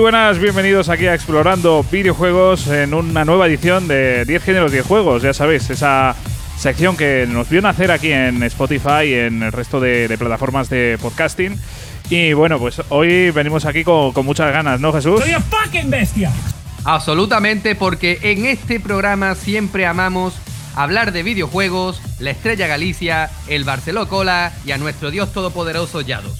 [0.00, 4.86] muy buenas, bienvenidos aquí a Explorando Videojuegos en una nueva edición de 10 géneros, 10
[4.86, 6.16] juegos, ya sabéis, esa
[6.56, 10.70] sección que nos vio nacer aquí en Spotify y en el resto de, de plataformas
[10.70, 11.60] de podcasting.
[12.08, 15.20] Y bueno, pues hoy venimos aquí con, con muchas ganas, ¿no, Jesús?
[15.20, 16.32] Soy a fucking bestia.
[16.84, 20.32] Absolutamente, porque en este programa siempre amamos
[20.76, 26.38] hablar de videojuegos, la Estrella Galicia, el Barceló Cola y a nuestro Dios Todopoderoso Yados.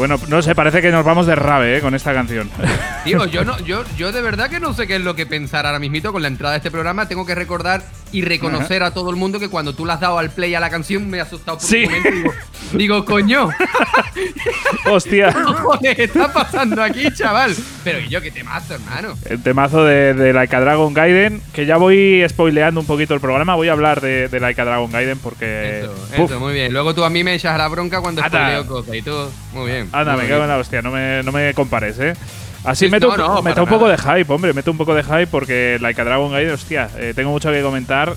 [0.00, 1.80] Bueno, no sé, parece que nos vamos de rave ¿eh?
[1.82, 2.48] con esta canción.
[3.04, 5.66] Tío, yo no, yo, yo de verdad que no sé qué es lo que pensar
[5.66, 7.06] ahora mismito con la entrada de este programa.
[7.06, 10.18] Tengo que recordar y reconocer a todo el mundo que cuando tú le has dado
[10.18, 11.84] al play a la canción me he asustado por Sí.
[11.84, 12.10] un momento.
[12.14, 12.32] Digo,
[12.72, 13.50] digo, coño,
[14.90, 15.34] Hostia,
[15.96, 17.54] ¿qué está pasando aquí, chaval?
[17.84, 19.14] Pero ¿y yo qué temazo, hermano?
[19.26, 23.54] el temazo de, de Laika Dragon Gaiden, que ya voy spoileando un poquito el programa,
[23.54, 25.80] voy a hablar de, de Laika Dragon Gaiden porque...
[26.14, 26.72] Eso, eso, muy bien.
[26.72, 28.38] Luego tú a mí me echas la bronca cuando Anda.
[28.38, 29.12] spoileo cosas y tú,
[29.52, 29.88] muy bien.
[29.92, 32.14] Anda, me cago en la hostia, no me, no me compares, ¿eh?
[32.64, 35.02] Así Sí, meto, no, no, meto un poco de hype, hombre, meto un poco de
[35.02, 38.14] hype porque Laika Dragon Gaiden, hostia, eh, tengo mucho que comentar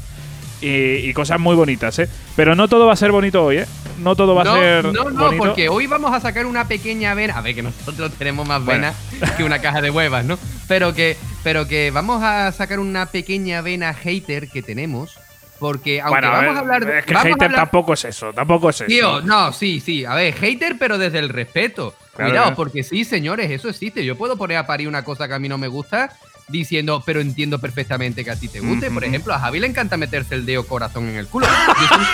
[0.61, 2.09] y, y cosas muy bonitas, ¿eh?
[2.35, 3.65] Pero no todo va a ser bonito hoy, ¿eh?
[3.99, 5.43] No todo va a ser no, no, bonito.
[5.45, 7.37] porque hoy vamos a sacar una pequeña vena.
[7.37, 8.91] A ver, que nosotros tenemos más Bueno.
[9.11, 10.37] venas que una caja de huevas, ¿no?
[10.67, 15.19] Pero que, pero que vamos a sacar una pequeña vena hater que tenemos.
[15.63, 16.99] Porque aunque bueno, vamos eh, a hablar de.
[16.99, 18.85] es que hater hablar- tampoco es eso, tampoco es eso.
[18.85, 20.03] Tío, no, sí, sí.
[20.03, 21.95] A ver, hater, pero desde el respeto.
[22.13, 22.53] Claro, Cuidado, ¿eh?
[22.57, 24.03] porque sí, señores, eso existe.
[24.03, 26.11] Yo puedo poner a parir una cosa que a mí no me gusta
[26.49, 28.91] diciendo, pero entiendo perfectamente que a ti te guste.
[28.91, 31.47] Por ejemplo, a Javi le encanta meterse el dedo corazón en el culo.
[31.47, 32.05] Yo soy,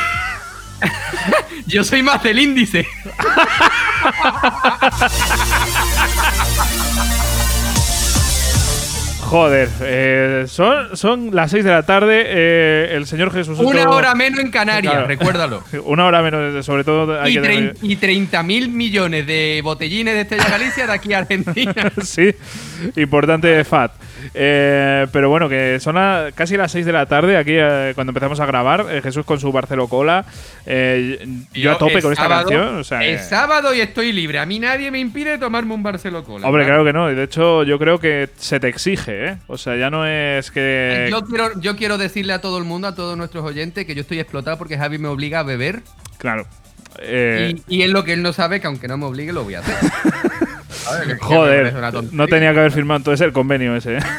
[1.65, 2.87] Yo soy más del índice.
[9.29, 13.59] Joder, eh, son, son las 6 de la tarde, eh, el señor Jesús...
[13.59, 15.07] Una hora menos en Canarias, Claro.
[15.07, 15.63] recuérdalo.
[15.85, 20.21] Una hora menos, sobre todo hay Y, que y 30 mil millones de botellines de
[20.21, 21.91] Estrella Galicia de aquí a Argentina.
[22.03, 22.31] sí,
[22.95, 23.91] importante FAT.
[24.33, 25.95] Eh, pero bueno, que son
[26.35, 28.85] casi las 6 de la tarde aquí eh, cuando empezamos a grabar.
[28.89, 30.25] eh, Jesús con su Barceló Cola.
[31.53, 32.77] yo a tope con esta canción.
[32.77, 34.39] O sea, es sábado y estoy libre.
[34.39, 36.47] A mí nadie me impide tomarme un Barceló Cola.
[36.47, 37.11] hombre, claro que no.
[37.11, 39.37] Y de hecho, yo creo que se te exige, ¿eh?
[39.47, 41.07] O sea, ya no es que.
[41.09, 44.01] Yo quiero, yo quiero decirle a todo el mundo, a todos nuestros oyentes, que yo
[44.01, 45.81] estoy explotado porque Javi me obliga a beber.
[46.17, 46.45] Claro.
[47.01, 49.55] Y, y es lo que él no sabe, que aunque no me obligue, lo voy
[49.55, 49.75] a hacer.
[51.05, 51.73] Ver, joder,
[52.11, 53.97] no tenía que haber firmado entonces el convenio ese.
[53.97, 54.01] ¿eh?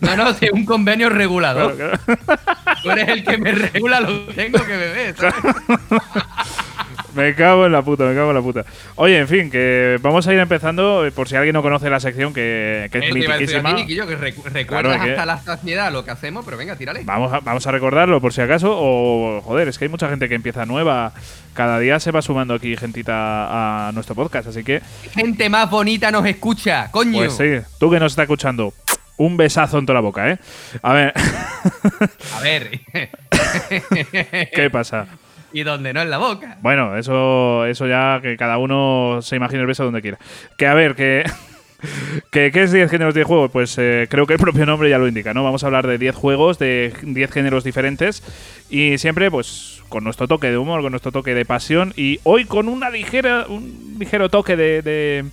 [0.00, 1.74] No, no, es un convenio regulador.
[1.74, 2.80] Claro, claro.
[2.80, 5.16] Tú eres el que me regula lo que tengo que beber.
[5.16, 5.34] ¿sabes?
[7.20, 8.64] Me cago en la puta, me cago en la puta.
[8.96, 12.00] Oye, en fin, que vamos a ir empezando, eh, por si alguien no conoce la
[12.00, 13.74] sección, que, que es decir mitiquísima.
[13.74, 14.66] ti, Niquillo, que recu- recuerdas
[14.96, 17.02] Claro, que- hasta la saciedad lo que hacemos, pero venga, tírale.
[17.04, 18.70] Vamos a, vamos a recordarlo por si acaso.
[18.72, 21.12] O, joder, es que hay mucha gente que empieza nueva.
[21.54, 24.48] Cada día se va sumando aquí gentita a nuestro podcast.
[24.48, 24.80] Así que,
[25.12, 27.18] Gente más bonita nos escucha, coño.
[27.18, 28.72] pues sí, tú que nos está escuchando,
[29.16, 30.38] un besazo en toda la boca, ¿eh?
[30.82, 31.12] A ver,
[32.36, 32.80] A ver.
[34.54, 35.06] ¿qué pasa?
[35.52, 36.58] Y donde no en la boca.
[36.62, 40.18] Bueno, eso, eso ya que cada uno se imagine el beso donde quiera.
[40.56, 41.24] Que a ver, que.
[42.30, 43.48] que ¿Qué es 10 géneros de juego?
[43.48, 45.44] Pues eh, creo que el propio nombre ya lo indica, ¿no?
[45.44, 48.22] Vamos a hablar de 10 juegos, de 10 géneros diferentes.
[48.68, 51.92] Y siempre, pues, con nuestro toque de humor, con nuestro toque de pasión.
[51.96, 53.46] Y hoy con una ligera.
[53.48, 55.24] un ligero toque de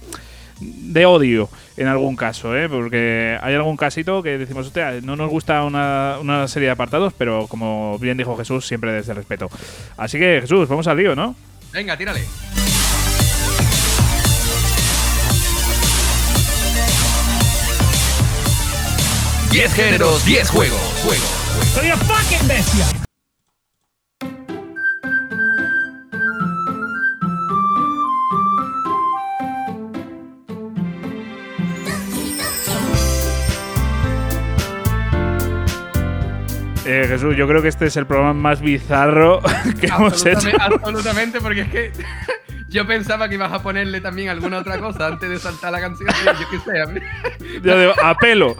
[0.59, 2.67] de odio en algún caso, ¿eh?
[2.69, 7.13] porque hay algún casito que decimos, hostia, no nos gusta una, una serie de apartados,
[7.17, 9.49] pero como bien dijo Jesús, siempre desde el respeto.
[9.97, 11.35] Así que Jesús, vamos al lío, ¿no?
[11.71, 12.21] Venga, tírale.
[19.51, 20.81] Diez géneros, 10 juegos.
[21.03, 21.25] Juego.
[21.73, 23.06] Soy a fucking bestia.
[36.87, 39.41] Eh, Jesús, yo creo que este es el programa más bizarro
[39.79, 40.47] que hemos hecho.
[40.59, 41.91] Absolutamente, porque es que
[42.69, 46.09] yo pensaba que ibas a ponerle también alguna otra cosa antes de saltar la canción.
[46.25, 47.01] Yo qué sé, a mí-
[47.63, 48.55] Yo digo, a pelo.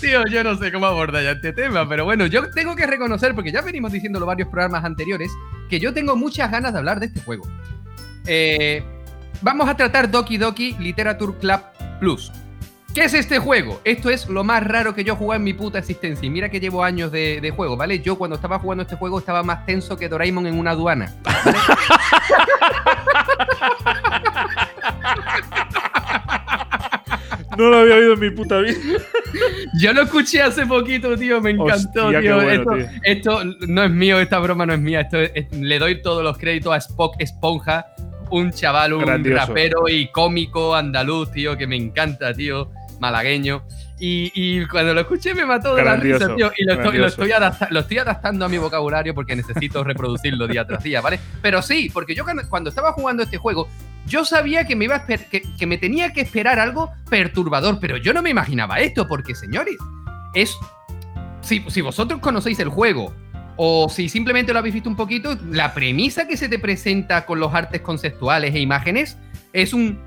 [0.00, 3.34] tío, yo no sé cómo abordar ya este tema, pero bueno, yo tengo que reconocer,
[3.34, 5.30] porque ya venimos diciéndolo varios programas anteriores,
[5.68, 7.48] que yo tengo muchas ganas de hablar de este juego.
[8.26, 8.82] Eh,
[9.42, 11.60] vamos a tratar Doki Doki Literature Club
[12.00, 12.30] Plus.
[12.94, 13.80] ¿Qué es este juego?
[13.84, 16.24] Esto es lo más raro que yo he jugado en mi puta existencia.
[16.24, 17.98] Y mira que llevo años de, de juego, ¿vale?
[18.00, 21.12] Yo cuando estaba jugando este juego estaba más tenso que Doraemon en una aduana.
[21.24, 21.58] ¿vale?
[27.56, 28.74] No lo había oído en mi puta vida.
[29.80, 32.34] Yo lo escuché hace poquito, tío, me encantó, Hostia, tío.
[32.36, 35.02] bueno, esto, esto no es mío, esta broma no es mía.
[35.02, 37.86] Esto es- le doy todos los créditos a Spock Esponja,
[38.30, 39.46] un chaval, un Grandioso.
[39.46, 42.70] rapero y cómico andaluz, tío, que me encanta, tío,
[43.00, 43.64] malagueño.
[43.98, 46.52] Y, y cuando lo escuché me mató de la risa, tío.
[46.56, 47.06] Y lo estoy, lo, grandioso.
[47.06, 51.20] estoy adapta- lo estoy adaptando a mi vocabulario porque necesito reproducirlo día tras día, ¿vale?
[51.40, 53.68] Pero sí, porque yo cuando, estaba jugando este juego,
[54.06, 58.12] yo sabía que me, iba a que me tenía que esperar algo perturbador, pero yo
[58.12, 59.76] no me imaginaba esto, porque señores,
[60.34, 60.54] es.
[61.40, 63.14] Si, si vosotros conocéis el juego,
[63.56, 67.38] o si simplemente lo habéis visto un poquito, la premisa que se te presenta con
[67.38, 69.18] los artes conceptuales e imágenes
[69.52, 70.00] es un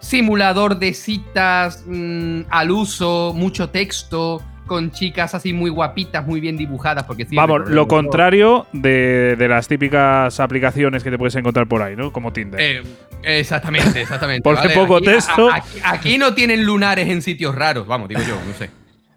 [0.00, 6.56] simulador de citas mm, al uso, mucho texto, con chicas así muy guapitas, muy bien
[6.56, 7.04] dibujadas.
[7.04, 11.82] Porque sí, Vamos, lo contrario de, de las típicas aplicaciones que te puedes encontrar por
[11.82, 12.12] ahí, ¿no?
[12.12, 12.60] Como Tinder.
[12.60, 12.82] Eh,
[13.22, 14.42] exactamente, exactamente.
[14.42, 14.74] Porque ¿vale?
[14.74, 15.48] poco Aquí- texto.
[15.50, 18.70] a- Aquí, aquí no tienen lunares en sitios raros, vamos, digo yo, no sé.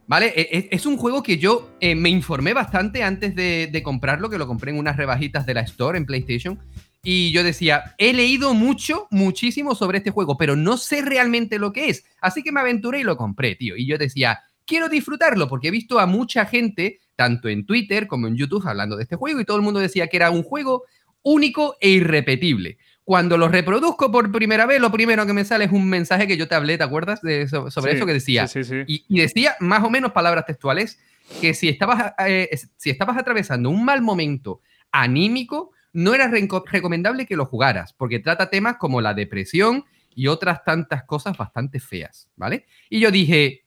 [0.08, 0.34] ¿Vale?
[0.36, 4.30] E- e- Es un juego que yo eh, me informé bastante antes de, de comprarlo,
[4.30, 6.60] que lo compré en unas rebajitas de la Store en PlayStation.
[7.04, 11.72] Y yo decía, he leído mucho, muchísimo sobre este juego, pero no sé realmente lo
[11.72, 12.04] que es.
[12.22, 13.78] Así que me aventuré y lo compré, tío.
[13.78, 18.28] Y yo decía, quiero disfrutarlo, porque he visto a mucha gente, tanto en Twitter como
[18.28, 20.84] en YouTube, hablando de este juego, y todo el mundo decía que era un juego
[21.24, 22.78] único e irrepetible.
[23.06, 26.38] Cuando lo reproduzco por primera vez, lo primero que me sale es un mensaje que
[26.38, 27.22] yo te hablé, ¿te acuerdas?
[27.22, 28.48] De eso- sobre Sí, eso que decía.
[28.48, 28.84] Sí, sí, sí.
[28.88, 31.00] Y, y decía más o menos palabras textuales
[31.42, 34.62] que si estabas, eh, si estabas atravesando un mal momento
[34.92, 40.64] anímico, no era recomendable que lo jugaras, porque trata temas como la depresión y otras
[40.64, 42.66] tantas cosas bastante feas, ¿vale?
[42.90, 43.66] Y yo dije,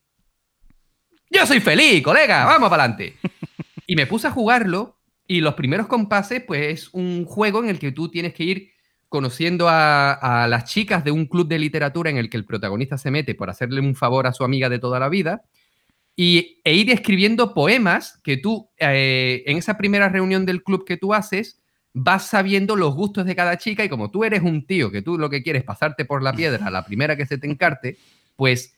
[1.31, 3.17] yo soy feliz, colega, vamos para adelante.
[3.85, 4.97] Y me puse a jugarlo
[5.27, 8.71] y los primeros compases, pues es un juego en el que tú tienes que ir
[9.09, 12.97] conociendo a, a las chicas de un club de literatura en el que el protagonista
[12.97, 15.43] se mete por hacerle un favor a su amiga de toda la vida
[16.17, 20.97] y, e ir escribiendo poemas que tú, eh, en esa primera reunión del club que
[20.97, 21.62] tú haces,
[21.95, 25.19] vas sabiendo los gustos de cada chica y como tú eres un tío que tú
[25.19, 27.99] lo que quieres es pasarte por la piedra a la primera que se te encarte,
[28.37, 28.75] pues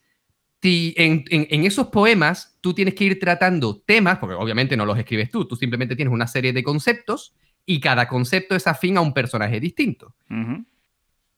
[0.61, 4.85] ti- en, en- en esos poemas tú tienes que ir tratando temas, porque obviamente no
[4.87, 7.35] los escribes tú, tú simplemente tienes una serie de conceptos
[7.67, 10.15] y cada concepto es afín a un personaje distinto.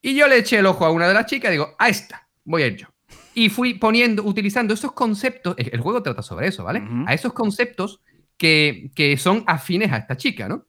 [0.02, 2.28] Y yo le eché el ojo a una de las chicas y digo, a esta,
[2.44, 2.86] voy a ir yo.
[3.34, 6.80] Y fui poniendo, utilizando esos conceptos, el juego trata sobre eso, ¿vale?
[7.06, 8.00] A esos conceptos
[8.36, 10.64] que, que son afines a esta chica, ¿no?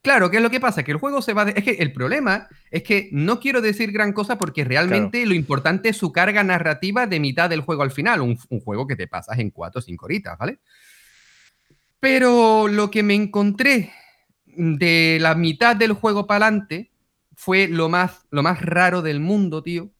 [0.00, 0.84] Claro, ¿qué es lo que pasa?
[0.84, 1.44] Que el juego se va...
[1.44, 5.34] de- Es que el problema es que no quiero decir gran cosa porque realmente lo
[5.34, 8.20] importante es su carga narrativa de mitad del juego al final.
[8.20, 10.60] Un, un juego que te pasas en 4 o 5 horitas, ¿vale?
[12.00, 13.92] Pero lo que me encontré
[14.46, 16.90] de la mitad del juego para adelante
[17.34, 19.90] fue lo más, lo más raro del mundo, tío.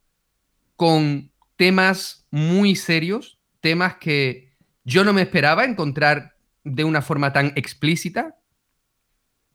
[0.77, 4.53] Con temas muy serios, temas que
[4.85, 8.37] yo no me esperaba encontrar de una forma tan explícita.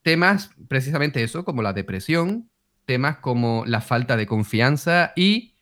[0.04, 2.50] Temas, precisamente eso, como la depresión,
[2.86, 5.56] temas como la falta de confianza y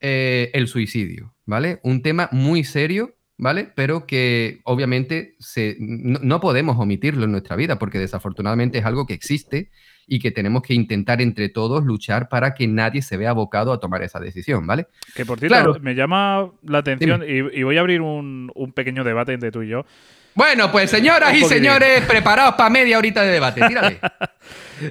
[0.00, 1.80] eh, el suicidio, ¿vale?
[1.82, 3.70] Un tema muy serio, ¿vale?
[3.74, 9.06] Pero que obviamente se, no, no podemos omitirlo en nuestra vida porque desafortunadamente es algo
[9.06, 9.70] que existe
[10.06, 13.80] y que tenemos que intentar entre todos luchar para que nadie se vea abocado a
[13.80, 14.86] tomar esa decisión, ¿vale?
[15.14, 15.76] Que por cierto, Claro.
[15.80, 19.62] me llama la atención y, y voy a abrir un, un pequeño debate entre tú
[19.62, 19.84] y yo.
[20.34, 24.00] Bueno, pues señoras Un y señores, preparaos para media horita de debate, tírale.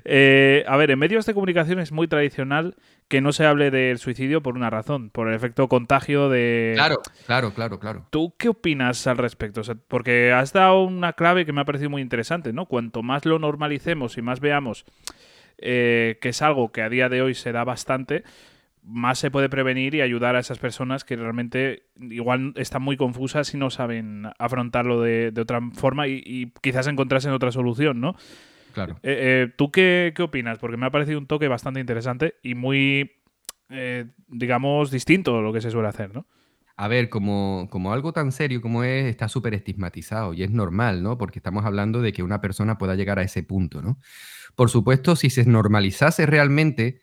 [0.05, 2.75] Eh, a ver, en medios de comunicación es muy tradicional
[3.07, 6.73] que no se hable del suicidio por una razón, por el efecto contagio de...
[6.75, 8.05] Claro, claro, claro, claro.
[8.11, 9.61] ¿Tú qué opinas al respecto?
[9.61, 12.67] O sea, porque has dado una clave que me ha parecido muy interesante, ¿no?
[12.67, 14.85] Cuanto más lo normalicemos y más veamos
[15.61, 18.23] eh, que es algo que a día de hoy se da bastante,
[18.89, 23.53] más se puede prevenir y ayudar a esas personas que realmente igual están muy confusas
[23.53, 28.15] y no saben afrontarlo de, de otra forma y, y quizás encontrasen otra solución, ¿no?
[28.73, 28.95] Claro.
[29.03, 30.57] Eh, eh, ¿Tú qué, qué opinas?
[30.59, 33.11] Porque me ha parecido un toque bastante interesante y muy,
[33.69, 36.25] eh, digamos, distinto a lo que se suele hacer, ¿no?
[36.75, 41.03] A ver, como, como algo tan serio como es, está súper estigmatizado y es normal,
[41.03, 41.17] ¿no?
[41.17, 43.99] Porque estamos hablando de que una persona pueda llegar a ese punto, ¿no?
[44.55, 47.01] Por supuesto, si se normalizase realmente,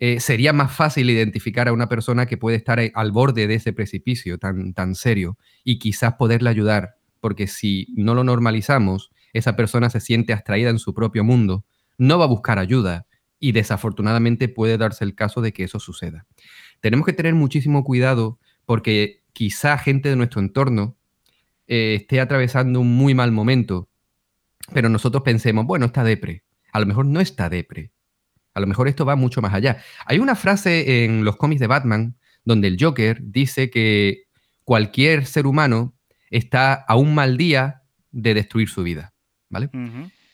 [0.00, 3.54] eh, sería más fácil identificar a una persona que puede estar ahí al borde de
[3.54, 9.56] ese precipicio tan, tan serio y quizás poderle ayudar, porque si no lo normalizamos, esa
[9.56, 11.64] persona se siente abstraída en su propio mundo,
[11.96, 13.06] no va a buscar ayuda
[13.40, 16.26] y desafortunadamente puede darse el caso de que eso suceda.
[16.80, 20.96] Tenemos que tener muchísimo cuidado porque quizá gente de nuestro entorno
[21.66, 23.88] eh, esté atravesando un muy mal momento,
[24.72, 26.44] pero nosotros pensemos, bueno, está depre.
[26.72, 27.90] A lo mejor no está depre.
[28.58, 29.78] A lo mejor esto va mucho más allá.
[30.04, 34.24] Hay una frase en los cómics de Batman donde el Joker dice que
[34.64, 35.94] cualquier ser humano
[36.28, 39.14] está a un mal día de destruir su vida,
[39.48, 39.70] ¿vale?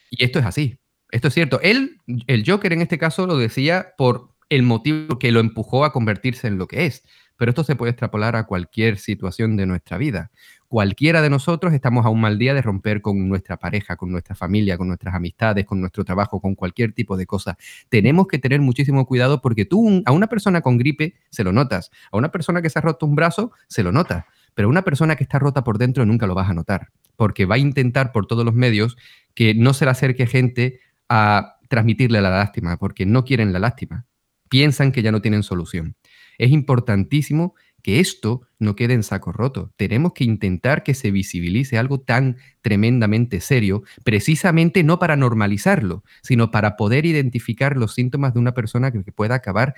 [0.08, 0.78] Y esto es así.
[1.10, 1.60] Esto es cierto.
[1.60, 5.92] Él, el Joker en este caso lo decía por el motivo que lo empujó a
[5.92, 7.04] convertirse en lo que es.
[7.36, 10.30] Pero esto se puede extrapolar a cualquier situación de nuestra vida.
[10.74, 14.34] Cualquiera de nosotros estamos a un mal día de romper con nuestra pareja, con nuestra
[14.34, 17.56] familia, con nuestras amistades, con nuestro trabajo, con cualquier tipo de cosa.
[17.88, 21.92] Tenemos que tener muchísimo cuidado porque tú a una persona con gripe se lo notas,
[22.10, 24.82] a una persona que se ha roto un brazo se lo notas, pero a una
[24.82, 28.10] persona que está rota por dentro nunca lo vas a notar, porque va a intentar
[28.10, 28.96] por todos los medios
[29.34, 34.06] que no se le acerque gente a transmitirle la lástima, porque no quieren la lástima.
[34.48, 35.94] Piensan que ya no tienen solución.
[36.36, 37.54] Es importantísimo
[37.84, 39.70] que esto no quede en saco roto.
[39.76, 46.50] Tenemos que intentar que se visibilice algo tan tremendamente serio, precisamente no para normalizarlo, sino
[46.50, 49.74] para poder identificar los síntomas de una persona que pueda acabar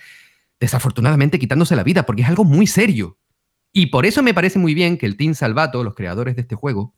[0.61, 3.19] desafortunadamente quitándose la vida, porque es algo muy serio.
[3.73, 6.55] Y por eso me parece muy bien que el Team Salvato, los creadores de este
[6.55, 6.95] juego,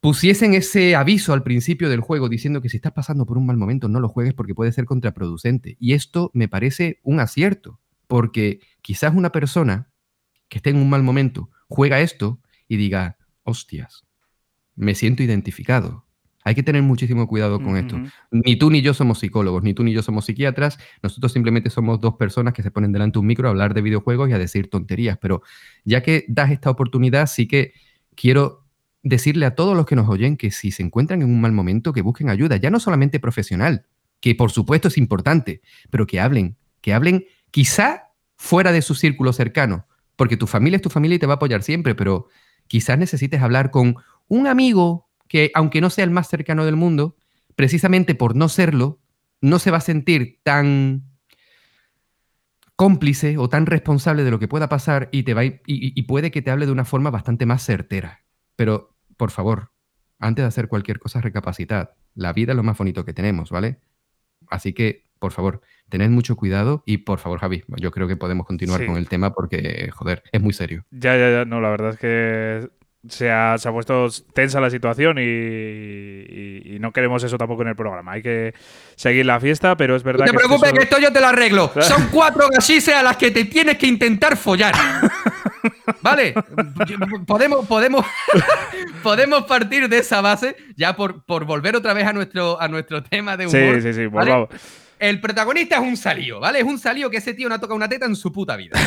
[0.00, 3.56] pusiesen ese aviso al principio del juego diciendo que si estás pasando por un mal
[3.56, 5.76] momento no lo juegues porque puede ser contraproducente.
[5.78, 7.78] Y esto me parece un acierto,
[8.08, 9.91] porque quizás una persona
[10.52, 14.04] que esté en un mal momento juega esto y diga, hostias,
[14.76, 16.04] me siento identificado.
[16.44, 17.98] Hay que tener muchísimo cuidado con esto.
[18.30, 20.78] Ni tú ni yo somos psicólogos, ni tú ni yo somos psiquiatras.
[21.02, 23.80] Nosotros simplemente somos dos personas que se ponen delante de un micro a hablar de
[23.80, 25.16] videojuegos y a decir tonterías.
[25.16, 25.40] Pero
[25.86, 27.72] ya que das esta oportunidad, sí que
[28.14, 28.66] quiero
[29.02, 31.94] decirle a todos los que nos oyen que si se encuentran en un mal momento,
[31.94, 33.86] que busquen ayuda, ya no solamente profesional,
[34.20, 39.32] que por supuesto es importante, pero que hablen, que hablen quizá fuera de su círculo
[39.32, 39.86] cercano,
[40.22, 42.28] porque tu familia es tu familia y te va a apoyar siempre, pero
[42.68, 43.96] quizás necesites hablar con
[44.28, 47.16] un amigo que, aunque no sea el más cercano del mundo,
[47.56, 49.00] precisamente por no serlo,
[49.40, 51.10] no se va a sentir tan
[52.76, 56.40] cómplice o tan responsable de lo que pueda pasar y, te va y puede que
[56.40, 58.24] te hable de una forma bastante más certera.
[58.54, 59.72] Pero, por favor,
[60.20, 61.94] antes de hacer cualquier cosa, recapacitad.
[62.14, 63.80] La vida es lo más bonito que tenemos, ¿vale?
[64.52, 68.46] Así que, por favor, tened mucho cuidado y, por favor, Javi, yo creo que podemos
[68.46, 68.86] continuar Sí.
[68.86, 70.84] con el tema porque, joder, es muy serio.
[70.90, 71.44] Ya, ya, ya.
[71.44, 72.68] No, la verdad es que
[73.08, 77.62] se ha, se ha puesto tensa la situación y, y- y no queremos eso tampoco
[77.62, 78.12] en el programa.
[78.12, 78.54] Hay que
[78.96, 81.12] seguir la fiesta, pero es verdad No te que es preocupes, eso- que esto yo
[81.12, 81.72] te lo arreglo.
[81.80, 84.74] Son cuatro gachises a las que te tienes que intentar follar.
[86.00, 86.34] ¿Vale?
[87.26, 88.06] Podemos, podemos,
[89.02, 93.02] podemos partir de esa base ya por, por volver otra vez a nuestro, a nuestro
[93.02, 93.76] tema de humor.
[93.76, 94.06] Sí, sí, sí.
[94.06, 94.30] ¿vale?
[94.30, 94.48] volvamos.
[94.98, 96.60] El protagonista es un salío, ¿vale?
[96.60, 98.78] Es un salío que ese tío no ha tocado una teta en su puta vida,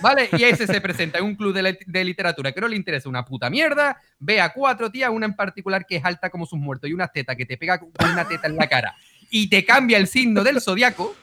[0.00, 0.30] ¿vale?
[0.32, 3.22] Y ese se presenta en un club de, de literatura que no le interesa una
[3.22, 6.88] puta mierda, ve a cuatro tías, una en particular que es alta como sus muertos
[6.88, 8.96] y una teta que te pega con una teta en la cara
[9.30, 11.14] y te cambia el signo del zodiaco.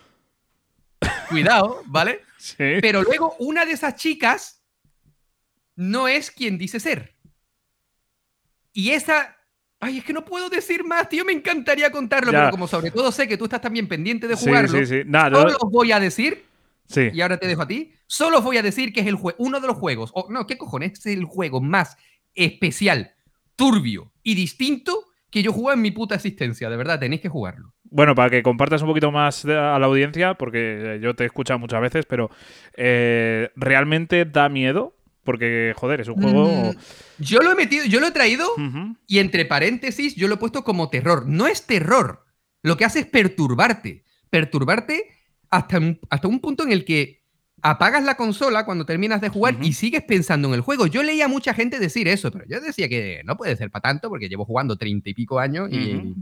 [1.28, 2.22] Cuidado, ¿vale?
[2.38, 2.78] Sí.
[2.82, 4.55] Pero luego una de esas chicas
[5.76, 7.14] no es quien dice ser.
[8.74, 9.36] Y esa.
[9.80, 11.26] Ay, es que no puedo decir más, tío.
[11.26, 12.40] Me encantaría contarlo, Ya.
[12.40, 15.02] pero como sobre todo sé que tú estás también pendiente de jugarlo, sí, sí.
[15.06, 16.46] Nada, no- solo os voy a decir,
[16.88, 17.10] sí.
[17.14, 19.60] y ahora te dejo a ti, solo os voy a decir que es el uno
[19.60, 20.94] de los juegos, o no, ¿qué cojones?
[21.00, 21.98] Es el juego más
[22.34, 23.14] especial,
[23.56, 26.70] turbio y distinto que yo juego en mi puta existencia.
[26.70, 27.74] De verdad, tenéis que jugarlo.
[27.84, 31.28] Bueno, para que compartas un poquito más de- a la audiencia, porque yo te he
[31.28, 32.30] escuchado muchas veces, pero
[32.76, 34.95] eh, realmente da miedo,
[35.26, 36.46] porque, joder, es un juego...
[36.48, 36.76] Mm,
[37.22, 38.48] yo lo he metido, yo lo he traído.
[39.08, 41.26] Y entre paréntesis, yo lo he puesto como terror.
[41.28, 42.24] No es terror.
[42.62, 44.04] Lo que hace es perturbarte.
[44.30, 45.12] Perturbarte
[45.50, 47.24] hasta un, hasta un punto en el que
[47.62, 50.86] apagas la consola cuando terminas de jugar y sigues pensando en el juego.
[50.86, 53.82] Yo leía a mucha gente decir eso, pero yo decía que no puede ser para
[53.82, 56.14] tanto porque llevo jugando treinta y pico años y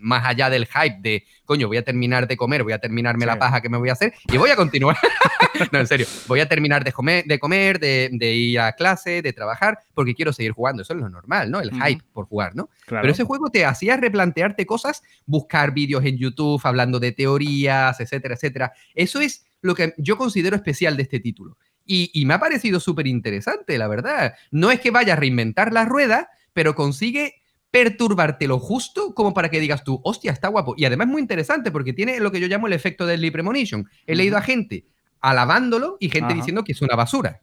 [0.00, 3.26] más allá del hype de, coño, voy a terminar de comer, voy a terminarme Sí.
[3.26, 4.96] la paja que me voy a hacer y voy a continuar.
[5.72, 9.22] no, en serio, voy a terminar de comer, de, comer de, de ir a clase,
[9.22, 10.82] de trabajar, porque quiero seguir jugando.
[10.82, 11.60] Eso es lo normal, ¿no?
[11.60, 12.68] El hype por jugar, ¿no?
[12.86, 13.02] Claro.
[13.02, 18.34] Pero ese juego te hacía replantearte cosas, buscar vídeos en YouTube hablando de teorías, etcétera,
[18.34, 18.72] etcétera.
[18.94, 21.58] Eso es lo que yo considero especial de este título.
[21.84, 24.34] Y, y me ha parecido súper interesante, la verdad.
[24.50, 29.50] No es que vaya a reinventar la rueda, pero consigue perturbarte lo justo como para
[29.50, 30.74] que digas tú, hostia, está guapo.
[30.76, 33.88] Y además es muy interesante porque tiene lo que yo llamo el efecto del Premonition.
[34.06, 34.86] He leído a gente
[35.20, 36.34] alabándolo y gente Ajá.
[36.34, 37.40] diciendo que es una basura.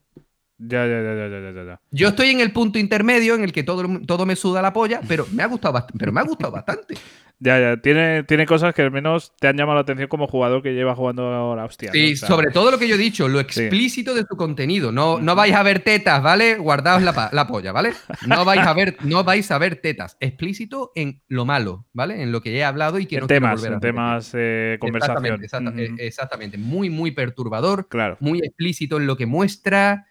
[0.58, 1.82] Ya, ya, ya, ya, ya, ya.
[1.91, 5.01] Yo estoy en el punto intermedio en el que todo, todo me suda la polla,
[5.05, 6.96] pero me ha gustado, pero me ha gustado bastante.
[7.39, 7.77] Ya, ya.
[7.82, 10.96] Tiene, tiene cosas que al menos te han llamado la atención como jugador que lleva
[10.96, 11.92] jugando ahora, hostia.
[11.92, 12.13] Sí, ¿no?
[12.13, 14.92] O sea, sobre todo lo que yo he dicho, lo explícito de su contenido.
[14.92, 16.56] No, no vais a ver tetas, ¿vale?
[16.58, 17.92] Guardaos la, la polla, ¿vale?
[18.25, 20.15] No vais a ver, no vais a ver tetas.
[20.20, 22.22] Explícito en lo malo, ¿vale?
[22.22, 24.32] En lo que he hablado y que en no temas, volver a en temas
[24.80, 25.42] conversación.
[25.44, 26.58] Exactamente, exacta- eh, exactamente.
[26.58, 28.18] Muy, muy perturbador, Claro.
[28.22, 30.06] muy explícito en lo que muestra.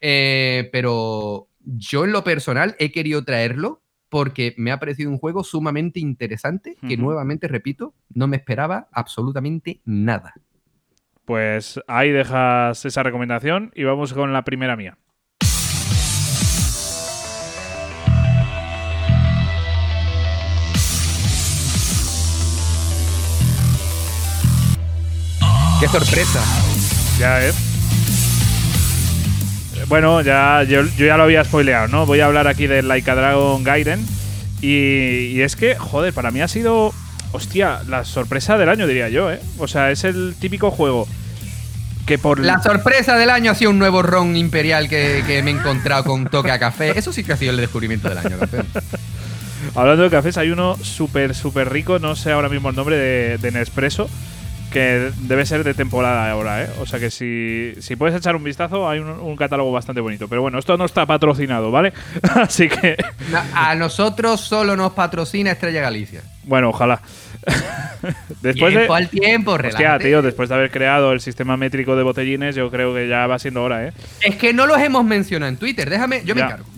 [0.00, 3.80] eh, pero yo en lo personal he querido traerlo
[4.14, 9.80] porque me ha parecido un juego sumamente interesante que nuevamente, repito, no me esperaba absolutamente
[9.84, 10.34] nada.
[11.24, 14.98] Pues ahí dejas esa recomendación y vamos con la primera mía.
[25.80, 26.40] ¡Qué sorpresa!
[27.18, 27.73] Ya, ¿eh?
[29.88, 32.06] Bueno, ya, yo, yo ya lo había spoileado, ¿no?
[32.06, 34.04] Voy a hablar aquí del Laika Dragon Gaiden.
[34.60, 36.92] Y, y es que, joder, para mí ha sido,
[37.32, 39.40] hostia, la sorpresa del año, diría yo, ¿eh?
[39.58, 41.06] O sea, es el típico juego
[42.06, 42.40] que por...
[42.40, 46.04] La sorpresa del año ha sido un nuevo ron imperial que, que me he encontrado
[46.04, 46.98] con toque a café.
[46.98, 48.66] Eso sí que ha sido el descubrimiento del año, campeón.
[49.74, 53.38] Hablando de cafés, hay uno súper, súper rico, no sé ahora mismo el nombre de,
[53.38, 54.10] de Nespresso,
[54.74, 56.68] que debe ser de temporada ahora, ¿eh?
[56.80, 60.28] O sea que si, si puedes echar un vistazo, hay un, un catálogo bastante bonito.
[60.28, 61.94] Pero bueno, esto no está patrocinado, ¿vale?
[62.34, 62.96] Así que,
[63.54, 66.22] A nosotros solo nos patrocina Estrella Galicia.
[66.42, 67.00] bueno, ojalá.
[68.42, 69.02] después tiempo de...
[69.02, 72.92] al tiempo, Hostia, tío, después de haber creado el sistema métrico de botellines, yo creo
[72.94, 73.92] que ya va siendo hora, ¿eh?
[74.20, 75.88] Es que no los hemos mencionado en Twitter.
[75.88, 76.66] Déjame, yo me encargo.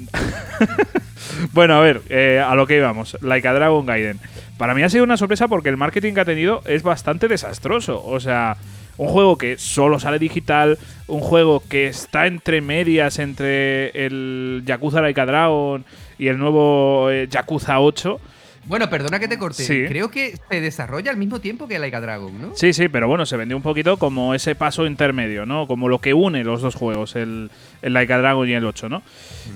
[1.52, 3.16] Bueno, a ver, eh, a lo que íbamos.
[3.20, 4.18] Like a Dragon Gaiden.
[4.58, 8.02] Para mí ha sido una sorpresa porque el marketing que ha tenido es bastante desastroso.
[8.04, 8.56] O sea,
[8.96, 15.02] un juego que solo sale digital, un juego que está entre medias entre el Yakuza
[15.02, 15.84] Like a Dragon
[16.18, 18.20] y el nuevo eh, Yakuza 8.
[18.66, 19.62] Bueno, perdona que te corte.
[19.62, 19.84] Sí.
[19.86, 22.56] Creo que se desarrolla al mismo tiempo que Laika Dragon, ¿no?
[22.56, 25.68] Sí, sí, pero bueno, se vendió un poquito como ese paso intermedio, ¿no?
[25.68, 27.50] Como lo que une los dos juegos, el,
[27.82, 29.02] el Like a Dragon y el 8, ¿no?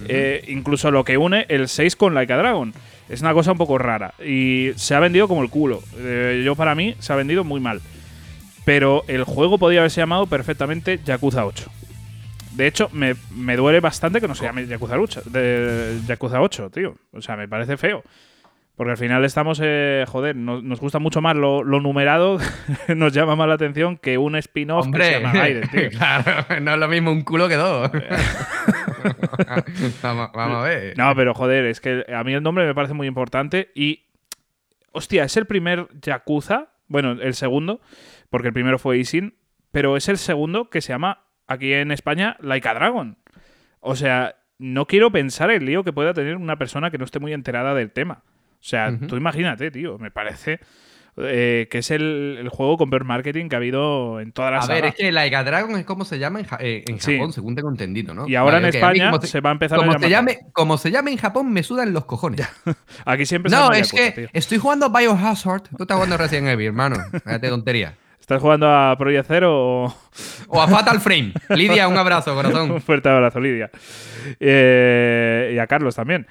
[0.06, 2.72] Eh, incluso lo que une el 6 con Like a Dragon.
[3.10, 4.14] Es una cosa un poco rara.
[4.24, 5.82] Y se ha vendido como el culo.
[5.98, 7.80] Eh, yo, para mí, se ha vendido muy mal.
[8.64, 11.70] Pero el juego podría haberse llamado perfectamente Yakuza 8.
[12.52, 16.70] De hecho, me, me duele bastante que no se llame Yakuza 8, de Yakuza 8,
[16.70, 16.94] tío.
[17.12, 18.04] O sea, me parece feo.
[18.76, 22.38] Porque al final estamos, eh, joder, nos, nos gusta mucho más lo, lo numerado,
[22.96, 25.90] nos llama más la atención que un spin-off que se llama Gaiden, tío.
[25.98, 27.90] claro, no es lo mismo un culo que dos.
[30.02, 30.98] vamos, vamos a ver.
[30.98, 34.06] No, pero joder, es que a mí el nombre me parece muy importante y.
[34.92, 36.70] Hostia, es el primer Yakuza.
[36.88, 37.80] Bueno, el segundo,
[38.28, 39.34] porque el primero fue Isin,
[39.70, 43.16] pero es el segundo que se llama aquí en España Laika Dragon.
[43.78, 47.18] O sea, no quiero pensar el lío que pueda tener una persona que no esté
[47.20, 48.24] muy enterada del tema.
[48.60, 50.60] O sea, tú imagínate, tío, me parece
[51.16, 54.58] eh, que es el, el juego con peor marketing que ha habido en toda la
[54.58, 54.74] A saga.
[54.74, 57.16] ver, es que Laika Dragon es como se llama en, Ja- eh, en Sí.
[57.16, 58.28] Japón, según tengo entendido, ¿no?
[58.28, 60.04] Y ahora Vale, en a España se va a empezar a como llamar.
[60.04, 62.46] se llame, como se llame en Japón, me sudan los cojones.
[63.04, 64.28] Aquí siempre No, es que tío.
[64.32, 65.62] estoy jugando a Biohazard.
[65.76, 66.96] Tú estás jugando a Resident Evil, hermano.
[67.12, 67.94] Déjate de tontería.
[68.20, 69.50] ¿Estás jugando a Project Zero
[69.84, 69.96] o.?
[70.48, 71.32] O a Fatal Frame.
[71.48, 72.80] Lidia, un abrazo, Un corazón.
[72.80, 73.70] fuerte abrazo, Lidia.
[74.38, 76.26] Eh, y a Carlos también.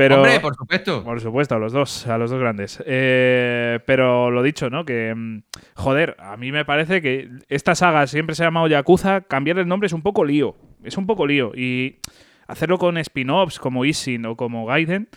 [0.00, 1.04] Pero, Hombre, por supuesto.
[1.04, 2.82] por supuesto, a los dos, a los dos grandes.
[2.86, 4.86] Eh, pero lo dicho, ¿no?
[4.86, 5.42] Que, mm,
[5.74, 9.68] joder, a mí me parece que esta saga siempre se ha llamado Yakuza, cambiar el
[9.68, 10.56] nombre es un poco lío.
[10.82, 11.52] Es un poco lío.
[11.54, 11.98] Y
[12.46, 15.10] hacerlo con spin-offs como Isin o como Gaiden,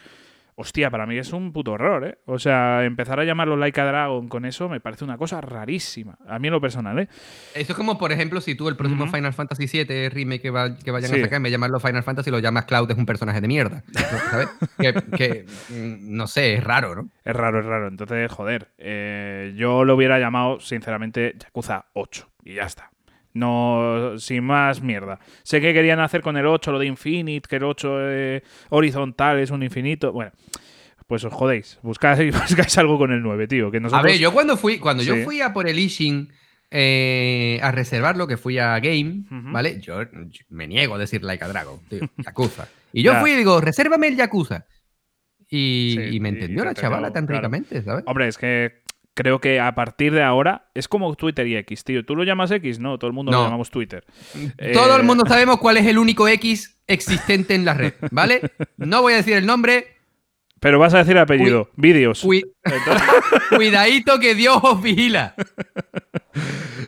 [0.56, 2.18] hostia, para mí es un puto error, ¿eh?
[2.26, 6.18] O sea, empezar a llamarlo Like a Dragon con eso me parece una cosa rarísima.
[6.28, 7.08] A mí en lo personal, ¿eh?
[7.56, 9.08] Eso es como, por ejemplo, si tú el próximo.
[9.08, 11.20] Final Fantasy VII remake que, va- que vayan Sí.
[11.20, 13.84] a sacar, de llamarlo Final Fantasy, lo llamas Cloud, es un personaje de mierda.
[14.32, 14.48] ¿Sabes?
[14.80, 17.10] que, que, mm, no sé, es raro, ¿no?
[17.26, 17.88] Es raro, es raro.
[17.88, 22.30] Entonces, joder, eh, yo lo hubiera llamado, sinceramente, Yakuza 8.
[22.46, 22.90] Y ya está.
[23.34, 25.20] No, sin más mierda.
[25.44, 29.40] Sé que querían hacer con el 8 lo de Infinite, que el 8 eh, horizontal
[29.40, 30.12] es un infinito.
[30.12, 30.32] Bueno,
[31.08, 31.80] pues os jodéis.
[31.82, 33.72] Buscáis, buscáis algo con el 9, tío.
[33.72, 34.04] Que nosotros...
[34.04, 35.10] A ver, yo cuando fui, cuando Sí.
[35.10, 36.32] yo fui a por el Ishin
[36.70, 39.24] eh, a reservarlo, que fui a Game.
[39.30, 39.80] ¿vale?
[39.82, 42.68] Yo, yo me niego a decir Like a Dragon, tío, Yakuza.
[42.92, 43.20] Y yo Ya.
[43.22, 44.66] fui y digo, resérvame el Yakuza.
[45.50, 47.42] Y, Sí, y me entendió te la chavala tan claro.
[47.42, 48.04] ricamente, ¿sabes?
[48.08, 48.83] Hombre, es que
[49.14, 52.06] creo que a partir de ahora es como Twitter y X, tío.
[52.06, 52.80] ¿Tú lo llamas X?
[52.80, 53.40] No, todo el mundo No.
[53.40, 54.04] lo llamamos Twitter.
[54.74, 58.42] Todo Eh, el mundo sabemos cuál es el único X existente en la red, ¿vale?
[58.78, 59.88] No voy a decir el nombre.
[60.60, 61.70] Pero vas a decir apellido.
[61.76, 62.24] Vídeos.
[62.24, 62.44] Cui-
[63.56, 65.36] Cuidadito que Dios os vigila.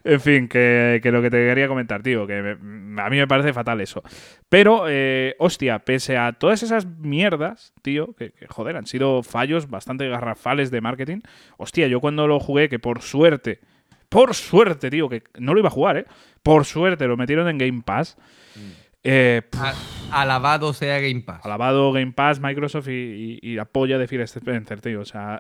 [0.03, 3.53] En fin, que, lo que te quería comentar, tío, que me- a mí me parece
[3.53, 4.03] fatal eso.
[4.49, 9.69] Pero, eh, hostia, pese a todas esas mierdas, tío, que, que, joder, han sido fallos
[9.69, 11.19] bastante garrafales de marketing.
[11.58, 13.60] Hostia, yo cuando lo jugué, que por suerte,
[14.10, 16.05] por suerte, tío, que no lo iba a jugar, ¿eh?
[16.43, 18.17] Por suerte lo metieron en Game Pass.
[19.07, 19.43] Eh,
[20.11, 21.45] alabado sea Game Pass.
[21.45, 25.01] alabado Game Pass, Microsoft y, y- y la polla de Phil Spencer, tío.
[25.01, 25.37] O sea,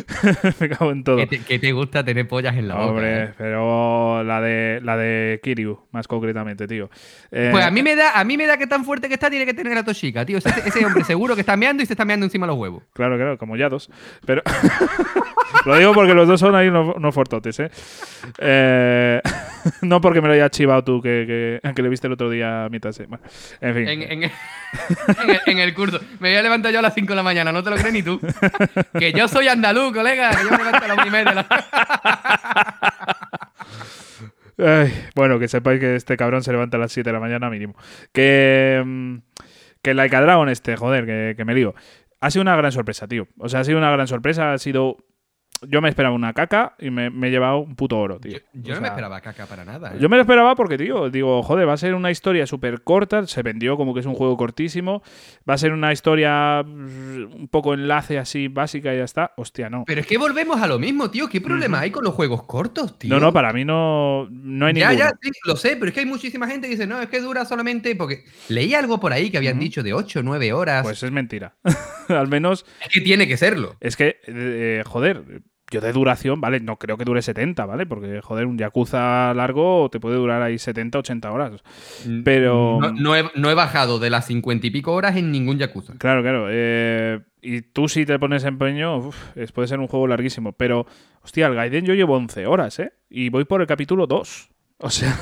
[0.60, 1.16] me cago en todo.
[1.16, 2.86] ¿Qué te, te gusta tener pollas en la boca?
[2.88, 3.30] Hombre, eh?
[3.38, 6.90] pero la de la de Kiryu, más concretamente, tío.
[7.30, 9.30] Eh, Pues a mí me da, a mí me da que tan fuerte que está
[9.30, 10.38] tiene que tener a Toshika, tío.
[10.38, 12.82] Ese, ese hombre seguro que está meando y se está meando encima los huevos.
[12.92, 13.90] Claro, claro, como ya dos.
[14.26, 14.42] Pero.
[15.64, 17.70] lo digo porque los dos son ahí unos, unos fortotes, ¿eh?
[18.38, 19.20] Eh,
[19.82, 22.64] no porque me lo haya chivado tú, que, que, que le viste el otro día
[22.64, 23.24] a de- Bueno,
[23.60, 23.88] en fin.
[23.88, 24.22] En, en-
[25.22, 26.00] en el, en el curso.
[26.20, 27.92] Me voy a levantar yo a las 5 de la mañana, no te lo crees
[27.92, 28.20] ni tú.
[28.98, 31.34] Que yo soy andaluz, colega, que yo me levanto a las 1 y media.
[31.34, 31.46] la-
[34.60, 37.48] Ay, bueno, que sepáis que este cabrón se levanta a las 7 de la mañana
[37.50, 37.74] mínimo.
[38.12, 38.82] Que.
[38.84, 39.16] mm,
[39.82, 41.74] Que Like a Dragon este, joder, que, que me lío.
[42.20, 43.28] Ha sido una gran sorpresa, tío.
[43.38, 44.52] O sea, ha sido una gran sorpresa.
[44.52, 44.96] Ha sido.
[45.66, 48.38] Yo me esperaba una caca y me, me he llevado un puto oro, tío.
[48.52, 49.92] Yo no me esperaba caca para nada.
[49.94, 49.98] ¿eh?
[50.00, 53.26] Yo me lo esperaba porque, tío, digo, joder, va a ser una historia súper corta,
[53.26, 55.02] se vendió como que es un juego cortísimo,
[55.48, 59.32] va a ser una historia mm, un poco enlace así básica y ya está.
[59.36, 59.84] Hostia, no.
[59.86, 61.28] Pero es que volvemos a lo mismo, tío.
[61.28, 63.10] ¿Qué problema hay con los juegos cortos, tío?
[63.10, 65.10] No, no, para mí no, no hay Ya, ninguno.
[65.10, 67.20] ya, sí, lo sé, pero es que hay muchísima gente que dice, no, es que
[67.20, 67.94] dura solamente.
[67.96, 70.82] Porque leí algo por ahí que habían dicho de 8 o 9 horas.
[70.82, 71.56] Pues es mentira.
[72.08, 73.76] Al menos es que tiene que serlo.
[73.80, 76.60] es que, eh, joder, yo de duración, ¿vale?
[76.60, 77.86] No creo que dure 70, ¿vale?
[77.86, 81.52] Porque, joder, un Yakuza largo te puede durar ahí 70, 80 horas.
[82.24, 85.58] Pero- No, no he, no he bajado de las 50 y pico horas en ningún
[85.58, 85.94] Yakuza.
[85.98, 86.46] Claro, claro.
[86.50, 89.16] eh, y tú si te pones empeño, uf,
[89.54, 90.52] puede ser un juego larguísimo.
[90.52, 90.86] Pero,
[91.22, 92.92] hostia, el Gaiden yo llevo 11 horas, ¿eh?
[93.10, 94.50] Y voy por el capítulo 2.
[94.80, 95.12] O sea,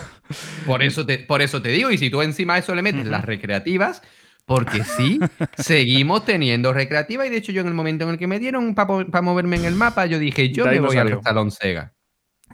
[0.67, 3.07] Por eso te, por eso te digo, y si tú encima a eso le metes
[3.07, 4.03] las recreativas,
[4.47, 5.19] porque sí,
[5.59, 8.75] seguimos teniendo recreativas, y de hecho yo en el momento en el que me dieron
[8.75, 11.23] para moverme en el mapa, yo dije, yo me no voy al salió.
[11.23, 11.93] Salón Sega.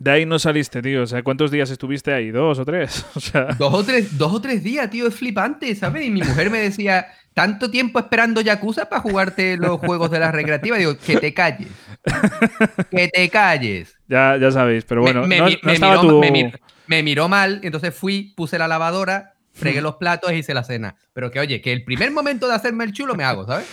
[0.01, 1.03] de ahí no saliste, tío.
[1.03, 2.31] O sea, ¿cuántos días estuviste ahí?
[2.31, 3.05] ¿Dos o tres?
[3.15, 6.07] O sea, Dos o, tres, dos o tres días, tío, es flipante, ¿sabes?
[6.07, 10.33] Y mi mujer me decía, tanto tiempo esperando Yakuza para jugarte los juegos de la
[10.33, 10.79] recreativa.
[10.79, 11.69] Digo, que te calles.
[12.91, 13.95] Que te calles.
[14.09, 14.85] ya, ya sabéis.
[14.87, 16.21] Pero bueno, me, me no, mi- no me estaba miró, tu...
[16.21, 20.55] me mir- me miró mal, entonces fui, puse la lavadora, fregué los platos e hice
[20.55, 20.95] la cena.
[21.13, 23.67] Pero que, oye, que el primer momento de hacerme el chulo me hago, ¿sabes?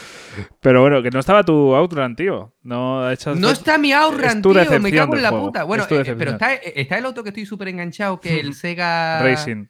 [0.60, 2.54] Pero bueno, que no estaba tu Outrun, tío.
[2.64, 5.64] No, echas- No está mi Outrun, tío, me cago en la juego, puta.
[5.64, 6.18] Bueno, es eh, decepción.
[6.18, 9.66] pero está, está el otro que estoy súper enganchado, que el Sega Racing.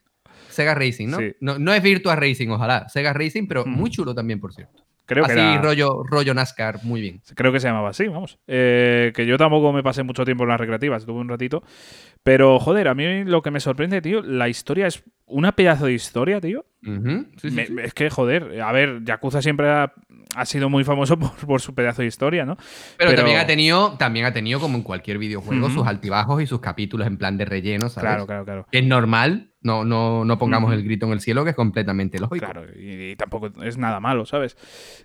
[0.49, 1.17] Sega Racing, ¿no?
[1.19, 1.33] Sí.
[1.39, 1.57] ¿no?
[1.59, 2.89] No es Virtua Racing, ojalá.
[2.89, 4.83] Sega Racing, pero muy chulo también, por cierto.
[5.09, 7.19] Creo que Así era- rollo, rollo NASCAR, muy bien.
[7.33, 8.37] Creo que se llamaba así, vamos.
[8.45, 11.63] Eh, que yo tampoco me pasé mucho tiempo en las recreativas, estuve un ratito.
[12.21, 15.93] Pero, joder, a mí lo que me sorprende, tío, la historia es una pedazo de
[15.93, 16.63] historia, tío.
[16.83, 17.75] Sí, Me- sí.
[17.83, 19.93] es que, joder, a ver, Yakuza siempre ha,
[20.35, 22.55] ha sido muy famoso por, por su pedazo de historia, ¿no?
[22.97, 26.47] Pero, pero- también ha tenido, también ha tenido, como en cualquier videojuego, sus altibajos y
[26.47, 28.07] sus capítulos en plan de relleno, ¿sabes?
[28.09, 28.67] Claro, claro, claro.
[28.71, 32.45] Es normal, no, no, no pongamos el grito en el cielo, que es completamente lógico.
[32.45, 34.55] Claro, y, y tampoco es nada malo, ¿sabes?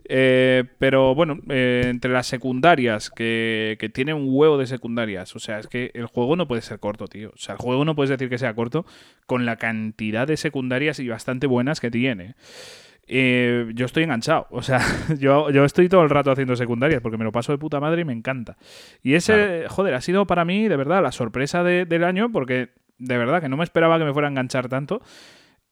[0.09, 5.39] Eh, pero bueno, eh, entre las secundarias, que, que tiene un huevo de secundarias, o
[5.41, 7.31] sea, es que el juego no puede ser corto, tío.
[7.31, 8.87] O sea, el juego no puedes decir que sea corto
[9.27, 12.35] con la cantidad de secundarias y bastante buenas que tiene.
[13.07, 14.81] Eh, yo estoy enganchado, o sea,
[15.19, 18.03] yo, yo estoy todo el rato haciendo secundarias porque me lo paso de puta madre
[18.03, 18.57] y me encanta.
[19.03, 22.71] Y ese, joder, ha sido para mí, de verdad, la sorpresa de- del año porque
[22.99, 25.03] de verdad que no me esperaba que me fuera a enganchar tanto.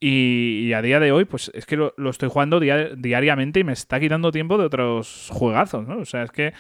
[0.01, 3.61] Y, y a día de hoy, pues es que lo, lo estoy jugando dia- diariamente
[3.61, 5.99] y me está quitando tiempo de otros juegazos, ¿no?
[5.99, 6.53] O sea, es que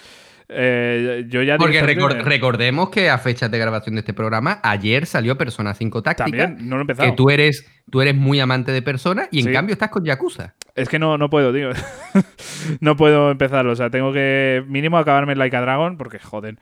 [0.54, 1.56] eh, yo ya...
[1.56, 5.74] Porque directamente- recor- recordemos que a fecha de grabación de este programa, ayer salió Persona
[5.74, 7.10] 5 Táctica, También, no lo he empezado.
[7.10, 9.52] que tú eres, tú eres muy amante de Persona y en Sí.
[9.52, 10.54] cambio estás con Yakuza.
[10.74, 11.70] Es que no, no puedo, tío.
[12.80, 13.72] no puedo empezarlo.
[13.72, 16.58] O sea, tengo que mínimo acabarme el Like a Dragon porque joden.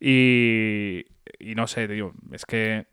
[0.00, 1.04] Y,
[1.38, 2.12] y no sé, tío.
[2.32, 2.86] Es que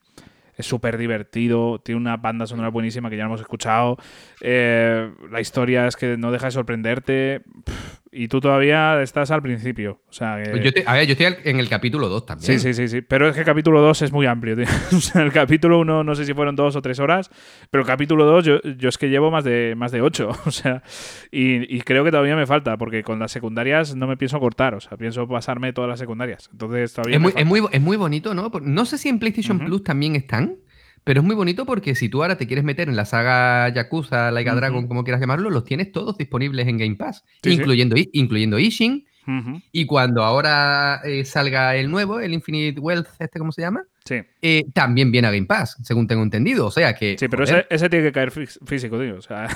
[0.56, 1.80] es súper divertido.
[1.80, 3.98] Tiene una banda sonora buenísima que ya hemos escuchado.
[4.42, 7.42] Eh, la historia es que no deja de sorprenderte.
[7.64, 10.02] Pff, Y tú todavía estás al principio.
[10.10, 12.46] O sea, que- Pues yo te- a ver, yo estoy en el capítulo 2 también.
[12.46, 13.02] Sí, sí, sí, sí.
[13.02, 14.66] Pero es que el capítulo 2 es muy amplio, tío.
[14.98, 17.30] O sea, el capítulo 1 no sé si fueron dos o tres horas,
[17.70, 20.30] pero el capítulo 2 yo, yo es que llevo más de, más de 8.
[20.46, 20.82] O sea,
[21.32, 24.74] y, y creo que todavía me falta, porque con las secundarias no me pienso cortar,
[24.74, 26.50] o sea, pienso pasarme todas las secundarias.
[26.52, 28.50] Entonces todavía Es muy, es, muy, es muy bonito, ¿no?
[28.62, 29.66] No sé si en PlayStation Ujú.
[29.66, 30.56] Plus también están,
[31.08, 34.30] pero es muy bonito porque si tú ahora te quieres meter en la saga Yakuza,
[34.30, 34.60] Like a Ujú.
[34.60, 39.06] Dragon, como quieras llamarlo, los tienes todos disponibles en Game Pass, Sí, incluyendo, incluyendo Ishin.
[39.74, 43.84] Y cuando ahora eh, salga el nuevo, el Infinite Wealth, este, ¿cómo se llama?
[44.06, 44.22] Sí.
[44.42, 46.66] eh, también viene a Game Pass, según tengo entendido.
[46.68, 47.18] O sea que.
[47.20, 49.18] Sí, pero ese, ese tiene que caer fí- físico, tío.
[49.18, 49.48] O sea,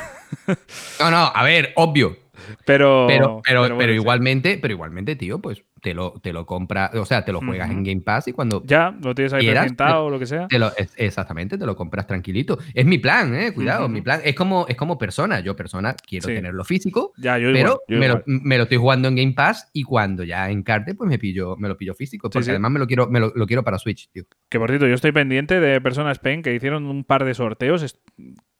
[0.99, 2.17] No, no, a ver, obvio.
[2.65, 3.05] pero.
[3.07, 3.99] Pero, pero, bueno, pero sí.
[3.99, 7.69] igualmente, pero igualmente, tío, pues te lo, te lo compras, o sea, te lo juegas
[7.71, 10.47] en Game Pass y cuando Ya, lo tienes ahí quieras, presentado o lo que sea.
[10.47, 12.59] te lo, es- exactamente, te lo compras tranquilito.
[12.73, 13.93] Es mi plan, eh, cuidado, Ujú.
[13.93, 14.21] mi plan.
[14.23, 15.39] Es como, es como persona.
[15.39, 16.35] Yo, persona, quiero Sí.
[16.35, 17.53] tenerlo físico, Ya, yo igual.
[17.63, 20.93] pero yo me, lo, me lo estoy jugando en Game Pass y cuando ya encarte,
[20.95, 22.29] pues me pillo, me lo pillo físico.
[22.29, 22.51] Porque sí.
[22.51, 24.23] además me lo quiero, me lo, lo quiero para Switch, tío.
[24.49, 27.97] Que por cierto, yo estoy pendiente de Persona Spain que hicieron un par de sorteos.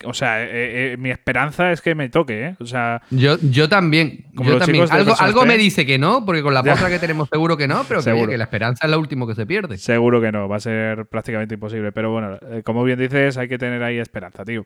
[0.06, 2.56] O sea, eh, eh, mi esperanza es que me toque, ¿eh?
[2.60, 4.60] O sea, Yo, yo también, Como yo
[4.92, 7.84] Algo, algo me dice que no, porque con la postra que tenemos seguro que no,
[7.88, 8.32] pero que, oye, Seguro.
[8.32, 9.78] que la esperanza es lo último que se pierde.
[9.78, 11.92] seguro que no, va a ser prácticamente imposible.
[11.92, 14.66] Pero bueno, eh, como bien dices, hay que tener ahí esperanza, tío.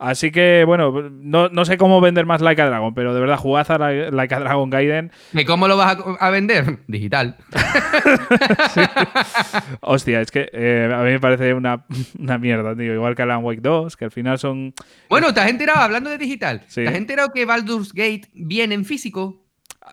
[0.00, 3.36] Así que, bueno, no, no sé cómo vender más Like a Dragon, pero de verdad,
[3.36, 5.12] jugad a Like Like a Dragon Gaiden.
[5.34, 6.78] ¿Y cómo lo vas a, a vender?
[6.86, 7.36] Digital.
[9.80, 11.84] Hostia, es que eh, a mí me parece una,
[12.18, 12.94] una mierda, tío.
[12.94, 14.72] Igual que Alan Wake 2, que al final son.
[15.08, 16.82] Bueno, ¿te has enterado, hablando de digital, Sí.
[16.82, 19.44] ¿te has enterado que Baldur's Gate viene en físico?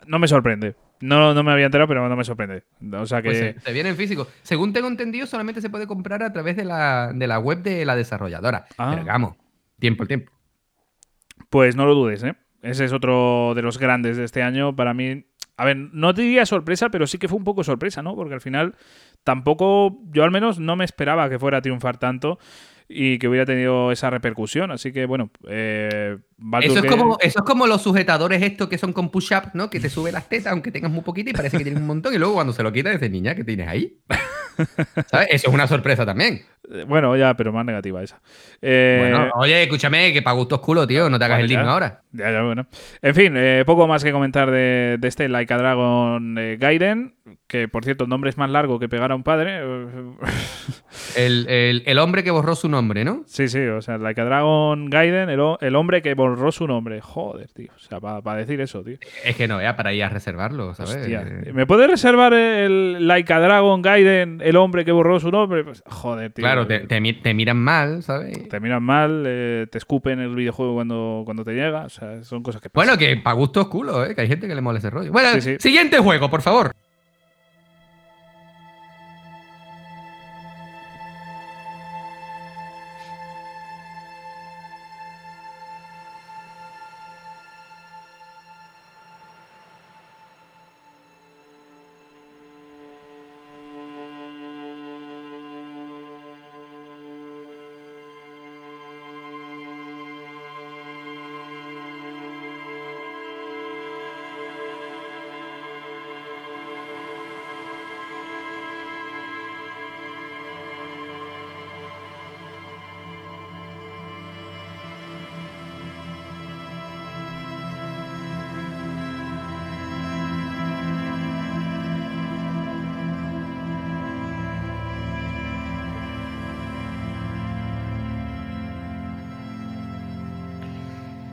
[0.05, 0.75] No me sorprende.
[0.99, 2.63] No, no me había enterado, pero no me sorprende.
[2.93, 3.29] O sea que.
[3.29, 4.27] Pues se, se viene en físico.
[4.41, 7.85] Según tengo entendido, solamente se puede comprar a través de la, de la web de
[7.85, 8.65] la desarrolladora.
[8.77, 8.91] Ah.
[8.93, 9.35] Pero vamos,
[9.79, 10.31] tiempo al tiempo.
[11.49, 12.35] Pues no lo dudes, ¿eh?
[12.61, 14.75] Ese es otro de los grandes de este año.
[14.75, 18.01] Para mí, a ver, no te diría sorpresa, pero sí que fue un poco sorpresa,
[18.01, 18.15] ¿no?
[18.15, 18.75] Porque al final
[19.23, 22.39] tampoco, yo al menos no me esperaba que fuera a triunfar tanto
[22.89, 24.71] y que hubiera tenido esa repercusión.
[24.71, 26.17] Así que, bueno, eh,
[26.61, 29.69] Eso es, como, eso es como los sujetadores estos que son con push-up, ¿no?
[29.69, 32.13] Que te sube las tetas aunque tengas muy poquito y parece que tienes un montón.
[32.13, 33.99] Y luego cuando se lo quitas dices, niña, ¿qué tienes ahí?
[35.07, 35.27] ¿Sabes?
[35.31, 36.41] Eso es una sorpresa también.
[36.71, 38.19] Eh, Bueno, ya, pero más negativa esa.
[38.61, 41.69] Eh, Bueno, oye, escúchame, que para gustos culo, tío, no te hagas Vale, el digno
[41.69, 42.01] ahora.
[42.11, 42.65] Ya, ya, bueno.
[43.01, 47.15] En fin, eh, poco más que comentar de, de este Like a Dragon eh, Gaiden,
[47.47, 49.61] que por cierto el nombre es más largo que pegar a un padre.
[51.15, 53.23] El, el- el hombre que borró su nombre, ¿no?
[53.25, 57.01] sí, sí, o sea, Like a Dragon Gaiden, el, el hombre que borró su nombre.
[57.01, 57.71] Joder, tío.
[57.75, 58.97] O sea, para decir eso, tío.
[59.23, 60.97] Es que no, ya para ir a reservarlo, ¿sabes?
[60.97, 61.25] Hostia.
[61.53, 65.63] ¿Me puedes reservar el Like a Dragon Gaiden, el hombre que borró su nombre?
[65.63, 66.43] Pues, joder, tío.
[66.43, 68.47] Claro, te, te mi- te miran mal, ¿sabes?
[68.49, 71.85] Te miran mal, eh, te escupen el videojuego cuando, cuando te llega.
[71.85, 72.87] O sea, son cosas que pasan.
[72.95, 74.15] Bueno, que para gustos culo, ¿eh?
[74.15, 75.11] Que hay gente que le mola ese rollo.
[75.11, 75.55] Bueno, Sí, sí.
[75.59, 76.71] siguiente juego, por favor.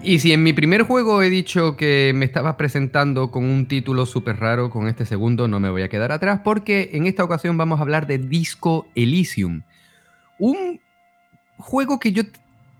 [0.06, 4.04] Y si en mi primer juego he dicho que me estabas presentando con un título
[4.04, 7.56] súper raro, con este segundo no me voy a quedar atrás porque en esta ocasión
[7.56, 9.62] vamos a hablar de Disco Elysium.
[10.38, 10.78] Un
[11.56, 12.24] juego que yo,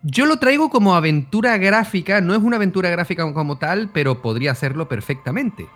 [0.02, 4.50] yo lo traigo como aventura gráfica, no es una aventura gráfica como tal, pero podría
[4.50, 5.66] hacerlo perfectamente.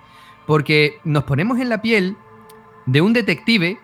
[0.46, 2.18] Porque nos ponemos en la piel
[2.84, 3.78] de un detective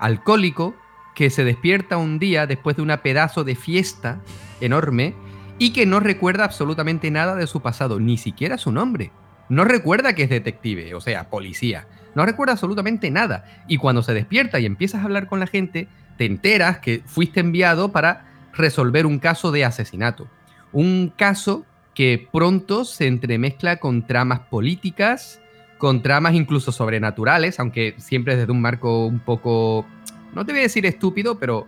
[0.00, 0.74] alcohólico
[1.14, 4.20] que se despierta un día después de una pedazo de fiesta
[4.60, 5.14] enorme
[5.58, 9.10] y que no recuerda absolutamente nada de su pasado, ni siquiera su nombre.
[9.48, 11.86] No recuerda que es detective, o sea, policía.
[12.14, 13.44] No recuerda absolutamente nada.
[13.68, 17.40] Y cuando se despierta y empiezas a hablar con la gente, te enteras que fuiste
[17.40, 20.28] enviado para resolver un caso de asesinato.
[20.72, 21.64] Un caso
[21.94, 25.40] que pronto se entremezcla con tramas políticas,
[25.78, 29.86] con tramas incluso sobrenaturales, aunque siempre desde un marco un poco,
[30.34, 31.66] no te voy a decir estúpido, pero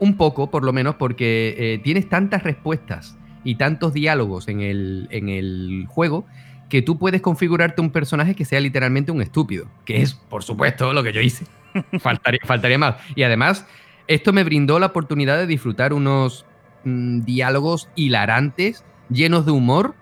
[0.00, 5.06] un poco, por lo menos, porque eh, tienes tantas respuestas y tantos diálogos en el,
[5.10, 6.26] en el juego
[6.68, 10.92] que tú puedes configurarte un personaje que sea literalmente un estúpido, que es, por supuesto,
[10.92, 11.44] lo que yo hice.
[12.00, 12.96] faltaría, más.
[13.14, 13.66] Y además,
[14.06, 16.46] esto me brindó la oportunidad de disfrutar unos
[16.84, 19.94] mm, diálogos hilarantes, llenos de humor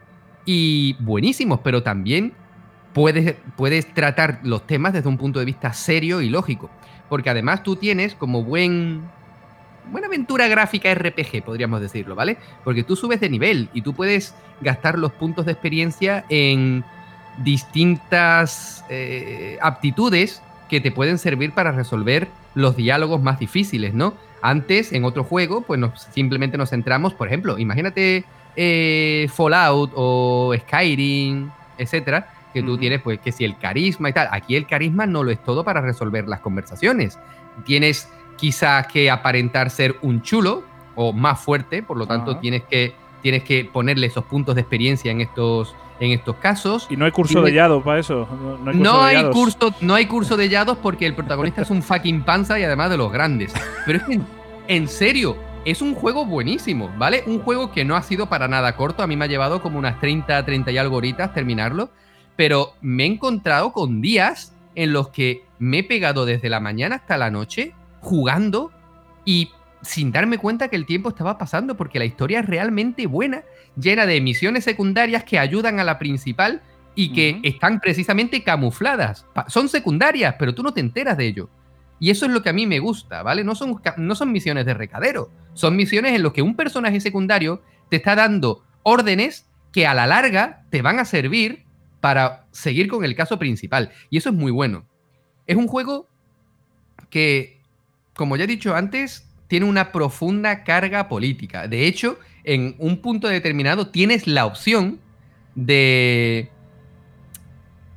[0.45, 2.35] y buenísimos, pero también
[2.93, 6.71] puedes, puedes tratar los temas desde un punto de vista serio y lógico.
[7.09, 9.03] Porque además tú tienes como buen
[9.91, 12.37] buena aventura gráfica RPG, podríamos decirlo, ¿vale?
[12.65, 16.85] Porque tú subes de nivel y tú puedes gastar los puntos de experiencia en
[17.39, 24.15] distintas eh, aptitudes que te pueden servir para resolver los diálogos más difíciles, ¿no?
[24.43, 28.25] Antes, en otro juego, pues nos, simplemente nos centramos, por ejemplo, imagínate
[28.57, 34.29] eh, Fallout o Skyrim, etcétera, que tú tienes, pues, que si el carisma y tal.
[34.31, 37.19] Aquí el carisma no lo es todo para resolver las conversaciones.
[37.65, 40.63] Tienes quizás que aparentar ser un chulo
[40.95, 42.41] o más fuerte, por lo tanto, Ajá.
[42.41, 46.87] tienes que, tienes que ponerle esos puntos de experiencia en estos, en estos casos.
[46.91, 48.27] Y no hay curso de Yado para eso.
[48.41, 49.35] No, hay curso No de hay, Yados.
[49.37, 52.91] curso, no hay curso de Yados porque el protagonista es un fucking panza y además
[52.91, 53.53] de los grandes.
[53.87, 54.27] Pero es que, en,
[54.69, 57.23] en serio, es un juego buenísimo, ¿vale?
[57.27, 59.03] Un juego que no ha sido para nada corto.
[59.03, 61.91] A mí me ha llevado como unas 30, 30 y algo horitas terminarlo.
[62.37, 66.97] Pero me he encontrado con días en los que me he pegado desde la mañana
[66.97, 68.73] hasta la noche jugando
[69.25, 69.51] y
[69.83, 73.43] sin darme cuenta que el tiempo estaba pasando porque la historia es realmente buena,
[73.81, 76.63] llena de misiones secundarias que ayudan a la principal
[76.95, 79.25] y que están precisamente camufladas.
[79.47, 81.49] Son secundarias, pero tú no te enteras de ello.
[82.01, 83.45] Y eso es lo que a mí me gusta, ¿vale?
[83.45, 87.63] No son, no son misiones de recadero, son misiones en las que un personaje secundario
[87.89, 91.65] te está dando órdenes que a la larga te van a servir
[92.01, 93.91] para seguir con el caso principal.
[94.11, 94.87] Y eso es muy bueno.
[95.47, 96.09] Es un juego
[97.11, 97.58] que,
[98.19, 101.69] como ya he dicho antes, tiene una profunda carga política.
[101.69, 104.99] De hecho, en un punto determinado tienes la opción
[105.55, 106.51] de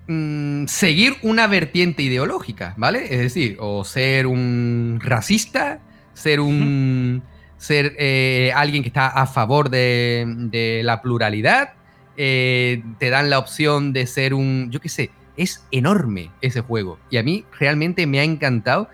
[0.07, 3.05] mm, seguir una vertiente ideológica, ¿vale?
[3.05, 5.79] Es decir, o ser un racista,
[6.13, 7.23] ser un...
[7.57, 11.73] ser eh, alguien que está a favor de, de la pluralidad,
[12.15, 14.69] eh, te dan la opción de ser un...
[14.69, 16.99] yo qué sé, es enorme ese juego.
[17.09, 18.87] Y a mí realmente me ha encantado.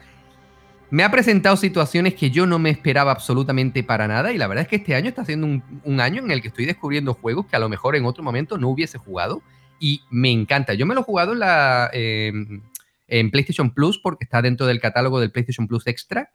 [0.90, 4.64] Me ha presentado situaciones que yo no me esperaba absolutamente para nada y la verdad
[4.64, 7.58] es que este año está siendo un, año en el que estoy descubriendo juegos que
[7.58, 9.42] a lo mejor en otro momento no hubiese jugado
[9.80, 10.74] y me encanta.
[10.76, 12.32] Yo me lo he jugado en, la, eh,
[13.08, 16.32] en PlayStation Plus porque está dentro del catálogo del PlayStation Plus Extra.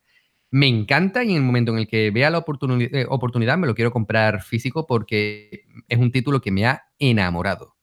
[0.51, 3.75] Me encanta y en el momento en el que vea la eh, oportunidad me lo
[3.75, 7.75] quiero comprar físico porque es un título que me ha enamorado.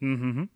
[0.00, 0.48] Ujú.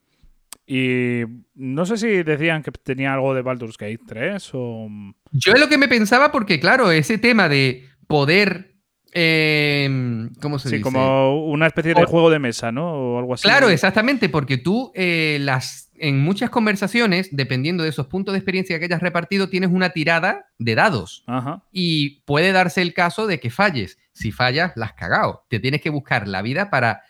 [0.71, 1.23] Y
[1.55, 4.89] no sé si decían que tenía algo de Baldur's Gate 3 o...
[5.33, 8.75] Yo es lo que me pensaba porque, claro, ese tema de poder...
[9.15, 10.83] eh, ¿Cómo se Sí, dice?
[10.85, 12.93] como una especie de O- juego de mesa, ¿no?
[12.93, 13.45] O algo así.
[13.45, 18.79] Claro, exactamente, porque tú eh, las, en muchas conversaciones, dependiendo de esos puntos de experiencia
[18.79, 21.25] que hayas repartido, tienes una tirada de dados.
[21.27, 21.63] Ajá.
[21.73, 23.99] Y puede darse el caso de que falles.
[24.13, 25.45] Si fallas, la has cagado.
[25.49, 27.03] Te tienes que buscar la vida para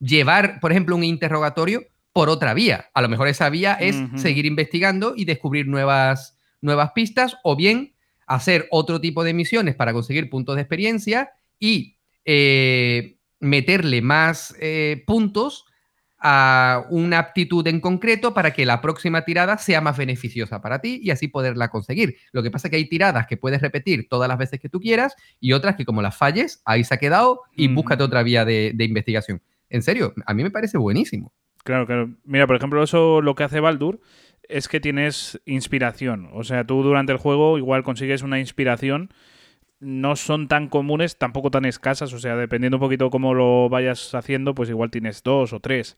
[0.00, 1.82] llevar, por ejemplo, un interrogatorio
[2.16, 2.88] por otra vía.
[2.94, 7.92] A lo mejor esa vía es seguir investigando y descubrir nuevas, nuevas pistas o bien
[8.26, 15.04] hacer otro tipo de misiones para conseguir puntos de experiencia y eh, meterle más eh,
[15.06, 15.66] puntos
[16.18, 20.98] a una aptitud en concreto para que la próxima tirada sea más beneficiosa para ti
[21.02, 22.16] y así poderla conseguir.
[22.32, 24.80] Lo que pasa es que hay tiradas que puedes repetir todas las veces que tú
[24.80, 28.46] quieras y otras que como las falles, ahí se ha quedado y búscate otra vía
[28.46, 29.42] de, de investigación.
[29.68, 31.34] En serio, a mí me parece buenísimo.
[31.66, 32.10] Claro, claro.
[32.24, 34.00] Mira, por ejemplo, eso lo que hace Baldur
[34.48, 36.30] es que tienes inspiración.
[36.32, 39.10] O sea, tú durante el juego igual consigues una inspiración.
[39.80, 42.12] No son tan comunes, tampoco tan escasas.
[42.12, 45.96] O sea, dependiendo un poquito cómo lo vayas haciendo, pues igual tienes dos o tres.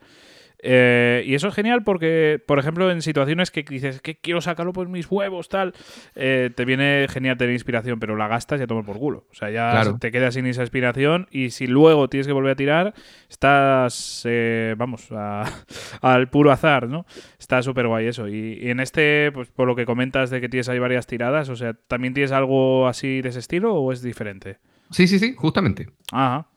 [0.60, 4.72] Eh, y eso es genial porque, por ejemplo, en situaciones que dices que quiero sacarlo
[4.72, 5.72] por mis huevos, tal,
[6.16, 9.26] eh, te viene genial tener inspiración, pero la gastas y a tomar por culo.
[9.30, 9.98] O sea, ya Claro.
[9.98, 12.94] te quedas sin esa inspiración y si luego tienes que volver a tirar,
[13.28, 15.44] estás, eh, vamos, a-
[16.02, 17.06] al puro azar, ¿no?
[17.38, 18.28] Está súper guay eso.
[18.28, 21.48] Y, y en este, pues por lo que comentas de que tienes ahí varias tiradas,
[21.50, 24.58] o sea, ¿también tienes algo así de ese estilo o es diferente?
[24.90, 25.88] Sí, sí, sí, justamente.
[26.12, 26.48] Ajá.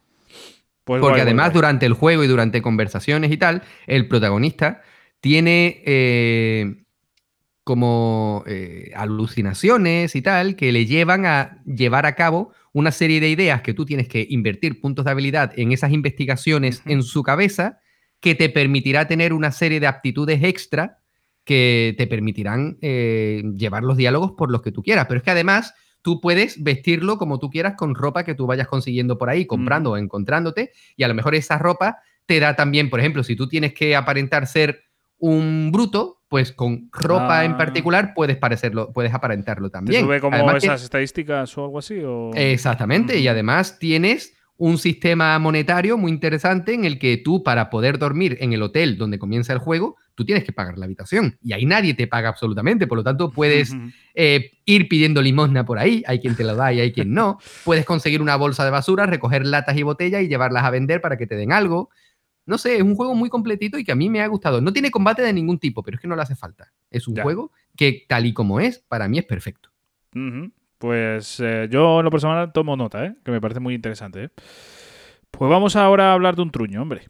[0.83, 1.55] Pues Porque guay, además guay.
[1.55, 4.81] durante el juego y durante conversaciones y tal, el protagonista
[5.19, 6.83] tiene eh,
[7.63, 13.29] como eh, alucinaciones y tal que le llevan a llevar a cabo una serie de
[13.29, 17.79] ideas que tú tienes que invertir puntos de habilidad en esas investigaciones en su cabeza
[18.19, 20.99] que te permitirá tener una serie de aptitudes extra
[21.43, 25.07] que te permitirán eh, llevar los diálogos por los que tú quieras.
[25.07, 28.67] Pero es que además tú puedes vestirlo como tú quieras con ropa que tú vayas
[28.67, 32.89] consiguiendo por ahí, comprando o encontrándote, y a lo mejor esa ropa te da también,
[32.89, 34.83] por ejemplo, si tú tienes que aparentar ser
[35.17, 37.45] un bruto, pues con ropa Ah.
[37.45, 40.01] en particular puedes parecerlo, puedes aparentarlo ¿Te también.
[40.05, 41.99] sube como Además que- esas estadísticas o algo así?
[42.03, 42.31] O...
[42.33, 47.97] Exactamente, y además tienes un sistema monetario muy interesante en el que tú para poder
[47.97, 51.53] dormir en el hotel donde comienza el juego, tú tienes que pagar la habitación y
[51.53, 53.75] ahí nadie te paga absolutamente, por lo tanto puedes
[54.13, 57.39] eh, ir pidiendo limosna por ahí, hay quien te lo da y hay quien no,
[57.65, 61.17] puedes conseguir una bolsa de basura, recoger latas y botellas y llevarlas a vender para
[61.17, 61.89] que te den algo.
[62.45, 64.61] No sé, es un juego muy completito y que a mí me ha gustado.
[64.61, 66.71] No tiene combate de ningún tipo, pero es que no le hace falta.
[66.91, 67.23] Es un Ya.
[67.23, 69.69] juego que tal y como es, para mí es perfecto.
[70.81, 73.15] Pues eh, yo en lo personal tomo nota, ¿eh?
[73.23, 74.23] que me parece muy interesante.
[74.23, 74.29] ¿eh?
[75.29, 77.03] Pues vamos ahora a hablar de un truño, hombre.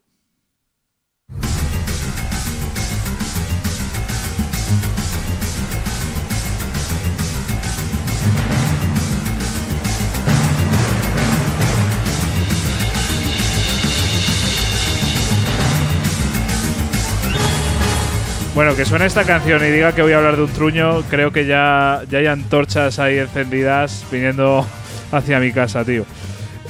[18.61, 21.31] Bueno, que suene esta canción y diga que voy a hablar de un truño, creo
[21.31, 24.63] que ya, ya hay antorchas ahí encendidas viniendo
[25.11, 26.05] hacia mi casa, tío.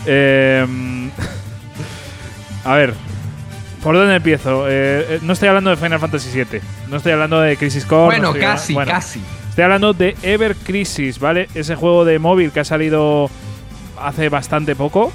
[0.05, 0.65] Eh,
[2.63, 2.93] a ver,
[3.83, 4.69] ¿por dónde empiezo?
[4.69, 8.19] Eh, eh, no estoy hablando de Final Fantasy VII, no estoy hablando de Crisis Core.
[8.19, 9.21] no bueno, casi, bueno, casi.
[9.49, 11.49] Estoy hablando de Ever Crisis, ¿vale?
[11.55, 13.29] Ese juego de móvil que ha salido
[14.01, 15.11] hace bastante poco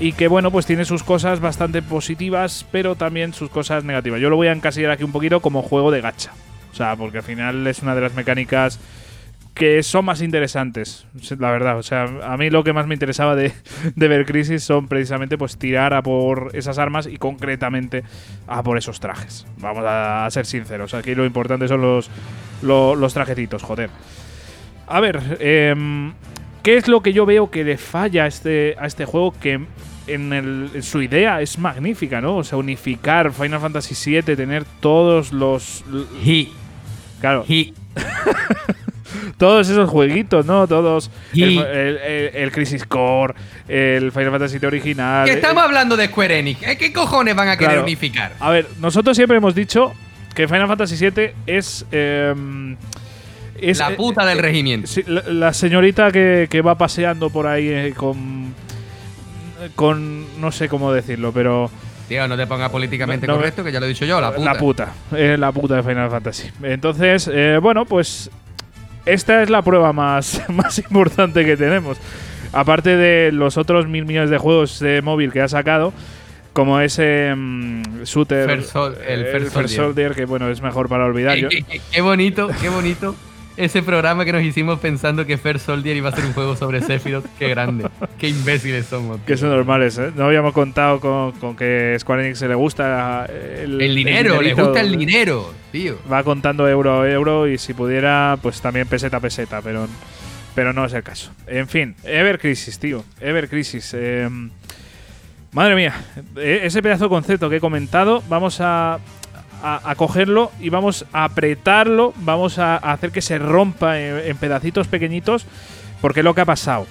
[0.00, 4.20] y que, bueno, pues tiene sus cosas bastante positivas, pero también sus cosas negativas.
[4.20, 6.32] Yo lo voy a encasillar aquí un poquito como juego de gacha.
[6.72, 8.80] O sea, porque al final es una de las mecánicas
[9.52, 11.06] que son más interesantes,
[11.38, 11.76] la verdad.
[11.76, 13.52] O sea, a mí lo que más me interesaba de,
[13.94, 18.02] de Ever Crisis son precisamente pues tirar a por esas armas y concretamente
[18.46, 19.46] a por esos trajes.
[19.58, 20.94] Vamos a, ser sinceros.
[20.94, 22.10] Aquí lo importante son los,
[22.62, 23.90] lo- los trajecitos, joder.
[24.86, 26.14] A ver, em,
[26.62, 29.60] ¿qué es lo que yo veo que le falla a este, a este juego que
[30.14, 32.36] en, el- en su idea es magnífica, ¿no?
[32.38, 35.84] O sea, unificar Final Fantasy VII, tener todos los...
[36.24, 36.48] He,
[37.20, 37.72] Claro, he.
[39.36, 40.66] todos esos jueguitos, ¿no?
[40.66, 41.10] Todos...
[41.32, 43.34] Y- El, el- el- el Crisis Core,
[43.68, 45.24] el Final Fantasy VII original...
[45.26, 46.62] Que eh, estamos hablando de Square Enix.
[46.62, 46.76] ¿eh?
[46.78, 47.82] ¿Qué cojones van a querer Claro.
[47.84, 48.32] unificar?
[48.40, 49.92] A ver, nosotros siempre hemos dicho
[50.34, 51.84] que Final Fantasy VII es...
[51.92, 52.76] em,
[53.60, 54.88] es La eh, puta del regimiento.
[55.06, 58.54] La, la señorita que, que va paseando por ahí eh, con.
[59.74, 60.40] Con.
[60.40, 61.70] no sé cómo decirlo, pero.
[62.08, 64.44] Tío, no te pongas políticamente No, correcto, que ya lo he dicho yo, la puta.
[64.52, 64.92] La puta.
[65.16, 66.50] eh, la puta de Final Fantasy.
[66.62, 68.30] Entonces, eh, bueno, pues.
[69.06, 71.98] Esta es la prueba más, más importante que tenemos.
[72.52, 75.92] Aparte de los otros mil millones de juegos de móvil que ha sacado,
[76.52, 78.50] como ese mm, shooter.
[78.50, 79.68] First el eh, First Soldier.
[79.70, 81.38] Soldier, que bueno, es mejor para olvidar.
[81.92, 83.14] Qué bonito, qué bonito.
[83.60, 86.80] Ese programa que nos hicimos pensando que First Soldier iba a ser un juego sobre
[86.80, 87.26] Sephiroth.
[87.38, 87.88] Qué grande.
[88.18, 89.18] Qué imbéciles somos.
[89.18, 89.26] tío.
[89.26, 90.10] Que son normales, ¿eh?
[90.16, 94.64] No habíamos contado con, con que Square Enix se le gusta el, El dinero, dinerito.
[94.64, 95.98] gusta el dinero, tío.
[96.10, 99.86] Va contando euro a euro y si pudiera, pues también peseta a peseta, pero,
[100.54, 101.30] pero no es el caso.
[101.46, 103.04] En fin, Ever Crisis, tío.
[103.20, 103.92] Ever Crisis.
[103.94, 104.28] eh,
[105.52, 105.92] madre mía,
[106.36, 108.98] e- ese pedazo de concepto que he comentado, vamos a,
[109.62, 115.46] a, cogerlo y vamos a apretarlo, vamos a, hacer que se rompa en, pedacitos pequeñitos,
[116.00, 116.86] porque es lo que ha pasado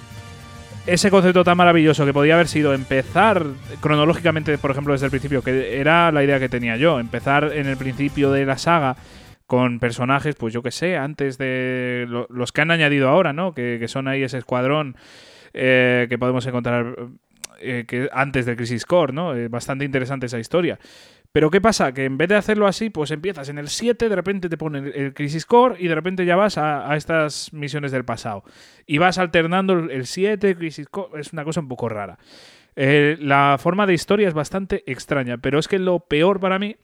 [0.88, 3.46] ese concepto tan maravilloso que podía haber sido empezar
[3.80, 7.68] cronológicamente, por ejemplo, desde el principio, que era la idea que tenía yo, empezar en
[7.68, 8.96] el principio de la saga
[9.46, 13.54] con personajes, pues yo que sé, antes de lo- los que han añadido ahora, ¿no?
[13.54, 14.96] Que, que son ahí ese escuadrón
[15.54, 16.96] eh, que podemos encontrar
[17.62, 19.36] eh, que antes del Crisis Core, ¿no?
[19.36, 20.80] Eh, bastante interesante esa historia.
[21.32, 21.94] Pero ¿qué pasa?
[21.94, 24.92] Que en vez de hacerlo así, pues empiezas en el 7, de repente te ponen
[24.96, 28.44] el- Crisis Core y de repente ya vas a, estas misiones del pasado.
[28.88, 32.18] Y vas alternando el- el 7, Crisis Core, es una cosa un poco rara.
[32.76, 36.78] Eh, la forma de historia es bastante extraña, pero es que lo peor para mí,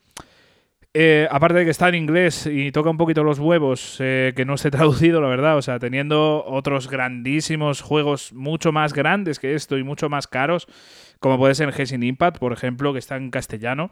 [0.94, 4.44] eh, aparte de que está en inglés y toca un poquito los huevos, eh, que
[4.44, 4.70] no esté
[5.10, 9.82] traducido, la verdad, o sea, teniendo otros grandísimos juegos mucho más grandes que esto y
[9.82, 10.66] mucho más caros,
[11.18, 13.90] como puede ser Genshin Impact, por ejemplo, que está en castellano,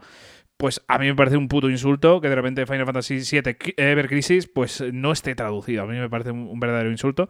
[0.57, 4.07] pues a mí me parece un puto insulto que de repente Final Fantasy VII Ever
[4.07, 5.83] Crisis pues no esté traducido.
[5.83, 7.29] A mí me parece un, verdadero insulto.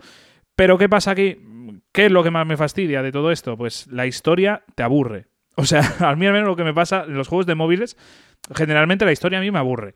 [0.55, 1.37] Pero ¿qué pasa aquí?
[1.91, 3.57] ¿Qué es lo que más me fastidia de todo esto?
[3.57, 5.27] Pues la historia te aburre.
[5.57, 7.95] O sea, a mí al menos lo que me pasa en los juegos de móviles,
[8.53, 9.93] generalmente la historia a mí me aburre.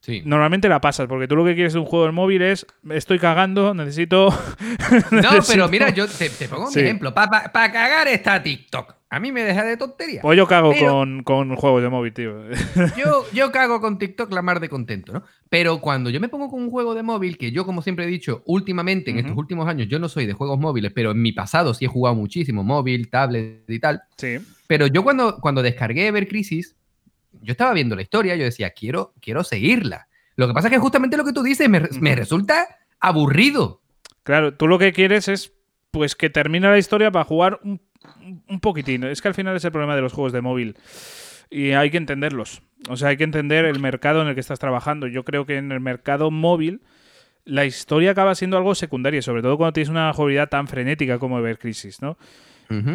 [0.00, 0.22] Sí.
[0.24, 3.18] Normalmente la pasas, porque tú lo que quieres de un juego de móvil es, estoy
[3.18, 4.28] cagando, necesito...
[5.10, 6.80] No, necesito- pero mira, yo te, te pongo un Sí.
[6.80, 7.12] ejemplo.
[7.12, 8.94] Para cagar está TikTok.
[9.14, 10.22] A mí me deja de tontería.
[10.22, 12.32] Pues yo cago Pero- con, con juegos de móvil, tío.
[12.96, 15.22] Yo, yo cago con TikTok la mar de contento, ¿no?
[15.50, 18.08] Pero cuando yo me pongo con un juego de móvil, que yo, como siempre he
[18.08, 21.32] dicho, últimamente, en estos últimos años, yo no soy de juegos móviles, pero en mi
[21.32, 24.00] pasado sí he jugado muchísimo, móvil, tablet y tal.
[24.16, 24.38] sí.
[24.66, 26.74] Pero yo cuando, cuando descargué Ever Crisis,
[27.42, 30.08] yo estaba viendo la historia, yo decía, quiero, quiero seguirla.
[30.36, 32.66] Lo que pasa es que justamente lo que tú dices me, me resulta
[32.98, 33.82] aburrido.
[34.22, 35.52] Claro, tú lo que quieres es
[35.90, 37.82] pues que termine la historia para jugar un,
[38.48, 39.04] un poquitín.
[39.04, 40.76] Es que al final es el problema de los juegos de móvil.
[41.50, 42.62] Y hay que entenderlos.
[42.88, 45.06] O sea, hay que entender el mercado en el que estás trabajando.
[45.06, 46.80] Yo creo que en el mercado móvil
[47.44, 51.38] la historia acaba siendo algo secundario, sobre todo cuando tienes una jugabilidad tan frenética como
[51.38, 52.16] Ever Crisis, ¿no?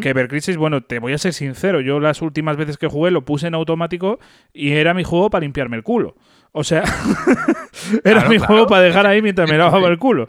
[0.01, 3.11] Que Ever Crisis, bueno, te voy a ser sincero, yo las últimas veces que jugué
[3.11, 4.17] lo puse en automático
[4.51, 6.15] y era mi juego para limpiarme el culo.
[6.51, 6.83] O sea,
[8.03, 8.45] era Claro, mi claro.
[8.47, 10.27] juego para dejar ahí mientras me lavaba el culo.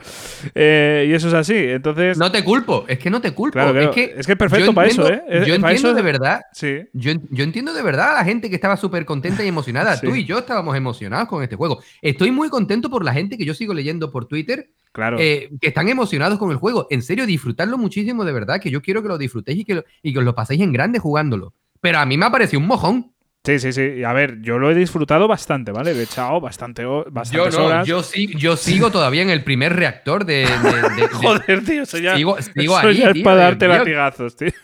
[0.54, 1.54] Eh, y eso es así.
[1.56, 3.52] Entonces, No te culpo, es que no te culpo.
[3.52, 3.78] Claro.
[3.80, 5.22] Es, que Es que es perfecto para eso, ¿eh?
[5.28, 6.40] Es- Yo entiendo eso- de verdad.
[6.52, 6.80] sí.
[6.92, 9.96] Yo, yo entiendo de verdad a la gente que estaba súper contenta y emocionada.
[9.96, 10.06] Sí.
[10.06, 11.80] Tú y yo estábamos emocionados con este juego.
[12.02, 15.16] Estoy muy contento por la gente que yo sigo leyendo por Twitter, Claro.
[15.20, 16.86] eh, que están emocionados con el juego.
[16.90, 19.84] En serio, disfrutarlo muchísimo de verdad, que yo quiero que lo disfrutéis y que, lo-
[20.02, 21.54] y que os lo paséis en grande jugándolo.
[21.80, 23.12] Pero a mí me ha parecido un mojón.
[23.48, 24.04] Sí, sí, sí.
[24.04, 25.94] A ver, yo lo he disfrutado bastante, ¿vale?
[25.94, 27.86] Le he echado bastante, ho- Yo bastantes no, horas.
[27.86, 30.44] yo, sí, yo sigo todavía en el primer reactor de.
[30.44, 33.36] de- de- de- Joder, tío, eso ya, Sigo- sigo eso ahí, ya es tío, para
[33.38, 33.78] darte mío.
[33.78, 34.50] latigazos, tío.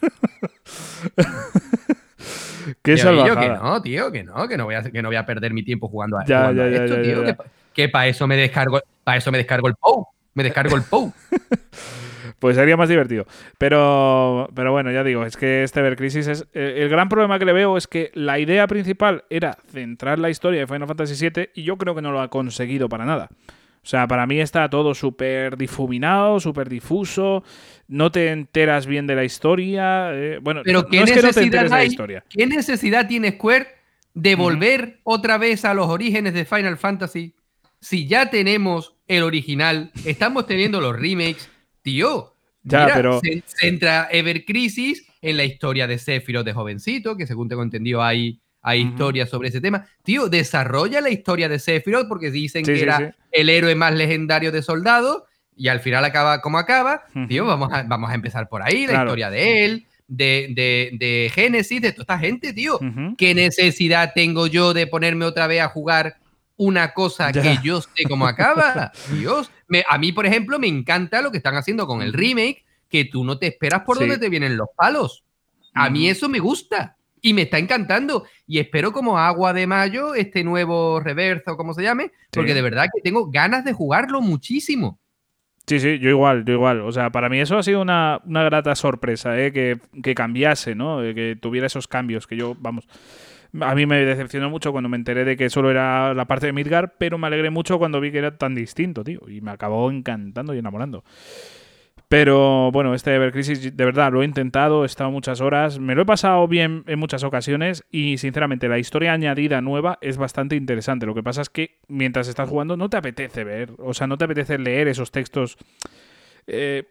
[2.82, 3.58] Qué Tío, yo que salvajada.
[3.62, 5.88] no, tío, que no, que no voy a, que no voy a perder mi tiempo
[5.88, 7.24] jugando a, Ya, jugando ya, a esto, ya, tío.
[7.24, 7.36] ya.
[7.72, 10.06] Que, para eso me descargo, para eso me descargo el POU.
[10.34, 11.10] Me descargo el POU.
[12.38, 13.26] Pues sería más divertido.
[13.58, 16.46] Pero, pero bueno, ya digo, es que este Ever Crisis es.
[16.54, 20.30] eh, el gran problema que le veo es que la idea principal era centrar la
[20.30, 23.28] historia de Final Fantasy VII y yo creo que no lo ha conseguido para nada.
[23.82, 27.44] O sea, para mí está todo súper difuminado, súper difuso,
[27.86, 30.10] no te enteras bien de la historia.
[30.14, 31.86] eh, bueno, Pero no ¿qué es que no te enteres de la hay?
[31.88, 32.24] historia.
[32.30, 33.66] ¿Qué necesidad tiene Square
[34.14, 37.34] de volver otra vez a los orígenes de Final Fantasy?
[37.80, 41.50] Si ya tenemos el original, estamos teniendo los remakes,
[41.84, 42.34] tío.
[42.64, 47.26] Ya, mira, pero- se centra Ever Crisis en la historia de Sephiroth de jovencito, que
[47.26, 48.90] según tengo entendido hay, hay Ujú.
[48.92, 49.86] historias sobre ese tema.
[50.02, 53.04] Tío, desarrolla la historia de Sephiroth porque dicen Sí, que sí, era sí.
[53.32, 57.04] el héroe más legendario de soldado y al final acaba como acaba.
[57.14, 57.26] Ujú.
[57.28, 59.04] Tío, vamos a, vamos a empezar por ahí, la Claro.
[59.10, 62.76] historia de él, de, de, de Genesis, de toda esta gente, tío.
[62.76, 63.14] Ujú.
[63.18, 66.16] ¿Qué necesidad tengo yo de ponerme otra vez a jugar
[66.56, 67.42] una cosa Ya.
[67.42, 68.90] que yo sé cómo acaba?
[69.12, 69.50] Dios.
[69.68, 73.04] Me- a mí, por ejemplo, me encanta lo que están haciendo con el remake, que
[73.06, 74.00] tú no te esperas por Sí.
[74.04, 75.24] dónde te vienen los palos.
[75.74, 78.24] A mí eso me gusta y me está encantando.
[78.46, 82.54] Y espero como agua de mayo este nuevo reverso, como se llame, porque Sí.
[82.54, 85.00] de verdad que tengo ganas de jugarlo muchísimo.
[85.66, 86.82] Sí, sí, yo igual, yo igual.
[86.82, 89.50] O sea, para mí eso ha sido una, una grata sorpresa, ¿eh?
[89.50, 90.98] que, que cambiase, ¿no?
[91.00, 92.86] Que tuviera esos cambios, que yo, vamos,
[93.60, 96.52] a mí me decepcionó mucho cuando me enteré de que solo era la parte de
[96.52, 99.90] Midgar, pero me alegré mucho cuando vi que era tan distinto, tío, y me acabó
[99.90, 101.04] encantando y enamorando.
[102.08, 105.94] Pero bueno, este Ever Crisis, de verdad, lo he intentado, he estado muchas horas, me
[105.94, 110.54] lo he pasado bien en muchas ocasiones y sinceramente la historia añadida nueva es bastante
[110.54, 111.06] interesante.
[111.06, 114.18] Lo que pasa es que mientras estás jugando no te apetece ver, o sea, no
[114.18, 115.56] te apetece leer esos textos
[116.46, 116.84] eh,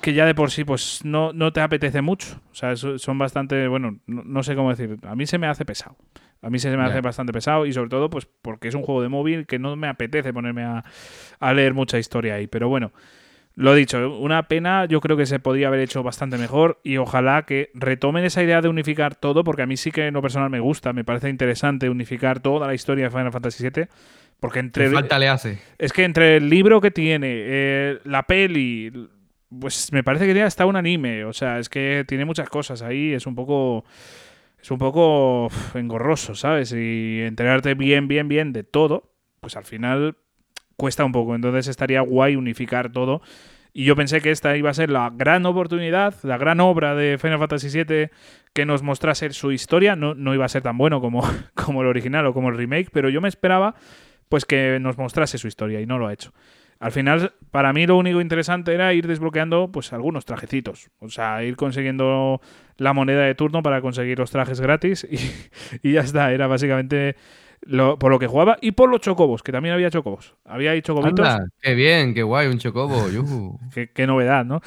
[0.00, 2.40] que ya de por sí pues no, no te apetece mucho.
[2.50, 5.46] O sea, so- son bastante, bueno, no, no sé cómo decir, a mí se me
[5.46, 5.96] hace pesado.
[6.42, 9.02] A mí se me hace bastante pesado y sobre todo pues porque es un juego
[9.02, 10.84] de móvil que no me apetece ponerme a,
[11.38, 12.46] a leer mucha historia ahí.
[12.46, 12.92] Pero bueno,
[13.56, 17.42] lo dicho, una pena, yo creo que se podía haber hecho bastante mejor y ojalá
[17.42, 20.48] que retomen esa idea de unificar todo, porque a mí sí que en lo personal
[20.48, 23.84] me gusta, me parece interesante unificar toda la historia de Final Fantasy VII,
[24.38, 24.84] porque entre...
[24.88, 25.58] ¿Qué falta le hace?
[25.76, 28.90] Es que entre el libro que tiene, eh, la peli,
[29.58, 31.24] pues me parece que tiene hasta un anime.
[31.24, 33.12] O sea, es que tiene muchas cosas ahí.
[33.12, 33.84] Es un poco.
[34.62, 36.72] Es un poco engorroso, ¿sabes?
[36.72, 40.16] Y enterarte bien, bien, bien de todo, pues al final
[40.76, 41.34] cuesta un poco.
[41.34, 43.22] Entonces estaría guay unificar todo.
[43.72, 47.16] Y yo pensé que esta iba a ser la gran oportunidad, la gran obra de
[47.18, 48.10] Final Fantasy VII
[48.52, 49.96] que nos mostrase su historia.
[49.96, 51.22] No, no iba a ser tan bueno como,
[51.54, 53.74] como el original o como el remake, pero yo me esperaba
[54.28, 56.32] pues que nos mostrase su historia y no lo ha hecho.
[56.80, 60.90] Al final, para mí lo único interesante era ir desbloqueando pues algunos trajecitos.
[60.98, 62.40] O sea, ir consiguiendo
[62.78, 65.18] la moneda de turno para conseguir los trajes gratis y,
[65.88, 66.32] y ya está.
[66.32, 67.16] Era básicamente
[67.62, 70.34] lo- por lo que jugaba y por los chocobos, que también había chocobos.
[70.46, 71.26] Había ahí chocobitos.
[71.26, 73.08] Anda, qué bien, qué guay, un chocobo.
[73.74, 74.60] Qué, qué novedad, ¿no?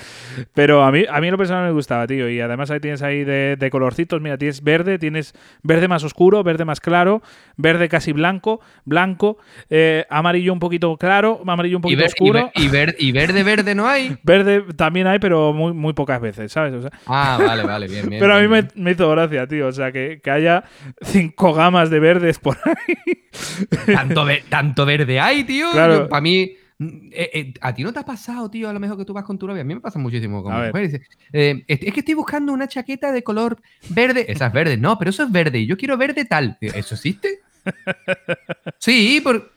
[0.53, 2.29] Pero a mí, a mí lo personal me gustaba, tío.
[2.29, 4.21] Y además ahí tienes ahí de, de colorcitos.
[4.21, 7.21] Mira, tienes verde, tienes verde más oscuro, verde más claro,
[7.57, 9.37] verde casi blanco, blanco,
[9.69, 12.51] eh, amarillo un poquito claro, amarillo un Y, poquito ver- oscuro.
[12.55, 14.15] y ver- y verde, verde no hay.
[14.23, 16.73] Verde también hay, pero muy, muy pocas veces, ¿sabes?
[16.73, 18.19] O sea, Ah, vale, vale, bien, bien.
[18.21, 19.67] pero a mí bien, me, me hizo gracia, tío.
[19.67, 20.63] O sea, que, que haya
[21.01, 22.73] cinco gamas de verdes por ahí.
[23.86, 25.71] Tanto, tanto verde hay, tío.
[25.71, 26.07] Claro.
[26.09, 26.51] Para mí.
[26.79, 29.13] mm, eh, eh, a ti no te ha pasado, tío, a lo mejor que tú
[29.13, 29.61] vas con tu novia.
[29.61, 30.71] A mí me pasa muchísimo con A mi ver.
[30.73, 30.91] mujer.
[30.91, 33.59] Dice, eh, es es que estoy buscando una chaqueta de color
[33.89, 34.25] verde.
[34.27, 34.77] Esa es verde.
[34.77, 35.59] No, pero eso es verde.
[35.59, 36.57] Y yo quiero verde tal.
[36.61, 37.39] Digo, ¿Eso existe?
[38.77, 39.51] sí, por.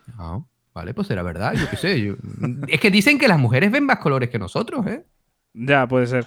[0.74, 1.54] Vale, pues será verdad.
[1.54, 2.00] Yo qué sé.
[2.00, 2.16] yo-
[2.68, 5.04] Es que dicen que las mujeres ven más colores que nosotros, ¿eh?
[5.54, 6.26] ya, puede ser.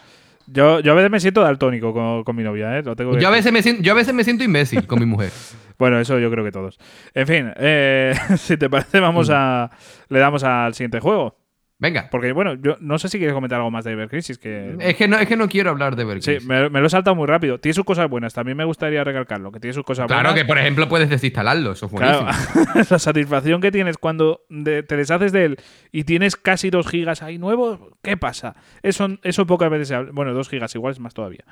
[0.52, 2.84] Yo, yo a veces me siento daltónico con, con mi novia, ¿eh?
[2.84, 5.00] Lo tengo que Yo a, veces me siento, yo a veces me siento imbécil con
[5.00, 5.32] mi mujer.
[5.80, 6.78] Bueno, eso yo creo que todos.
[7.14, 9.02] En fin, eh, si te parece, Mm.
[9.04, 9.72] vamos a.
[10.10, 11.39] Le damos al siguiente juego.
[11.82, 12.10] Venga.
[12.12, 14.38] Porque, bueno, yo no sé si quieres comentar algo más de Ever Crisis.
[14.38, 14.76] Que...
[14.80, 16.90] Es que no, es que no quiero hablar de Ever Sí, me, me lo he
[16.90, 17.58] saltado muy rápido.
[17.60, 18.34] Tiene sus cosas buenas.
[18.34, 20.48] También me gustaría recalcarlo, que tiene sus cosas Claro que, buenas.
[20.48, 21.72] por ejemplo, puedes desinstalarlo.
[21.72, 22.28] Eso es buenísimo.
[22.28, 25.58] Claro, la satisfacción que tienes cuando de- te deshaces de él
[25.94, 28.58] y tienes casi 2 gigas ahí nuevos, ¿qué pasa?
[28.84, 30.12] Eso, eso pocas veces se habla.
[30.14, 31.46] Bueno, 2 gigas igual es más todavía.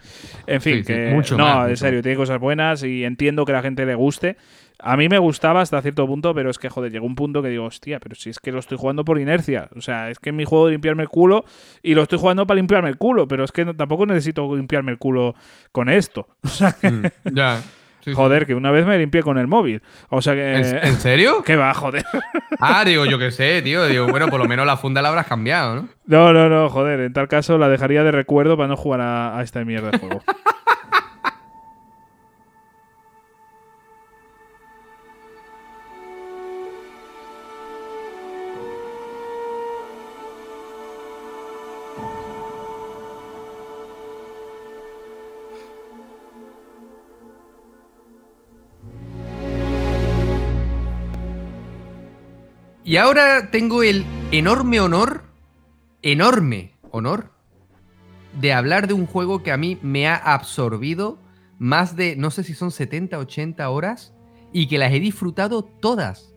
[0.46, 3.06] En fin, Sí, sí, que mucho no, más, en mucho serio, tiene cosas buenas y
[3.06, 4.36] entiendo que a la gente le guste.
[4.80, 7.50] A mí me gustaba hasta cierto punto, pero es que, joder, llegó un punto que
[7.50, 9.70] digo, hostia, pero si es que lo estoy jugando por inercia.
[9.76, 11.46] O sea, es que es mi juego de limpiarme el culo
[11.82, 14.92] y lo estoy jugando para limpiarme el culo, pero es que no- tampoco necesito limpiarme
[14.92, 15.34] el culo
[15.72, 16.28] con esto.
[16.44, 17.04] O sea, que, Mm,
[17.34, 17.60] ya.
[18.02, 18.16] Sí, sí.
[18.16, 19.82] joder, que una vez me limpié con el móvil.
[20.10, 20.54] O sea que...
[20.56, 21.42] ¿En, en serio?
[21.46, 22.06] ¿Qué va, joder?
[22.60, 23.86] Ah, digo, yo qué sé, tío.
[23.88, 25.90] Digo, bueno, por lo menos la funda la habrás cambiado, ¿no?
[26.06, 27.02] No, no, no, joder.
[27.02, 29.98] En tal caso la dejaría de recuerdo para no jugar a, a esta mierda de
[29.98, 30.22] juego.
[52.98, 55.22] Y ahora tengo el enorme honor,
[56.02, 57.30] enorme honor,
[58.42, 61.20] de hablar de un juego que a mí me ha absorbido
[61.60, 64.16] más de, no sé si son 70, 80 horas,
[64.52, 66.34] y que las he disfrutado todas.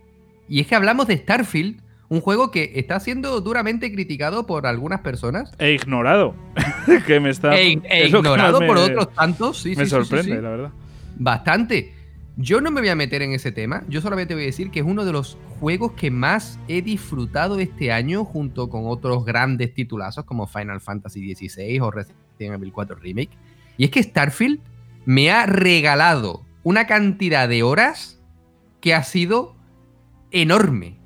[0.51, 1.81] Y es que hablamos de Starfield,
[2.11, 5.53] un juego que está siendo duramente criticado por algunas personas.
[5.59, 6.35] He ignorado.
[7.07, 7.59] que me está.
[7.59, 9.63] E, e ignorado por me- otros tantos.
[9.63, 10.43] Sí, Me sí, sí, sí, sorprende, sí.
[10.43, 10.71] la verdad.
[11.17, 11.95] Bastante.
[12.37, 13.85] Yo no me voy a meter en ese tema.
[13.89, 17.59] Yo solamente voy a decir que es uno de los juegos que más he disfrutado
[17.59, 22.97] este año, junto con otros grandes titulazos como Final Fantasy XVI o Resident Evil 4
[22.97, 23.31] Remake.
[23.77, 24.61] Y es que Starfield
[25.05, 28.21] me ha regalado una cantidad de horas
[28.81, 29.57] que ha sido
[30.31, 30.99] enorme.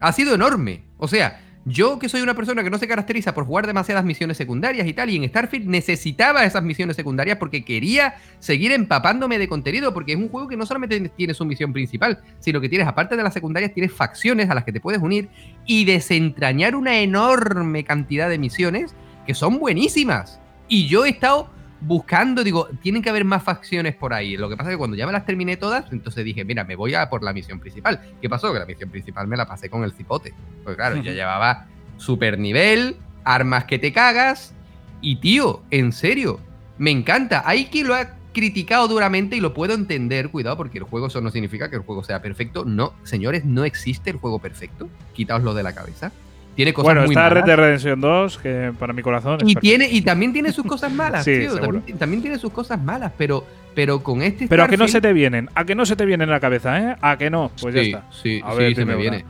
[0.00, 0.84] Ha sido enorme.
[0.98, 4.36] O sea, yo que soy una persona que no se caracteriza por jugar demasiadas misiones
[4.36, 9.48] secundarias y tal, y en Starfield necesitaba esas misiones secundarias porque quería seguir empapándome de
[9.48, 12.86] contenido, porque es un juego que no solamente tiene su misión principal, sino que tienes,
[12.86, 15.28] aparte de las secundarias, tienes facciones a las que te puedes unir
[15.64, 18.94] y desentrañar una enorme cantidad de misiones
[19.26, 20.40] que son buenísimas.
[20.68, 21.50] Y yo he estado
[21.84, 24.36] buscando, digo, tienen que haber más facciones por ahí.
[24.36, 26.76] Lo que pasa es que cuando ya me las terminé todas, entonces dije, mira, me
[26.76, 28.00] voy a por la misión principal.
[28.20, 28.52] ¿Qué pasó?
[28.52, 30.34] Que la misión principal me la pasé con el cipote.
[30.64, 31.66] Pues claro, ya llevaba
[31.96, 34.54] super nivel, armas que te cagas.
[35.00, 36.40] Y tío, en serio,
[36.78, 37.42] me encanta.
[37.44, 41.20] Hay quien lo ha criticado duramente y lo puedo entender, cuidado, porque el juego eso
[41.20, 42.64] no significa que el juego sea perfecto.
[42.64, 44.88] No, señores, no existe el juego perfecto.
[45.12, 46.12] Quitaoslo de la cabeza.
[46.54, 47.44] Tiene cosas Bueno, muy está Red.
[47.44, 49.60] Dead Redemption 2, que para mi corazón es Y, perfecto.
[49.60, 51.56] tiene, y también tiene sus cosas malas, Sí, tío.
[51.58, 53.44] También, también tiene sus cosas malas, pero,
[53.74, 54.46] pero con este.
[54.46, 56.40] Pero a que no se te vienen, a que no se te vienen en la
[56.40, 56.96] cabeza, ¿eh?
[57.00, 58.12] A que no, pues sí, ya está.
[58.12, 59.24] Sí, A sí, se me una, viene.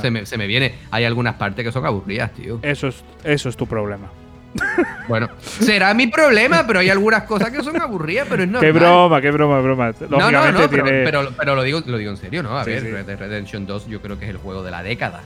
[0.00, 0.74] Se me, se me viene.
[0.90, 2.58] Hay algunas partes que son aburridas, tío.
[2.62, 4.08] Eso es, eso es tu problema.
[5.08, 8.72] Bueno, será mi problema, pero hay algunas cosas que son aburridas, pero es normal.
[8.72, 9.92] Qué broma, qué broma, broma.
[10.10, 12.58] No, no, no, pero, pero, pero lo, digo, lo digo en serio, ¿no?
[12.58, 12.90] A Sí, ver, sí.
[12.90, 15.20] Red Dead Redemption 2 yo creo que es el juego de la década.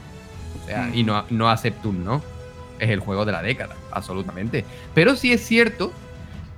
[0.71, 0.95] Sea, Mm.
[0.95, 2.23] y no, no Aceptum, ¿no?
[2.79, 4.65] Es el juego de la década, absolutamente.
[4.95, 5.93] Pero sí es cierto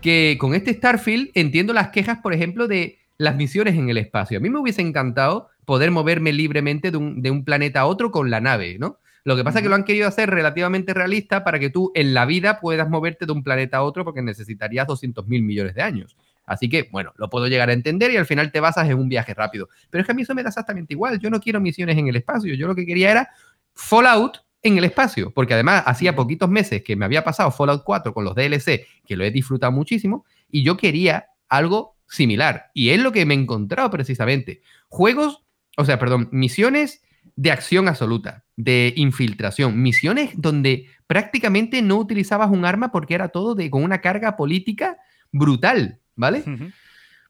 [0.01, 4.39] que con este Starfield entiendo las quejas, por ejemplo, de las misiones en el espacio.
[4.39, 8.11] A mí me hubiese encantado poder moverme libremente de un, de un planeta a otro
[8.11, 8.99] con la nave, ¿no?
[9.25, 12.13] Lo que pasa es que lo han querido hacer relativamente realista para que tú en
[12.13, 15.83] la vida puedas moverte de un planeta a otro porque necesitarías 200 mil millones de
[15.83, 16.17] años.
[16.45, 19.09] Así que, bueno, lo puedo llegar a entender y al final te basas en un
[19.09, 19.69] viaje rápido.
[19.91, 21.21] Pero es que a mí eso me da exactamente igual.
[21.21, 22.53] Yo no quiero misiones en el espacio.
[22.57, 23.31] Yo lo que quería era
[23.75, 25.33] Fallout en el espacio.
[25.33, 29.17] Porque además hacía poquitos meses que me había pasado Fallout 4 con los DLC, que
[29.17, 32.71] lo he disfrutado muchísimo, y yo quería algo similar.
[32.75, 34.63] Y es lo que me he encontrado precisamente.
[34.89, 35.43] Juegos,
[35.77, 37.03] o sea, perdón, misiones
[37.37, 43.55] de acción absoluta, de infiltración, misiones donde prácticamente no utilizabas un arma porque era todo
[43.55, 44.99] de, con una carga política
[45.31, 46.45] brutal, ¿vale?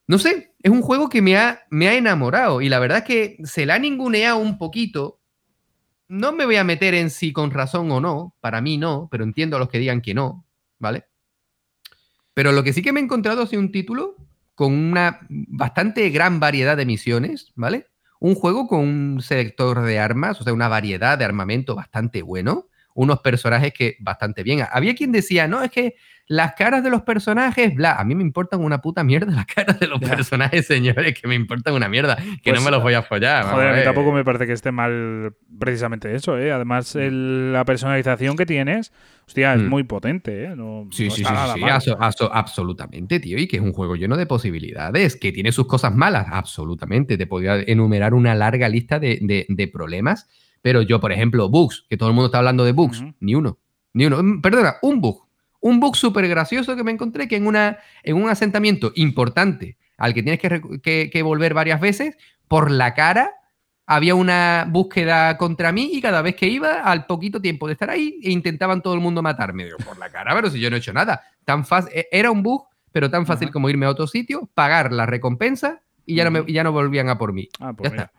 [0.08, 3.04] No sé, es un juego que me ha, me ha enamorado y la verdad es
[3.04, 5.20] que se la ha ninguneado un poquito.
[6.12, 9.24] No me voy a meter en si con razón o no, para mí no, pero
[9.24, 10.46] entiendo a los que digan que no,
[10.78, 11.06] ¿vale?
[12.34, 14.16] Pero lo que sí que me he encontrado sido un título
[14.54, 17.86] con una bastante gran variedad de misiones, ¿vale?
[18.20, 22.68] Un juego con un sector de armas, o sea, una variedad de armamento bastante bueno,
[22.94, 24.66] unos personajes que bastante bien.
[24.70, 25.94] Había quien decía, no, es que
[26.28, 29.78] las caras de los personajes, bla, a mí me importan una puta mierda las caras
[29.80, 30.16] de los Ya.
[30.16, 33.44] personajes, señores, que me importan una mierda, que Pues, no me los voy a follar.
[33.46, 36.52] Joder, a mí tampoco me parece que esté mal precisamente eso, ¿eh?
[36.52, 38.92] Además, el- la personalización que tienes,
[39.26, 39.68] hostia, es Mm.
[39.68, 40.56] muy potente, ¿eh?
[40.56, 41.90] No, Sí, no sí, sí, sí,
[42.30, 46.26] absolutamente, tío, y que es un juego lleno de posibilidades, que tiene sus cosas malas,
[46.30, 50.28] absolutamente, te podría enumerar una larga lista de, de- de problemas,
[50.64, 53.58] Pero yo, por ejemplo, bugs, que todo el mundo está hablando de bugs, ni uno.
[53.94, 54.22] Ni uno.
[54.22, 55.26] Mm, Perdona, un bug.
[55.62, 60.12] Un bug súper gracioso que me encontré que en, una, en un asentamiento importante al
[60.12, 62.16] que tienes que, que- que volver varias veces,
[62.48, 63.30] por la cara
[63.86, 67.90] había una búsqueda contra mí y cada vez que iba, al poquito tiempo de estar
[67.90, 69.64] ahí, e intentaban todo el mundo matarme.
[69.64, 71.22] Digo, por la cara, pero si yo no he hecho nada.
[71.44, 73.52] Tan fácil, era un bug, pero tan fácil Ajá.
[73.52, 77.08] como irme a otro sitio, pagar la recompensa y ya, no, me- ya no volvían
[77.08, 77.48] a por mí.
[77.60, 78.04] Ah, pues Ya mira.
[78.04, 78.18] está.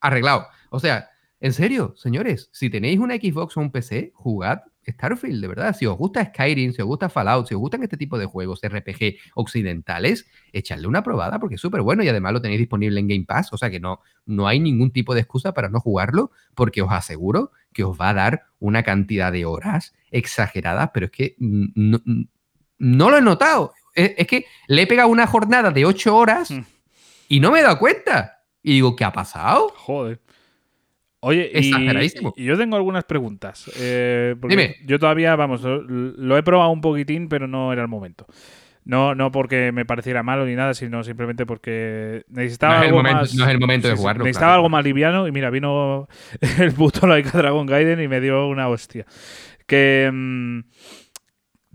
[0.00, 0.46] Arreglado.
[0.70, 1.10] O sea,
[1.40, 5.76] en serio, señores, si tenéis una Xbox o un PC, jugad Starfield, de verdad.
[5.76, 8.60] Si os gusta Skyrim, si os gusta Fallout, si os gustan este tipo de juegos
[8.62, 13.08] RPG occidentales, echadle una probada porque es súper bueno y además lo tenéis disponible en
[13.08, 13.52] Game Pass.
[13.52, 16.90] O sea que no, no hay ningún tipo de excusa para no jugarlo porque os
[16.92, 22.00] aseguro que os va a dar una cantidad de horas exageradas, pero es que no,
[22.78, 23.74] no lo he notado.
[23.94, 26.60] Es, es que le he pegado una jornada de 8 horas Mm.
[27.28, 28.42] y no me he dado cuenta.
[28.62, 29.68] Y digo, ¿qué ha pasado?
[29.76, 30.20] Joder.
[31.28, 32.34] Oye, y, Exageradísimo.
[32.36, 33.70] y yo tengo algunas preguntas.
[33.78, 34.76] eh, Dime.
[34.84, 38.26] Yo todavía, vamos, lo, lo he probado un poquitín, pero no era el momento.
[38.84, 42.88] No, no porque me pareciera malo ni nada, sino simplemente porque necesitaba No es el
[42.88, 43.34] algo momento- más.
[43.34, 44.56] no es el momento de jugarlo, Necesitaba claro.
[44.60, 46.08] algo más liviano y mira, vino
[46.58, 49.04] el puto Laika Dragon Gaiden y me dio una hostia.
[49.66, 50.08] Que.
[50.10, 50.60] mm,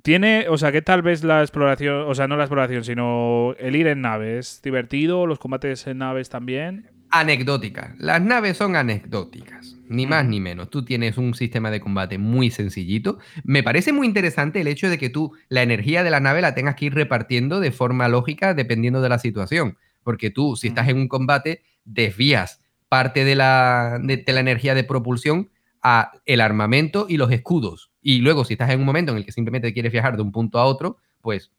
[0.02, 2.06] tiene, o sea, ¿qué tal vez la exploración?
[2.08, 4.60] O sea, no la exploración, sino el ir en naves.
[4.62, 5.26] ¿Divertido?
[5.28, 6.90] ¿Los combates en naves también?
[7.16, 7.94] Anecdótica.
[8.00, 9.76] Las naves son anecdóticas.
[9.88, 10.72] Ni más ni menos.
[10.72, 13.20] Tú tienes un sistema de combate muy sencillito.
[13.44, 16.56] Me parece muy interesante el hecho de que tú la energía de la nave la
[16.56, 19.78] tengas que ir repartiendo de forma lógica dependiendo de la situación.
[20.02, 24.74] Porque tú, si estás en un combate, desvías parte de la, de, de la energía
[24.74, 25.52] de propulsión
[25.84, 27.92] a el armamento y los escudos.
[28.02, 30.32] Y luego, si estás en un momento en el que simplemente quieres viajar de un
[30.32, 31.52] punto a otro, pues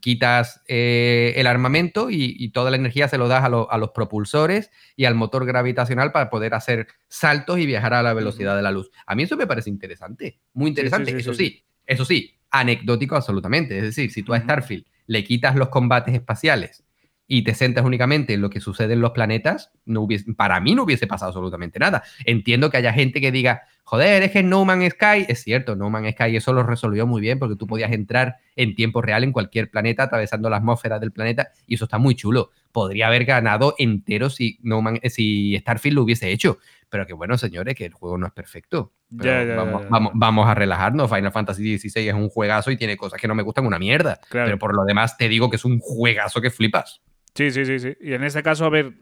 [0.00, 3.78] quitas eh, el armamento y, y toda la energía se lo das a, lo- a
[3.78, 8.56] los propulsores y al motor gravitacional para poder hacer saltos y viajar a la velocidad
[8.56, 8.90] de la luz.
[9.06, 11.10] A mí eso me parece interesante, muy interesante.
[11.12, 11.46] sí, eso sí.
[11.48, 13.76] sí, eso sí, anecdótico absolutamente.
[13.76, 14.40] Es decir, si tú a.
[14.40, 16.84] Starfield le quitas los combates espaciales
[17.26, 20.74] y te centras únicamente en lo que sucede en los planetas, no hubiese, para mí
[20.74, 22.02] no hubiese pasado absolutamente nada.
[22.26, 25.88] Entiendo que haya gente que diga, joder, es que No Man's Sky, es cierto, No
[25.88, 29.32] Man's Sky eso lo resolvió muy bien porque tú podías entrar en tiempo real en
[29.32, 32.50] cualquier planeta atravesando la atmósfera del planeta y eso está muy chulo.
[32.72, 36.58] Podría haber ganado entero si, no Man- eh, si Starfield lo hubiese hecho.
[36.90, 38.92] Pero que bueno, señores, que el juego no es perfecto.
[39.16, 39.56] Pero.
[39.88, 41.10] Vamos, vamos a relajarnos.
[41.10, 44.20] Final Fantasy XVI es un juegazo y tiene cosas que no me gustan una mierda.
[44.28, 44.46] Claro.
[44.46, 47.00] Pero por lo demás te digo que es un juegazo que flipas.
[47.34, 47.96] Sí, sí, sí, sí.
[48.00, 48.92] Y en este caso, a ver,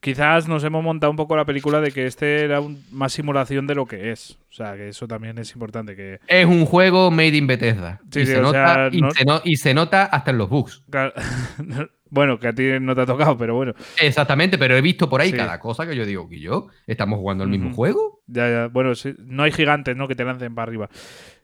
[0.00, 3.66] quizás nos hemos montado un poco la película de que este era un- más simulación
[3.66, 4.38] de lo que es.
[4.50, 5.96] O sea, que eso también es importante.
[5.96, 8.00] Que, Es un juego made in Bethesda.
[8.10, 10.38] Sí, y, sí, se nota, sea, y, no- se no- y se nota hasta en
[10.38, 10.82] los bugs.
[10.90, 11.12] claro,
[12.10, 13.72] bueno, que a ti no te ha tocado, pero bueno.
[14.00, 15.36] Exactamente, pero he visto por ahí Sí.
[15.36, 18.22] cada cosa que yo digo que yo estamos jugando el mismo juego.
[18.26, 18.66] Ya, ya.
[18.68, 20.06] Bueno, sí, no hay gigantes, ¿no?
[20.08, 20.88] Que te lancen para arriba.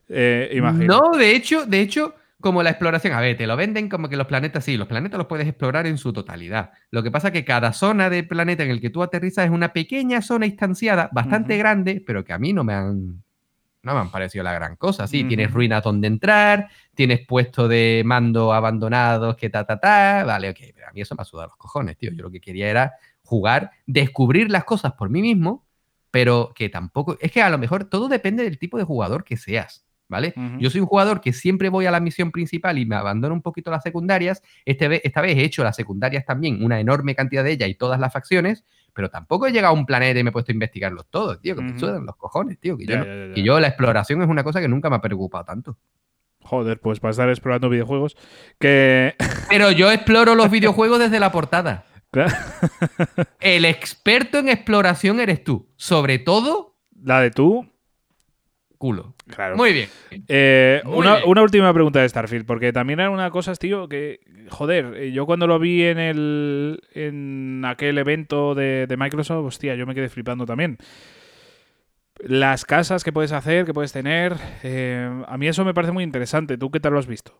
[0.08, 0.98] Eh, imagino.
[1.12, 4.16] No, de hecho, de hecho, como la exploración, a ver, te lo venden como que
[4.16, 6.72] los planetas, sí, los planetas los puedes explorar en su totalidad.
[6.90, 9.50] Lo que pasa es que cada zona de planeta en el que tú aterrizas es
[9.50, 13.22] una pequeña zona instanciada, bastante grande, pero que a mí no me han
[13.82, 15.06] no me han parecido la gran cosa.
[15.06, 20.24] Sí, tienes ruinas donde entrar, tienes puestos de mando abandonados, que ta, ta, ta.
[20.24, 22.10] Vale, ok, pero a mí eso me ha sudado los cojones, tío.
[22.12, 25.64] Yo lo que quería era jugar, descubrir las cosas por mí mismo,
[26.10, 27.16] pero que tampoco.
[27.20, 29.86] Es que a lo mejor todo depende del tipo de jugador que seas.
[30.10, 30.34] ¿Vale?
[30.58, 33.42] Yo soy un jugador que siempre voy a la misión principal y me abandono un
[33.42, 34.42] poquito las secundarias.
[34.64, 37.76] Este ve- esta vez he hecho las secundarias también, una enorme cantidad de ellas y
[37.76, 40.54] todas las facciones, pero tampoco he llegado a un planeta y me he puesto a
[40.54, 41.78] investigarlos todos, tío, que me Ujú.
[41.78, 42.76] sudan los cojones, tío.
[42.76, 43.34] Que, Ya, yo, no- ya, ya, ya.
[43.34, 45.78] que yo la exploración es una cosa que nunca me ha preocupado tanto.
[46.42, 48.16] Joder, pues para estar explorando videojuegos.
[48.58, 49.14] Que.
[49.48, 51.84] Pero yo exploro los videojuegos desde la portada.
[52.10, 52.34] Claro.
[53.38, 55.68] El experto en exploración eres tú.
[55.76, 57.70] Sobre todo, La de tú.
[58.80, 59.14] Culo.
[59.26, 59.56] Claro.
[59.58, 59.90] Muy bien.
[60.26, 61.28] Eh, Muy una, bien.
[61.28, 65.26] una última pregunta de Starfield, porque también era una cosa, tío, que, joder, eh, yo
[65.26, 70.08] cuando lo vi en el en aquel evento de, de Microsoft, hostia, yo me quedé
[70.08, 70.78] flipando también.
[72.20, 76.02] Las casas que puedes hacer, que puedes tener, eh, a mí eso me parece muy
[76.02, 76.56] interesante.
[76.56, 77.38] ¿Tú qué tal lo has visto?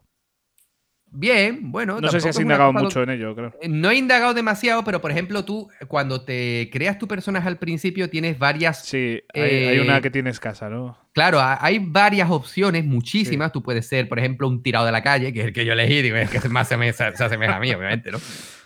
[1.12, 2.00] Bien, bueno.
[2.00, 3.52] No sé si has indagado lo- mucho en ello, creo.
[3.68, 8.08] No he indagado demasiado, pero por ejemplo, tú, cuando te creas tu personaje al principio,
[8.08, 8.84] tienes varias.
[8.84, 10.96] Sí, hay, hay una Eh, que tienes casa, ¿no?
[11.12, 13.50] Claro, ha- hay varias opciones, muchísimas.
[13.50, 15.72] Tú puedes ser, por ejemplo, un tirado de la calle, que es el que yo
[15.72, 18.18] elegí, digo, es que más se, me, se asemeja a mí, obviamente, ¿no?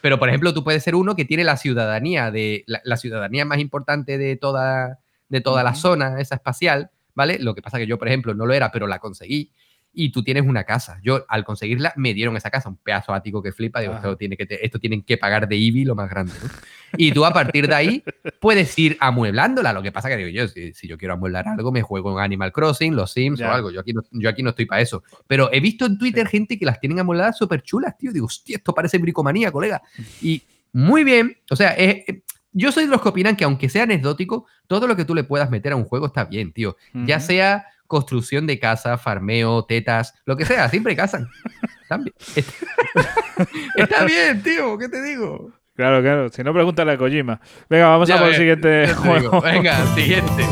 [0.03, 3.47] Pero, por ejemplo, tú puedes ser uno que tiene la ciudadanía de la, la ciudadanía
[3.47, 4.99] más importante de toda,
[5.31, 7.39] de toda la zona, esa espacial, ¿vale?
[7.39, 9.51] Lo que pasa que yo, por ejemplo, no lo era, pero la conseguí.
[9.95, 10.99] Y tú tienes una casa.
[11.03, 13.81] Yo, al conseguirla, me dieron esa casa, un pedazo ático que flipa.
[13.81, 16.33] Digo, esto, tiene que te- esto tienen que pagar de IBI lo más grande.
[16.43, 16.49] ¿no?
[16.97, 18.05] Y tú a partir de ahí
[18.41, 19.73] puedes ir amueblándola.
[19.73, 22.25] Lo que pasa que digo yo, si, si yo quiero amueblar algo, me juego en
[22.25, 23.51] Animal Crossing, los Sims Ya.
[23.51, 23.71] o algo.
[23.71, 25.03] Yo aquí, no, yo aquí no estoy para eso.
[25.27, 28.13] Pero he visto en Twitter gente que las tienen amuebladas súper chulas, tío.
[28.13, 29.83] Digo, hostia, esto parece bricomanía, colega.
[30.21, 30.43] Y
[30.73, 31.37] muy bien.
[31.51, 32.17] O sea, es- es-
[32.57, 35.25] yo soy de los que opinan que aunque sea anecdótico, todo lo que tú le
[35.25, 36.77] puedas meter a un juego está bien, tío.
[36.93, 41.29] Ya sea construcción de casa, farmeo, tetas, lo que sea, siempre casan.
[43.77, 45.53] Está bien, tío, ¿qué te digo?
[45.75, 46.29] Claro, claro.
[46.29, 47.41] Si no, pregúntale a Kojima.
[47.69, 49.41] Venga, vamos Ya a por el siguiente juego.
[49.41, 50.47] Venga, siguiente.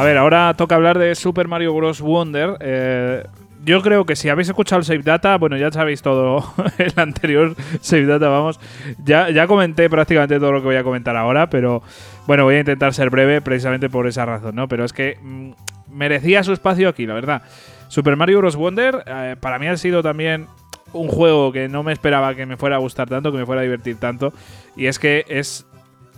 [0.00, 2.00] A ver, ahora toca hablar de Super Mario Bros.
[2.00, 2.56] Wonder.
[2.60, 3.22] Eh,
[3.66, 6.42] yo creo que si habéis escuchado el Save Data, bueno, ya sabéis todo
[6.78, 8.58] el anterior Save Data, vamos.
[9.04, 11.82] Ya, ya comenté prácticamente todo lo que voy a comentar ahora, pero
[12.26, 14.68] bueno, voy a intentar ser breve precisamente por esa razón, ¿no?
[14.68, 15.50] Pero es que mm,
[15.90, 17.42] merecía su espacio aquí, la verdad.
[17.88, 18.56] Super Mario Bros.
[18.56, 20.46] Wonder eh, para mí ha sido también
[20.94, 23.60] un juego que no me esperaba que me fuera a gustar tanto, que me fuera
[23.60, 24.32] a divertir tanto.
[24.76, 25.66] Y es que es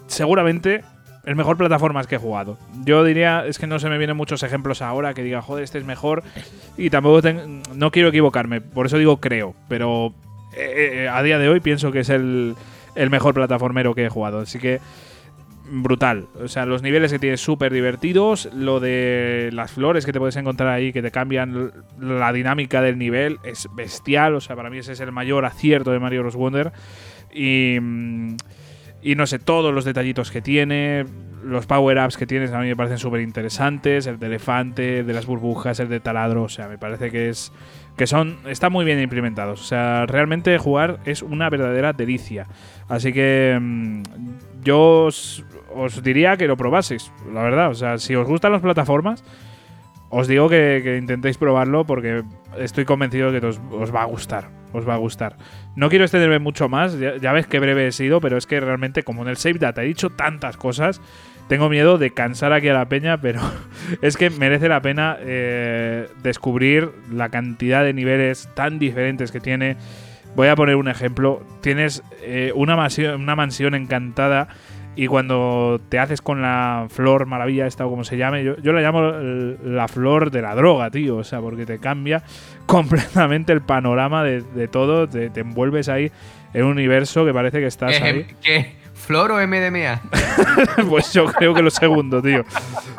[0.07, 0.85] seguramente
[1.24, 2.58] el mejor plataformas que he jugado.
[2.84, 5.78] Yo diría, es que no se me vienen muchos ejemplos ahora que diga, joder, este
[5.78, 6.22] es mejor.
[6.76, 9.54] Y tampoco ten- no quiero equivocarme, por eso digo creo.
[9.68, 10.12] Pero
[10.56, 12.54] eh, eh, a día de hoy pienso que es el,
[12.94, 14.40] el mejor plataformero que he jugado.
[14.40, 14.80] Así que
[15.74, 16.26] brutal.
[16.42, 18.48] O sea, los niveles que tiene súper divertidos.
[18.52, 22.98] Lo de las flores que te puedes encontrar ahí, que te cambian la dinámica del
[22.98, 24.34] nivel, es bestial.
[24.34, 26.34] O sea, para mí ese es el mayor acierto de Mario Bros.
[26.36, 26.72] Wonder.
[27.32, 28.36] Y, mm,
[29.03, 31.05] y no sé, todos los detallitos que tiene,
[31.44, 34.07] los power-ups que tienes a mí me parecen súper interesantes.
[34.07, 36.44] El de elefante, el de las burbujas, el de taladro.
[36.44, 37.53] O sea, me parece que es.
[37.96, 38.38] Que son.
[38.46, 39.61] Están muy bien implementados.
[39.61, 42.46] O sea, realmente jugar es una verdadera delicia.
[42.88, 43.59] Así que.
[43.61, 44.03] mm,
[44.62, 45.44] yo os,
[45.74, 47.70] os diría que lo probaseis, la verdad.
[47.70, 49.24] O sea, si os gustan las plataformas,
[50.12, 52.22] os digo que, intentéis probarlo porque
[52.58, 54.50] estoy convencido de que os, os va a gustar.
[54.74, 55.36] Os va a gustar.
[55.74, 58.60] No quiero extenderme mucho más, ya, ya ves qué breve he sido, pero es que
[58.60, 61.00] realmente, como en el Save Data he dicho tantas cosas,
[61.48, 63.40] tengo miedo de cansar aquí a la peña, pero
[64.02, 69.76] es que merece la pena eh, descubrir la cantidad de niveles tan diferentes que tiene.
[70.36, 71.42] Voy a poner un ejemplo.
[71.62, 74.48] Tienes eh, una, mansión, una mansión encantada
[74.95, 78.72] y cuando te haces con la flor maravilla, esta o como se llame, yo, yo
[78.72, 81.16] la llamo la flor de la droga, tío.
[81.16, 82.22] O sea, porque te cambia
[82.66, 85.09] completamente el panorama de, de todo.
[85.09, 86.11] Te, te envuelves ahí
[86.53, 88.24] en un universo que parece que estás ahí.
[88.24, 88.82] ¿Qué, qué?
[88.93, 90.01] ¿Flor o MDMA?
[90.88, 92.45] pues yo creo que lo segundo, tío.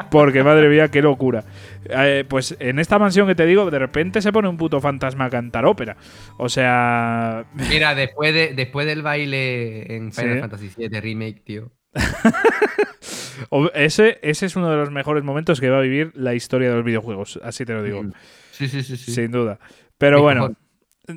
[0.10, 1.44] Porque madre mía, qué locura.
[1.86, 5.26] Eh, pues en esta mansión que te digo, de repente se pone un puto fantasma
[5.26, 5.96] a cantar ópera.
[6.38, 10.40] O sea, Mira, después, de, después del baile en Final Sí.
[10.42, 11.72] Fantasy VII Remake, tío.
[13.74, 16.76] ese, ese es uno de los mejores momentos que va a vivir la historia de
[16.76, 17.40] los videojuegos.
[17.44, 18.04] Así te lo digo.
[18.04, 18.14] Mm.
[18.52, 18.98] Sí, sí, sí.
[18.98, 19.12] sí.
[19.12, 19.60] Sin duda.
[19.98, 20.56] Pero bueno.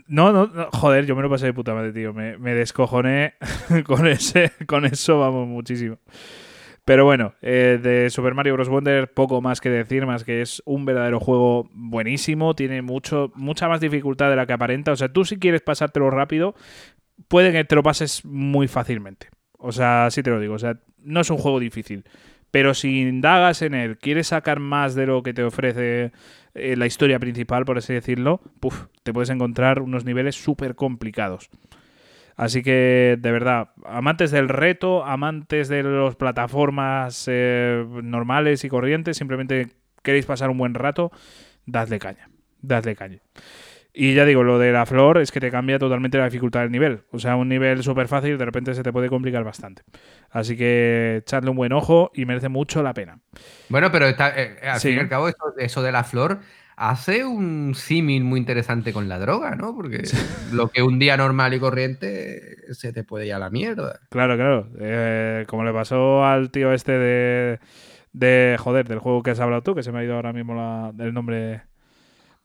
[0.09, 2.13] No, no, no, joder, yo me lo pasé de puta madre, tío.
[2.13, 3.35] Me, me descojoné
[3.85, 5.99] con ese, con eso, vamos, muchísimo.
[6.87, 8.69] Pero bueno, eh, de Super Mario Bros.
[8.69, 13.69] Wonder poco más que decir, más que es un verdadero juego buenísimo, tiene mucho, mucha
[13.69, 14.93] más dificultad de la que aparenta.
[14.93, 16.55] O sea, tú si quieres pasártelo rápido,
[17.27, 19.31] puede que te lo pases muy fácilmente.
[19.59, 22.05] O sea, sí te lo digo, o sea, no es un juego difícil.
[22.51, 26.13] Pero si indagas en él, quieres sacar más de lo que te ofrece
[26.55, 31.51] eh, la historia principal, por así decirlo, puf, te puedes encontrar unos niveles súper complicados.
[32.37, 39.17] Así que, de verdad, amantes del reto, amantes de las plataformas eh, normales y corrientes,
[39.17, 39.69] simplemente
[40.03, 41.11] queréis pasar un buen rato,
[41.65, 42.29] dadle caña.
[42.61, 43.21] Dadle caña.
[43.99, 46.71] Y ya digo, lo de la flor es que te cambia totalmente la dificultad del
[46.71, 47.05] nivel.
[47.13, 49.85] O sea, un nivel súper fácil de repente se te puede complicar bastante.
[50.31, 53.21] Así que echadle un buen ojo y merece mucho la pena.
[53.71, 54.89] Bueno, pero está, eh, al Sí.
[54.89, 56.41] fin y al cabo, eso, eso de la flor
[56.77, 59.75] hace un símil muy interesante con la droga, ¿no?
[59.75, 60.03] Porque
[60.53, 64.01] lo que un día normal y corriente se te puede ir a la mierda.
[64.11, 64.69] Claro, claro.
[64.79, 67.61] Eh, como le pasó al tío este de,
[68.13, 68.57] de.
[68.59, 70.93] Joder, del juego que has hablado tú, que se me ha ido ahora mismo la,
[71.03, 71.63] el nombre.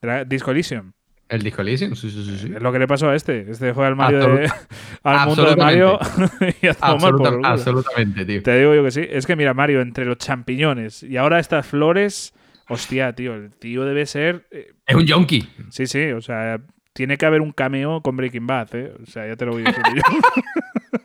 [0.00, 0.92] De la, Disco Elysium.
[1.32, 2.38] El Disco Elysium, sí, sí, sí.
[2.38, 2.52] sí.
[2.54, 3.50] Es lo que le pasó a este.
[3.50, 4.50] Este juega al Mario de-
[5.02, 5.98] al mundo de Mario
[6.62, 8.42] y a Absoluta- absolutamente, tío.
[8.42, 9.06] Te digo yo que sí.
[9.08, 12.34] Es que mira, Mario, entre los champiñones y ahora estas flores.
[12.68, 14.46] Hostia, tío, el tío debe ser.
[14.50, 15.46] eh, Es un yonki.
[15.70, 16.60] sí, sí, o sea,
[16.92, 18.92] tiene que haber un cameo con Breaking Bad, ¿eh?
[19.02, 20.02] O sea, ya te lo voy diciendo yo.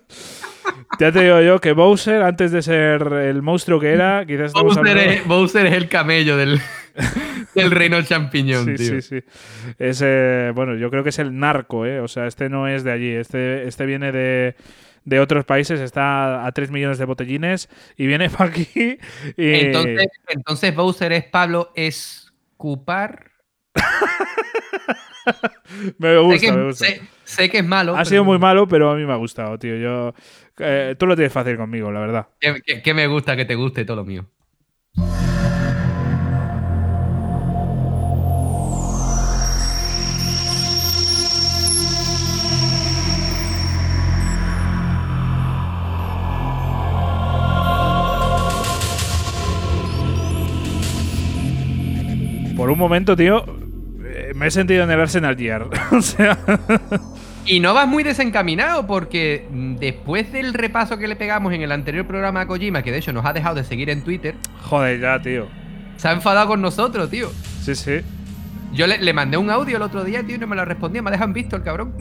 [0.99, 4.97] ya te digo yo que Bowser, antes de ser el monstruo que era, quizás Bowser
[4.97, 6.59] es, Bowser es el camello del,
[7.55, 9.01] del reino champiñón, Sí, tío.
[9.01, 9.23] sí, sí.
[9.79, 11.99] Es, eh, bueno, yo creo que es el narco, ¿eh?
[11.99, 13.11] O sea, este no es de allí.
[13.11, 14.55] Este, este viene de,
[15.05, 18.97] de otros países, está a 3 millones de botellines y viene para aquí.
[19.37, 19.53] Y...
[19.53, 23.31] Entonces, entonces Bowser es Pablo Escupar.
[25.99, 26.85] me Sé gusta, que, me gusta.
[26.85, 27.93] sé- sé que es malo.
[27.93, 29.75] Ha pero sido muy malo, pero a mí me ha gustado, tío.
[29.77, 30.13] Yo,
[30.59, 32.27] eh, tú lo tienes fácil conmigo, la verdad.
[32.39, 34.25] Que, que- que me gusta que te guste todo lo mío.
[52.67, 53.45] Por un momento, tío,
[54.03, 55.69] eh, me he sentido en el Arsenal Gear.
[55.93, 56.37] o sea,
[57.45, 59.47] Y no vas muy desencaminado porque
[59.79, 63.13] después del repaso que le pegamos en el anterior programa a Kojima, que de hecho
[63.13, 65.47] nos ha dejado de seguir en Twitter, joder, ya, tío.
[65.95, 67.29] se ha enfadado con nosotros, tío.
[67.61, 68.01] Sí, sí.
[68.73, 71.01] Yo le, le mandé un audio el otro día, tío, y no me lo respondía.
[71.01, 71.93] Me dejan visto el cabrón.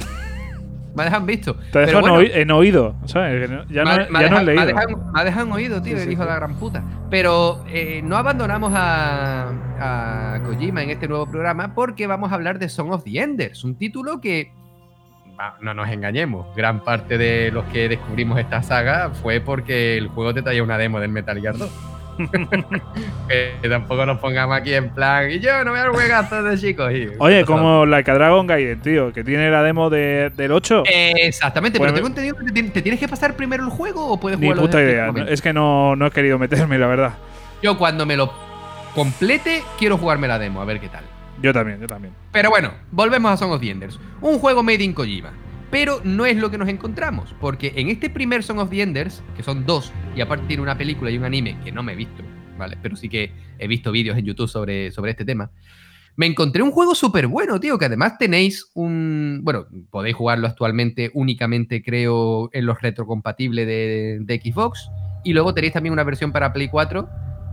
[0.97, 1.55] me dejan visto.
[1.71, 4.75] Te bueno, en oído, Ya, no, me, ya me no he me leído.
[5.14, 6.27] me ha dejado en oído, tío, Sí, el hijo sí.
[6.27, 6.83] de la gran puta.
[7.09, 12.59] Pero eh, no abandonamos a, a Kojima en este nuevo programa porque vamos a hablar
[12.59, 14.53] de Song of the Enders, un título que,
[15.61, 20.33] no nos engañemos, gran parte de los que descubrimos esta saga fue porque el juego
[20.33, 21.70] te traía una demo del Metal Gear 2.
[23.29, 26.91] que tampoco nos pongamos aquí en plan, y yo no voy a juegazo de chicos.
[26.93, 30.85] y- Oye, como Like a Dragon Gaiden, tío, que tiene la demo de, del 8.
[30.91, 34.18] Eh, exactamente, pero tengo entendido que te, te tienes que pasar primero el juego o
[34.18, 35.07] puedes Ni jugarlo puta idea.
[35.09, 35.31] momento?
[35.31, 37.12] Es que no, no he querido meterme, la verdad.
[37.62, 38.45] Yo cuando me lo
[38.97, 41.05] complete, quiero jugarme la demo, a ver qué tal.
[41.42, 42.14] Yo también, yo también.
[42.32, 44.01] Pero bueno, volvemos a Song of the Enders.
[44.22, 45.34] Un juego made in Kojima.
[45.70, 49.22] Pero no es lo que nos encontramos, porque en este primer Song of the Enders,
[49.36, 51.97] que son dos, y aparte tiene una película y un anime que no me he
[51.97, 52.22] visto,
[52.57, 52.78] ¿vale?
[52.80, 55.51] Pero sí que he visto vídeos en YouTube sobre, sobre este tema.
[56.16, 59.40] Me encontré un juego súper bueno, tío, que además tenéis un...
[59.42, 64.88] Bueno, podéis jugarlo actualmente únicamente, creo, en los retrocompatibles de, de Xbox.
[65.22, 67.07] Y luego tenéis también una versión para Play 4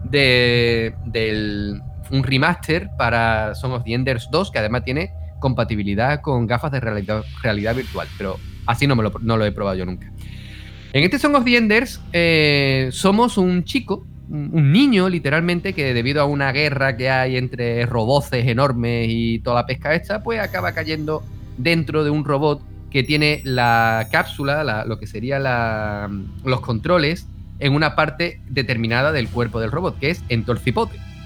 [0.03, 1.81] de, del,
[2.11, 6.79] un remaster para Song of the Enders 2, que además tiene compatibilidad con gafas de
[6.79, 8.07] realidad, realidad virtual.
[8.17, 10.11] Pero así no, me lo, no lo he probado yo nunca.
[10.93, 16.21] En este Song of the Enders eh, somos un chico, un niño literalmente, que debido
[16.21, 20.71] a una guerra que hay entre roboces enormes y toda la pesca esta, pues acaba
[20.71, 21.23] cayendo
[21.57, 26.09] dentro de un robot que tiene la cápsula, la- lo que sería la-
[26.45, 27.27] los controles,
[27.65, 30.45] en una parte determinada del cuerpo del robot, que es en.
[30.45, 30.73] Sí,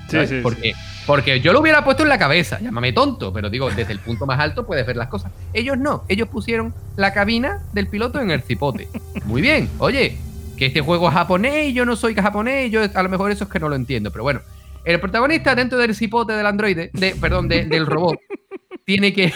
[0.10, 0.30] ¿sabes?
[0.30, 0.74] sí, porque,
[1.06, 4.26] porque yo lo hubiera puesto en la cabeza, llámame tonto, pero digo, desde el punto
[4.26, 5.32] más alto puedes ver las cosas.
[5.52, 8.88] Ellos no, ellos pusieron la cabina del piloto en el cipote.
[9.26, 10.18] Muy bien, oye,
[10.58, 13.50] que este juego es japonés yo no soy japonés, yo a lo mejor eso es
[13.50, 14.40] que no lo entiendo, pero bueno.
[14.86, 18.18] El protagonista dentro del cipote del androide, de, perdón, de- del robot,
[18.86, 19.34] tiene que...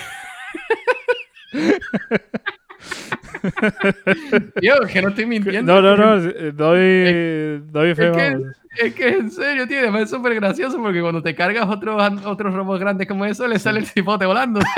[4.60, 5.82] Tío, que no estoy mintiendo.
[5.82, 6.22] No, no, no.
[6.54, 8.38] Doy, doy fe, es que-.
[8.78, 12.54] Es que en serio, tío, además es súper gracioso porque cuando te cargas otros otros
[12.54, 14.62] robots grandes como eso, le sale el cipote volando.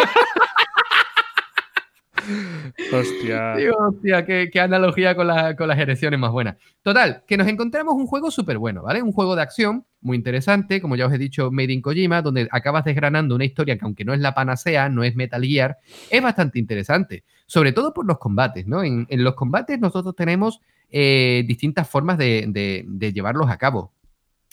[2.93, 3.55] Hostia.
[3.55, 6.55] Digo, hostia, qué, qué analogía con, la- con las erecciones más buenas.
[6.81, 9.01] Total, que nos encontramos un juego súper bueno, ¿vale?
[9.01, 12.47] Un juego de acción muy interesante, como ya os he dicho, Made in Kojima, donde
[12.51, 15.77] acabas desgranando una historia que aunque no es la panacea, no es Metal Gear,
[16.09, 17.23] es bastante interesante.
[17.53, 18.81] Sobre todo por los combates, ¿no?
[18.83, 23.91] En, en los combates nosotros tenemos eh, distintas formas de, de- de llevarlos a cabo.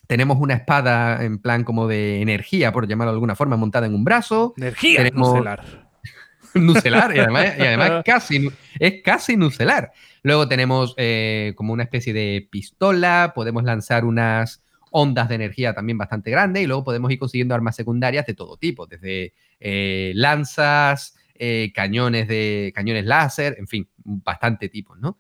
[0.07, 3.95] Tenemos una espada en plan como de energía, por llamarlo de alguna forma, montada en
[3.95, 5.89] un brazo, Energía Tenemos- nucelar.
[6.55, 8.49] nucelar y además, y además casi,
[8.79, 9.93] es casi nucelar.
[10.23, 15.97] Luego tenemos eh, como una especie de pistola, podemos lanzar unas ondas de energía también
[15.97, 21.17] bastante grandes y luego podemos ir consiguiendo armas secundarias de todo tipo, desde eh, lanzas,
[21.43, 25.17] eh, cañones de cañones láser, en fin, bastante tipos, ¿no?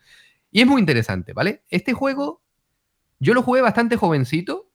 [0.50, 1.62] Y es muy interesante, ¿vale?
[1.70, 2.42] Este juego
[3.20, 4.70] yo lo jugué bastante jovencito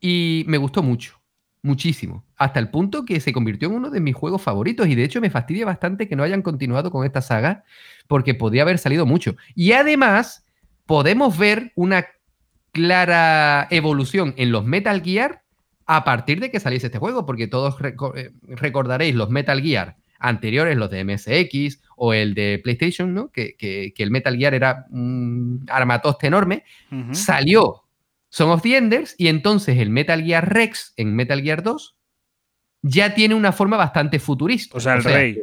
[0.00, 1.20] y me gustó mucho.
[1.62, 2.24] Muchísimo.
[2.36, 4.86] Hasta el punto que se convirtió en uno de mis juegos favoritos.
[4.86, 7.64] Y de hecho me fastidia bastante que no hayan continuado con esta saga.
[8.06, 9.36] Porque podría haber salido mucho.
[9.54, 10.46] Y además,
[10.86, 12.06] podemos ver una
[12.72, 15.42] clara evolución en los Metal Gear
[15.86, 17.26] a partir de que saliese este juego.
[17.26, 23.12] Porque todos eh, recordaréis los Metal Gear anteriores, los de MSX o el de PlayStation,
[23.14, 23.30] ¿no?
[23.30, 26.64] Que, que- que el Metal Gear era un armatoste enorme
[27.12, 27.84] salió
[28.30, 31.94] Song of the Enders y entonces el Metal Gear Rex en Metal Gear 2
[32.82, 34.76] ya tiene una forma bastante futurista.
[34.76, 35.42] O sea, el rey.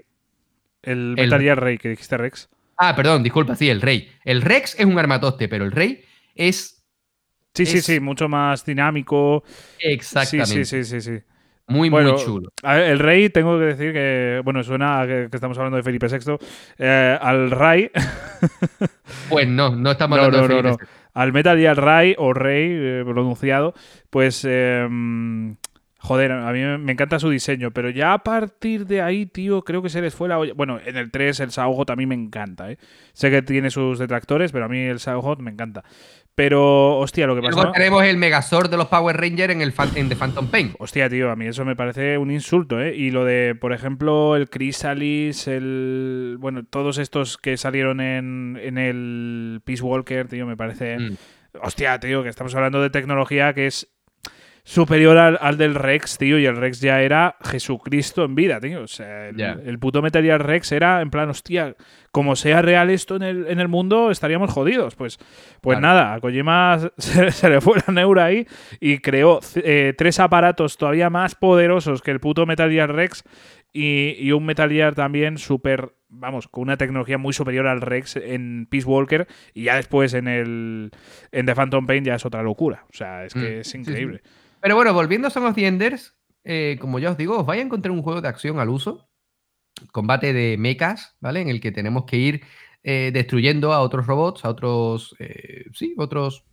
[0.84, 2.48] El Metal Gear Rey que dijiste Rex.
[2.78, 4.10] Ah, perdón, disculpa, sí, el rey.
[4.24, 6.04] El Rex es un armatoste, pero el rey
[6.36, 6.84] es
[7.54, 9.44] Sí, sí, sí, mucho más dinámico.
[9.80, 10.66] exactamente.
[10.66, 11.24] Sí, sí, sí, sí, sí.
[11.68, 12.50] Muy, Bueno, muy chulo.
[12.64, 15.78] a ver, el rey, tengo que decir que, bueno, suena a que, que estamos hablando
[15.78, 16.38] de Felipe VI.
[16.78, 17.92] eh, al Rai,
[19.28, 20.78] Pues no, no estamos hablando no, de no.
[20.78, 23.74] Felipe Al Metal Gear Rai, o Rey, eh, pronunciado,
[24.10, 24.88] pues, eh,
[26.00, 29.82] joder, a mí me encanta su diseño, pero ya a partir de ahí, tío, creo
[29.82, 30.54] que se les fue la olla.
[30.56, 32.78] Bueno, en el 3 el Saugot a mí me encanta, ¿eh?
[33.14, 35.84] Sé que tiene sus detractores, pero a mí el Saugot me encanta.
[36.36, 37.72] Pero, hostia, lo que Luego pasó...
[37.72, 40.74] tenemos el Megazord de los Power Rangers en, el en The Phantom Pain.
[40.80, 42.94] Hostia, tío, a mí eso me parece un insulto, ¿eh?
[42.94, 46.36] Y lo de, por ejemplo, el Chrysalis, el.
[46.40, 51.00] Bueno, todos estos que salieron en, en el Peace Walker, tío, me parece.
[51.00, 51.18] Mm.
[51.62, 53.95] Hostia, tío, que estamos hablando de tecnología que es
[54.68, 58.82] superior al, al del Rex, tío, y el Rex ya era Jesucristo en vida, tío.
[58.82, 61.76] O sea, el, puto Metal Gear Rex era en plan, hostia,
[62.12, 64.96] como sea real esto en el, en el mundo, estaríamos jodidos.
[64.96, 65.20] Pues,
[65.62, 68.48] pues nada, a Kojima se, se le fue la neura ahí
[68.80, 73.24] y creó eh, tres aparatos todavía más poderosos que el puto Metal Gear Rex
[73.72, 78.16] y, y un Metal Gear también súper, vamos, con una tecnología muy superior al Rex
[78.16, 80.92] en Peace Walker y ya después en el
[81.32, 82.86] en The Phantom Pain ya es otra locura.
[82.90, 84.22] O sea, es que Mm, es sí, increíble.
[84.66, 87.62] Pero bueno, volviendo a Song of the Enders, eh, como ya os digo, os vais
[87.62, 89.08] a encontrar un juego de acción al uso,
[89.92, 91.40] combate de mechas, ¿vale?
[91.42, 92.42] En el que tenemos que ir
[92.82, 96.46] eh, destruyendo a otros robots, a otros, eh, sí, otros,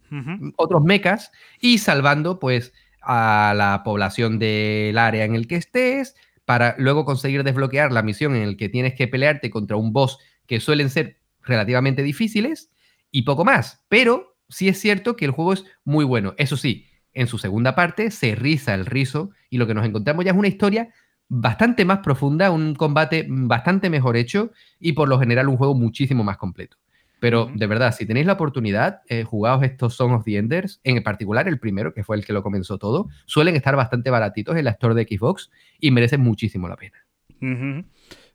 [0.56, 6.74] otros mechas y salvando, pues, a la población del área en el que estés para
[6.76, 10.60] luego conseguir desbloquear la misión en el que tienes que pelearte contra un boss que
[10.60, 12.70] suelen ser relativamente difíciles
[13.10, 13.86] y poco más.
[13.88, 16.34] Pero sí es cierto que el juego es muy bueno.
[16.36, 20.24] Eso sí, en su segunda parte se riza el rizo y lo que nos encontramos
[20.24, 20.88] ya es una historia
[21.28, 26.24] bastante más profunda, un combate bastante mejor hecho y por lo general un juego muchísimo
[26.24, 26.76] más completo.
[27.20, 31.00] Pero de verdad, si tenéis la oportunidad, eh, jugaos estos Song of the Enders, en
[31.04, 34.64] particular el primero, que fue el que lo comenzó todo, suelen estar bastante baratitos en
[34.64, 36.98] la store de Xbox y merecen muchísimo la pena.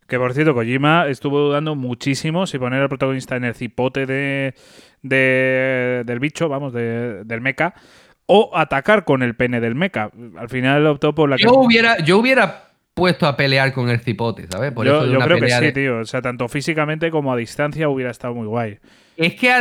[0.07, 4.53] Que por cierto, Kojima estuvo dudando muchísimo si poner al protagonista en el cipote de,
[5.01, 7.73] de- del bicho, vamos, de- del mecha,
[8.27, 10.11] o atacar con el pene del mecha.
[10.37, 11.43] Al final optó por la que.
[11.43, 14.71] Yo hubiera, yo hubiera puesto a pelear con el cipote, ¿sabes?
[14.71, 15.97] Por Yo, eso de yo una creo que pelea sí, de- tío.
[15.99, 18.79] O sea, tanto físicamente como a distancia hubiera estado muy guay.
[19.17, 19.51] Es que,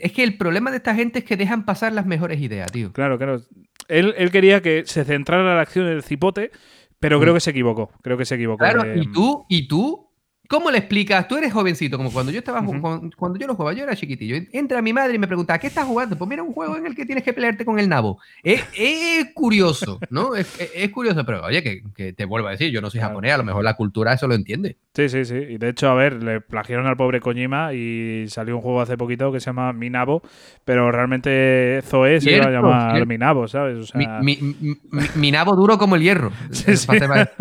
[0.00, 2.92] es que el problema de esta gente es que dejan pasar las mejores ideas, tío.
[2.92, 3.40] Claro, claro.
[3.88, 6.50] Él, él quería que se centrara la acción en el cipote,
[6.98, 7.36] pero creo Mm.
[7.36, 7.90] que se equivocó.
[8.02, 8.58] Creo que se equivocó.
[8.64, 10.09] Claro, de- y tú, y tú,
[10.50, 11.28] ¿cómo le explicas?
[11.28, 14.36] Tú eres jovencito, como cuando yo estaba cuando, cuando yo lo jugaba, yo era chiquitillo.
[14.52, 16.16] Entra mi madre y me pregunta, ¿qué estás jugando?
[16.18, 18.18] Pues mira, un juego en el que tienes que pelearte con el nabo.
[18.42, 20.34] Es, es curioso, ¿no?
[20.34, 20.58] Es,
[20.90, 23.10] curioso, pero oye, que, que te vuelvo a decir, yo no soy Claro.
[23.14, 24.76] japonés, a lo mejor la cultura eso lo entiende.
[24.94, 25.34] Sí, sí, sí.
[25.36, 28.96] Y de hecho, a ver, le plagiaron al pobre Kojima y salió un juego hace
[28.96, 30.20] poquito que se llama Minabo,
[30.64, 33.06] pero realmente Zoe se iba a llamar cierto.
[33.06, 33.78] Minabo, ¿sabes?
[33.78, 36.32] O sea, Mi, mi- mi- mi- mi nabo duro como el hierro.
[36.50, 36.86] Sí, sí.
[36.88, 37.28] Para ser más,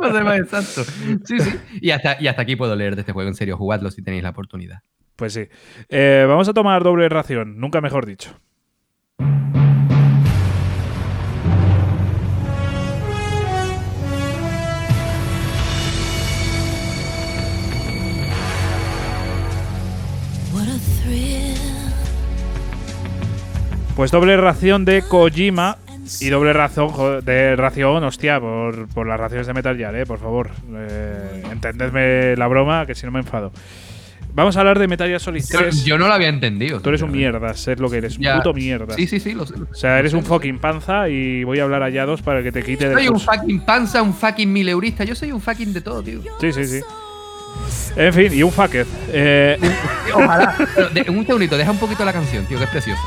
[0.00, 0.84] para ser más exacto.
[1.24, 1.50] Sí, sí.
[1.80, 4.22] Y hasta, y hasta aquí puedo leer de este juego, en serio, jugadlo si tenéis
[4.22, 4.80] la oportunidad.
[5.16, 5.48] Pues sí.
[5.88, 8.34] Eh, vamos a tomar doble ración, nunca mejor dicho.
[23.96, 25.78] Pues doble ración de Kojima
[26.20, 30.18] y doble razón de ración, hostia, por, por las raciones de Metal Gear, eh, por
[30.18, 30.50] favor.
[30.76, 33.52] Eh, entendedme la broma, que si no me enfado.
[34.36, 35.84] Vamos a hablar de Metal Gear Solid 3.
[35.84, 36.80] Yo no lo había entendido.
[36.80, 38.96] Tú eres un mierda, ser lo que eres, un puto mierda.
[38.96, 39.54] Sí, sí, sí, lo sé.
[39.54, 42.62] O sea, eres un fucking panza y voy a hablar a dos para que te
[42.64, 45.04] quite de Soy un fucking panza, un fucking mileurista.
[45.04, 46.20] Yo soy un fucking de todo, tío.
[46.40, 46.80] Sí, sí, sí.
[47.96, 48.86] En fin, y un fucked.
[49.12, 49.56] Eh,
[50.14, 50.56] Ojalá.
[50.74, 53.00] Pero de- un segundito, deja un poquito la canción, tío, que es preciosa.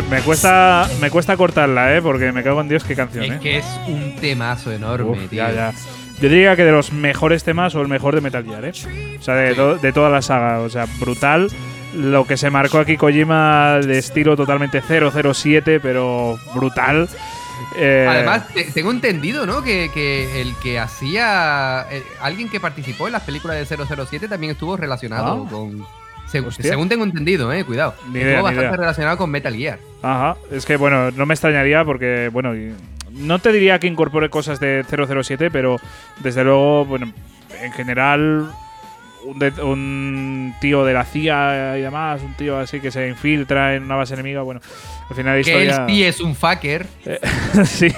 [0.00, 2.02] Joder, me cuesta, me cuesta cortarla, ¿eh?
[2.02, 3.38] Porque me cago en Dios qué canción, Es ¿eh?
[3.40, 5.38] que es un temazo enorme, Uf, tío.
[5.48, 5.72] ya, ya.
[6.20, 8.72] Yo diría que de los mejores temas o el mejor de Metal Gear, ¿eh?
[9.18, 10.60] O sea, de, to- de toda la saga.
[10.60, 11.50] O sea, brutal.
[11.94, 17.08] Lo que se marcó aquí Kojima de estilo totalmente 007, pero brutal.
[17.76, 19.62] Eh, Además, te- tengo entendido, ¿no?
[19.62, 21.86] Que, que el que hacía.
[21.90, 25.50] eh, alguien que participó en las películas de 007 también estuvo relacionado Ah.
[25.50, 25.84] con.
[26.40, 26.70] Hostia.
[26.70, 27.94] según tengo entendido, eh, cuidado.
[28.12, 28.76] Ni idea, ni bastante idea.
[28.76, 29.78] relacionado con Metal Gear.
[30.02, 32.52] Ajá, es que bueno, no me extrañaría porque, bueno,
[33.12, 35.76] no te diría que incorpore cosas de 007, pero
[36.20, 37.12] desde luego, bueno,
[37.60, 38.50] en general,
[39.24, 43.74] un, de- un tío de la CIA y demás, un tío así que se infiltra
[43.76, 44.60] en una base enemiga, bueno,
[45.08, 45.86] al final la Que él historia.
[45.88, 46.86] sí es un fucker.
[47.64, 47.92] sí.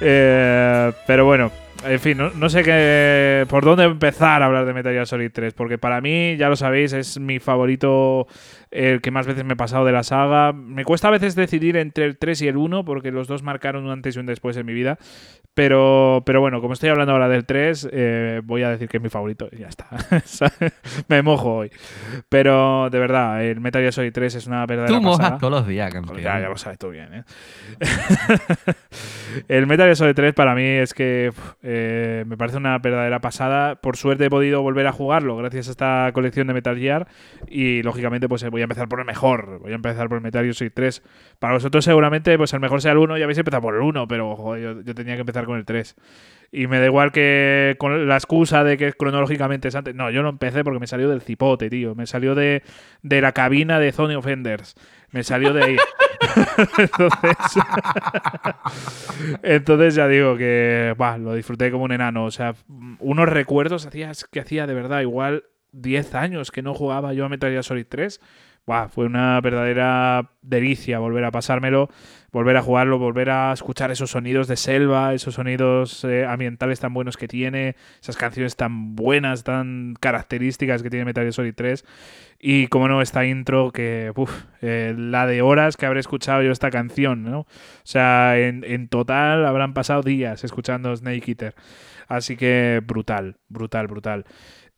[0.00, 1.50] Eh, pero bueno,
[1.88, 5.30] en fin, no, no sé qué, por dónde empezar a hablar de Metal Gear Solid
[5.32, 8.26] 3, porque para mí, ya lo sabéis, es mi favorito,
[8.70, 10.52] el que más veces me he pasado de la saga.
[10.52, 13.84] Me cuesta a veces decidir entre el 3 y el 1, porque los dos marcaron
[13.84, 14.98] un antes y un después en mi vida.
[15.54, 19.02] Pero, pero bueno, como estoy hablando ahora del 3, eh, voy a decir que es
[19.02, 19.88] mi favorito y ya está.
[21.08, 21.70] me mojo hoy.
[22.28, 25.38] Pero de verdad, el Metal Gear Solid 3 es una verdadera Tú mojas pasada.
[25.38, 26.18] todos los días, campeón.
[26.18, 27.24] Ya, ya lo sabes tú bien, ¿eh?
[29.48, 31.32] el Metal Gear Solid 3 para mí es que
[31.62, 33.76] eh, me parece una verdadera pasada.
[33.76, 37.06] Por suerte he podido volver a jugarlo gracias a esta colección de Metal Gear
[37.48, 39.58] y lógicamente pues eh, voy a empezar por el mejor.
[39.60, 41.02] Voy a empezar por el Metal Gear Solid 3.
[41.38, 44.08] Para vosotros seguramente pues el mejor sea el 1 y habéis empezado por el 1,
[44.08, 45.94] pero joder, yo, tenía que empezar con el 3.
[46.52, 49.94] Y me da igual que con la excusa de que cronológicamente es antes.
[49.94, 51.94] No, yo no empecé porque me salió del cipote, tío.
[51.94, 52.62] Me salió de,
[53.02, 54.74] de la cabina de Sony Offenders.
[55.10, 55.76] Me salió de ahí.
[56.78, 57.36] entonces,
[59.42, 62.24] entonces ya digo que bah, lo disfruté como un enano.
[62.24, 62.54] O sea,
[63.00, 65.44] unos recuerdos hacía, que hacía de verdad igual
[65.76, 68.20] 10 años que no jugaba yo a Metal Gear Solid 3.
[68.66, 71.88] Buah, fue una verdadera delicia volver a pasármelo,
[72.32, 76.92] volver a jugarlo, volver a escuchar esos sonidos de selva, esos sonidos eh, ambientales tan
[76.92, 81.84] buenos que tiene, esas canciones tan buenas, tan características que tiene Metal Gear Solid 3.
[82.40, 86.50] Y como no, esta intro que, uf, eh, la de horas que habré escuchado yo
[86.50, 87.40] esta canción, ¿no?
[87.40, 87.46] O
[87.84, 91.54] sea, en, en total habrán pasado días escuchando Snake Eater.
[92.08, 94.26] Así que brutal, brutal, brutal.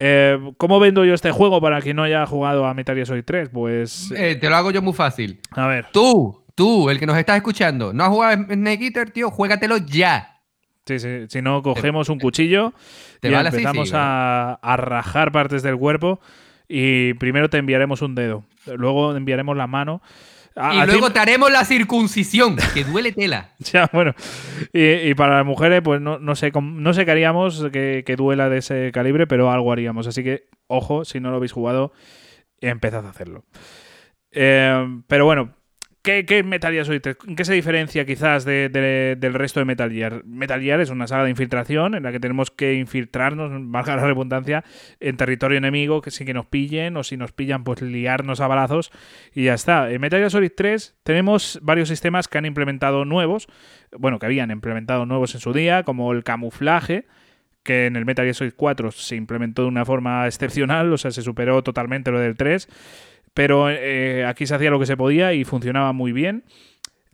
[0.00, 3.24] Eh, ¿Cómo vendo yo este juego para quien no haya jugado a Metal Gear Solid
[3.24, 3.48] 3?
[3.52, 5.40] Pues, Eh, te lo hago yo muy fácil.
[5.52, 5.86] a ver.
[5.92, 9.30] Tú, tú, el que nos estás escuchando, ¿no has jugado a Snake Eater, tío?
[9.30, 10.40] Juégatelo ya.
[10.86, 12.72] Sí, sí, si no, cogemos un cuchillo
[13.20, 16.20] te y vale así, empezamos sí, a, a rajar partes del cuerpo.
[16.68, 20.00] Y primero te enviaremos un dedo, luego enviaremos la mano.
[20.72, 23.52] Y luego te haremos la circuncisión, que duele tela.
[23.72, 24.14] Ya, bueno.
[24.72, 28.16] Y, y para las mujeres, pues no, no sé no sé qué haríamos que, que
[28.16, 30.06] duela de ese calibre, pero algo haríamos.
[30.06, 31.92] Así que, ojo, si no lo habéis jugado,
[32.60, 33.44] empezad a hacerlo.
[34.32, 35.54] Eh, pero bueno,
[36.08, 37.16] ¿qué, qué Metal Gear Solid 3?
[37.26, 40.24] ¿En qué se diferencia quizás de- de- del resto de Metal Gear?
[40.24, 44.06] Metal Gear es una saga de infiltración en la que tenemos que infiltrarnos, valga la
[44.06, 44.64] redundancia,
[45.00, 48.46] en territorio enemigo, que sin que nos pillen, o si nos pillan, pues liarnos a
[48.46, 48.90] balazos
[49.34, 49.90] y ya está.
[49.90, 53.46] En Metal Gear Solid 3 tenemos varios sistemas que han implementado nuevos,
[53.96, 57.06] bueno, que habían implementado nuevos en su día, como el camuflaje,
[57.62, 61.10] que en el Metal Gear Solid 4 se implementó de una forma excepcional, o sea,
[61.10, 62.66] se superó totalmente lo del 3,
[63.38, 66.42] pero eh, aquí se hacía lo que se podía y funcionaba muy bien.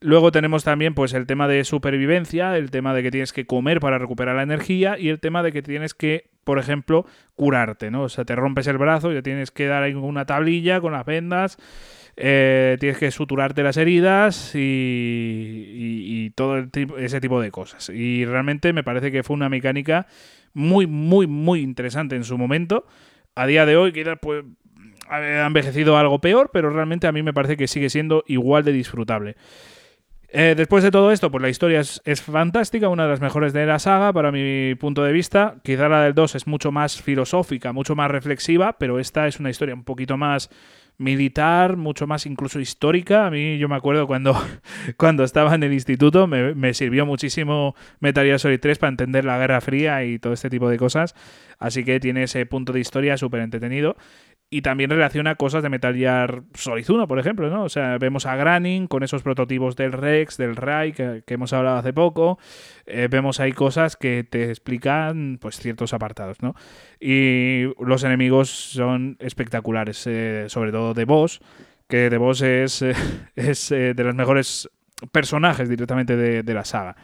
[0.00, 3.78] Luego tenemos también pues el tema de supervivencia, el tema de que tienes que comer
[3.78, 8.04] para recuperar la energía y el tema de que tienes que, por ejemplo, curarte, ¿no?
[8.04, 11.04] O sea, te rompes el brazo, ya tienes que dar ahí una tablilla con las
[11.04, 11.58] vendas,
[12.16, 16.56] eh, tienes que suturarte las heridas y, y- y todo
[16.96, 17.90] ese tipo de cosas.
[17.90, 20.06] Y realmente me parece que fue una mecánica
[20.54, 22.86] muy, muy, muy interesante en su momento.
[23.34, 24.42] A día de hoy quizás pues
[25.08, 28.72] ha envejecido algo peor, pero realmente a mí me parece que sigue siendo igual de
[28.72, 29.36] disfrutable.
[30.36, 33.52] Eh, después de todo esto, pues la historia es, es fantástica, una de las mejores
[33.52, 35.58] de la saga, para mi punto de vista.
[35.62, 39.50] Quizá la del 2 es mucho más filosófica, mucho más reflexiva, pero esta es una
[39.50, 40.50] historia un poquito más
[40.98, 43.26] militar, mucho más incluso histórica.
[43.26, 44.36] A mí yo me acuerdo cuando,
[44.96, 49.24] cuando estaba en el instituto, me, me sirvió muchísimo Metal Gear Solid 3 para entender
[49.24, 51.14] la Guerra Fría y todo este tipo de cosas.
[51.60, 53.96] Así que tiene ese punto de historia súper entretenido.
[54.54, 57.64] Y también relaciona cosas de Metal Gear Solid 1, por ejemplo, ¿no?
[57.64, 61.78] O sea, vemos a Granin con esos prototipos del Rex, del Rai, que, hemos hablado
[61.78, 62.38] hace poco.
[62.86, 66.54] Eh, vemos ahí cosas que te explican, pues, ciertos apartados, ¿no?
[67.00, 71.40] Y los enemigos son espectaculares, eh, sobre todo de Boss,
[71.88, 72.94] que de Boss es, eh,
[73.34, 74.70] es de los mejores
[75.10, 76.94] personajes directamente de, de la saga.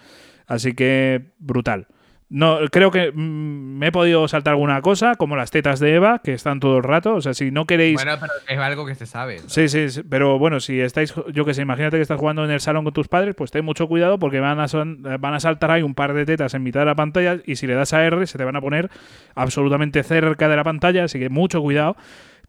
[0.47, 1.89] Así que, brutal.
[2.33, 6.21] No, creo que mm, me he podido saltar alguna cosa, como las tetas de Eva,
[6.23, 7.17] que están todo el rato.
[7.17, 7.95] O sea, si no queréis.
[7.95, 9.41] Bueno, pero es algo que se sabe.
[9.47, 12.53] Sí, sí, sí, pero bueno, si estáis, yo que sé, imagínate que estás jugando en
[12.53, 15.41] el salón con tus padres, pues ten mucho cuidado porque van a, son- van a
[15.41, 17.93] saltar ahí un par de tetas en mitad de la pantalla y si le das
[17.95, 18.91] a R se te van a poner
[19.35, 21.97] absolutamente cerca de la pantalla, así que mucho cuidado.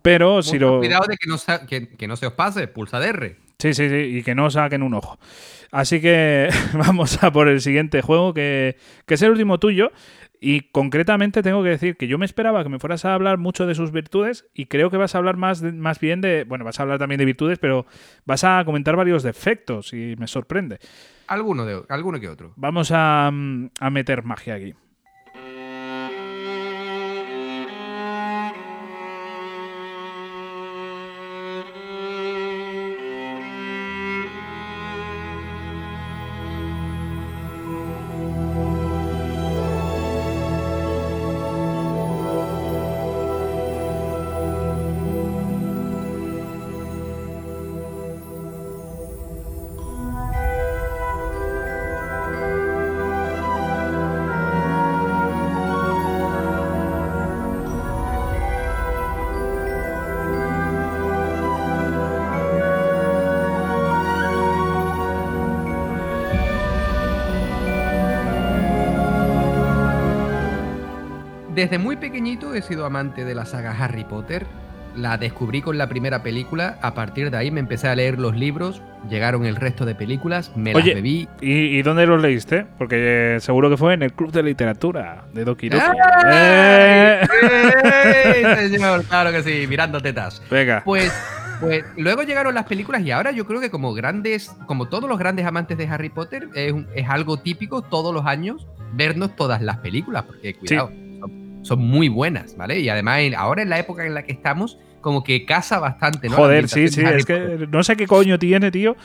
[0.03, 0.77] Pero si Mucho lo...
[0.79, 1.37] Cuidado de que no,
[1.67, 3.35] que, que no se os pase, pulsa de R.
[3.61, 5.19] Sí, sí, sí, y que no saquen un ojo.
[5.71, 8.75] Así que vamos a por el siguiente juego, que,
[9.05, 9.91] que es el último tuyo.
[10.43, 13.67] Y concretamente tengo que decir que yo me esperaba que me fueras a hablar mucho
[13.67, 16.45] de sus virtudes y creo que vas a hablar más, de- más bien de...
[16.45, 17.85] Bueno, vas a hablar también de virtudes, pero
[18.25, 20.79] vas a comentar varios defectos y me sorprende.
[21.27, 22.53] Alguno, de, alguno que otro.
[22.55, 24.73] Vamos a, mm, a meter magia aquí.
[71.61, 74.47] Desde muy pequeñito he sido amante de la saga Harry Potter.
[74.95, 76.79] La descubrí con la primera película.
[76.81, 78.81] A partir de ahí me empecé a leer los libros.
[79.07, 80.51] Llegaron el resto de películas.
[80.55, 81.27] Me Oye, las bebí.
[81.39, 82.65] ¿Y, y dónde los leíste?
[82.79, 85.83] Porque eh, seguro que fue en el Club de Literatura de Doki Doki.
[86.33, 87.21] ¡Eh!
[89.07, 90.41] Claro que sí, mirando tetas.
[90.49, 90.81] Venga.
[90.83, 91.13] Pues,
[91.59, 95.19] pues luego llegaron las películas y ahora yo creo que como grandes, como todos los
[95.19, 96.73] grandes amantes de Harry Potter, es,
[97.07, 100.89] algo típico todos los años vernos todas las películas, porque cuidado,
[101.61, 102.79] son muy buenas, ¿vale?
[102.79, 106.35] Y además ahora en la época en la que estamos, como que casa bastante, ¿no?
[106.35, 108.95] Joder, sí, sí, es que no sé qué coño tiene, tío.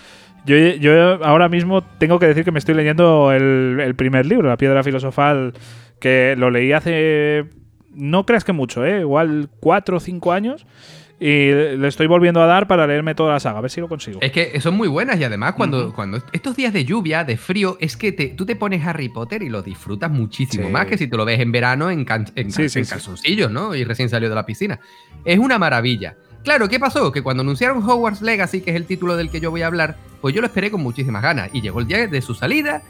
[0.44, 4.48] Yo, yo ahora mismo tengo que decir que me estoy leyendo el, el primer libro,
[4.48, 5.54] La Piedra Filosofal,
[6.00, 7.46] que lo leí hace.
[7.92, 9.00] No creas que mucho, ¿eh?
[9.00, 10.66] Igual cuatro o cinco años.
[11.18, 13.88] Y le estoy volviendo a dar para leerme toda la saga, a ver si lo
[13.88, 14.18] consigo.
[14.20, 17.78] Es que son muy buenas y además cuando, cuando estos días de lluvia, de frío,
[17.80, 20.72] es que te- tú te pones Harry Potter y lo disfrutas muchísimo Sí.
[20.72, 23.74] más que si te lo ves en verano en, can- en, Sí, en calzoncillos, ¿no?
[23.74, 24.78] Y recién salió de la piscina.
[25.24, 26.16] Es una maravilla.
[26.44, 27.10] Claro, ¿qué pasó?
[27.10, 29.96] Que cuando anunciaron Hogwarts Legacy, que es el título del que yo voy a hablar,
[30.20, 31.48] pues yo lo esperé con muchísimas ganas.
[31.54, 32.82] Y llegó el día de su salida,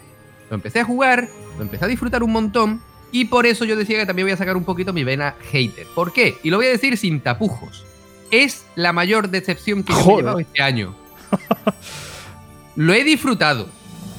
[0.50, 1.28] lo empecé a jugar,
[1.58, 2.80] lo empecé a disfrutar un montón.
[3.12, 5.86] Y por eso yo decía que también voy a sacar un poquito mi vena hater.
[5.94, 6.34] ¿Por qué?
[6.42, 7.86] Y lo voy a decir sin tapujos.
[8.30, 10.94] Es la mayor decepción que yo he llevado este año.
[12.76, 13.68] Lo he disfrutado.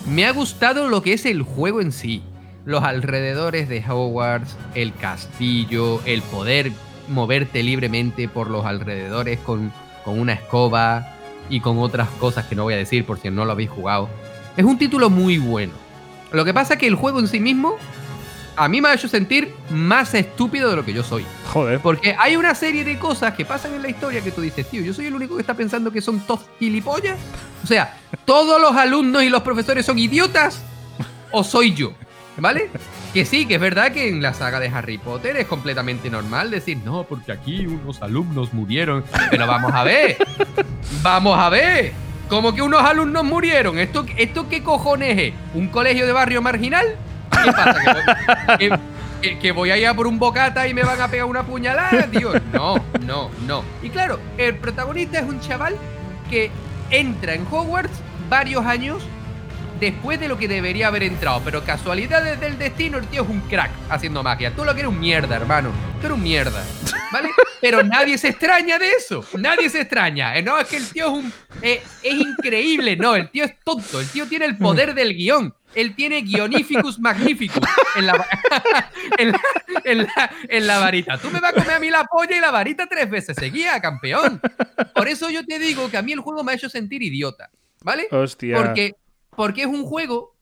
[0.08, 2.24] Me ha gustado lo que es el juego en sí.
[2.66, 6.72] Los alrededores de Hogwarts, el castillo, el poder
[7.08, 9.72] moverte libremente por los alrededores con,
[10.04, 11.14] con una escoba
[11.50, 14.10] y con otras cosas que no voy a decir por si no lo habéis jugado.
[14.56, 15.74] Es un título muy bueno.
[16.32, 17.78] Lo que pasa es que el juego en sí mismo
[18.58, 21.24] a mí me ha hecho sentir más estúpido de lo que yo soy.
[21.54, 21.80] Joder.
[21.80, 24.82] Porque hay una serie de cosas que pasan en la historia que tú dices, tío,
[24.82, 27.18] yo soy el único que está pensando que son todos gilipollas.
[27.64, 30.64] O sea, todos los alumnos y los profesores son idiotas
[31.32, 31.94] o soy yo.
[32.38, 32.70] ¿Vale?
[33.14, 36.52] Que sí, que es verdad que en la saga de Harry Potter es completamente normal
[36.52, 39.04] decir, no, porque aquí unos alumnos murieron.
[39.32, 40.18] Pero vamos a ver.
[41.02, 41.94] Vamos a ver.
[42.30, 43.80] Como que unos alumnos murieron.
[43.80, 45.34] ¿Esto, esto qué cojones es?
[45.54, 46.96] ¿Un colegio de barrio marginal?
[47.44, 47.76] ¿Qué pasa?
[47.84, 48.80] ¿Que voy, que-
[49.22, 51.44] que- que voy a ir a por un bocata y me van a pegar una
[51.44, 52.32] puñalada, tío?
[52.54, 53.64] No, no, no.
[53.82, 55.76] Y claro, el protagonista es un chaval
[56.30, 56.52] que
[56.90, 58.00] entra en Hogwarts
[58.30, 59.04] varios años
[59.80, 61.42] después de lo que debería haber entrado.
[61.44, 64.52] Pero casualidades del destino, el tío es un crack haciendo magia.
[64.56, 65.72] Tú lo que eres un mierda, hermano.
[66.00, 66.64] Tú eres un mierda.
[67.12, 67.30] ¿Vale?
[67.62, 69.24] Pero nadie se extraña de eso.
[69.38, 70.36] Nadie se extraña.
[70.38, 71.34] Eh, No, es que el tío es un.
[71.62, 72.96] eh, es increíble.
[72.98, 74.00] No, el tío es tonto.
[74.00, 75.54] El tío tiene el poder del guion.
[75.78, 77.62] Él tiene guionificus magnificus
[77.96, 78.26] en la,
[79.18, 79.42] en, la,
[79.84, 81.18] en, la, en la varita.
[81.20, 83.80] Tú me vas a comer a mí la polla y la varita tres veces seguía,
[83.80, 84.42] campeón.
[84.96, 87.50] Por eso yo te digo que a mí el juego me ha hecho sentir idiota.
[87.84, 88.08] ¿Vale?
[88.12, 88.58] Hostia.
[88.58, 88.96] Porque,
[89.36, 90.36] porque es un juego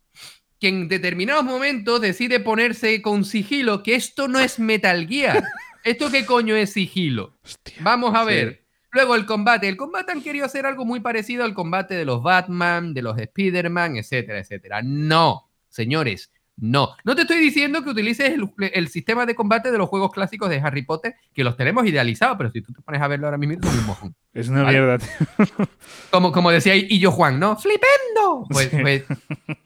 [0.60, 5.44] que en determinados momentos decide ponerse con sigilo, que esto no es Metal Gear.
[5.84, 7.38] ¿Esto qué coño es sigilo?
[7.44, 7.76] Hostia.
[7.82, 8.28] Vamos a Sí.
[8.28, 8.65] ver.
[8.96, 9.68] Luego el combate.
[9.68, 13.18] El combate han querido hacer algo muy parecido al combate de los Batman, de los
[13.18, 14.82] Spider-Man, etcétera, etcétera.
[14.84, 16.96] No, señores, no.
[17.04, 20.50] No te estoy diciendo que utilices el, el sistema de combate de los juegos clásicos
[20.50, 23.38] de Harry Potter, que los tenemos idealizados, pero si tú te pones a verlo ahora
[23.38, 24.16] mismo, es un mojón.
[24.34, 24.80] Es una Vale.
[24.80, 25.48] mierda, tío.
[26.12, 27.58] Como, como decía y yo Juan, ¿no?
[27.58, 28.46] ¡Flipendo!
[28.50, 28.78] Pues, Sí.
[28.82, 29.04] pues,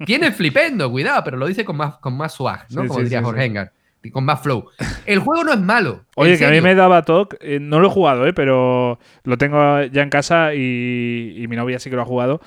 [0.07, 2.81] tiene flipendo, cuidado, pero lo dice con más, con más swag, ¿no?
[2.81, 3.45] Sí, como sí, diría Jorge.
[3.45, 3.71] Engar,
[4.11, 4.69] con más flow.
[5.05, 6.05] El juego no es malo.
[6.15, 7.37] Oye, que a mí me daba toque.
[7.41, 8.33] eh, no lo he jugado, ¿eh?
[8.33, 12.41] Pero lo tengo ya en casa y, y mi novia sí que lo ha jugado.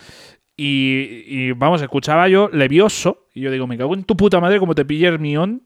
[0.57, 3.27] Y, y, vamos, escuchaba yo levioso.
[3.35, 5.63] Y yo digo, me cago en tu puta madre como te pille Hermión.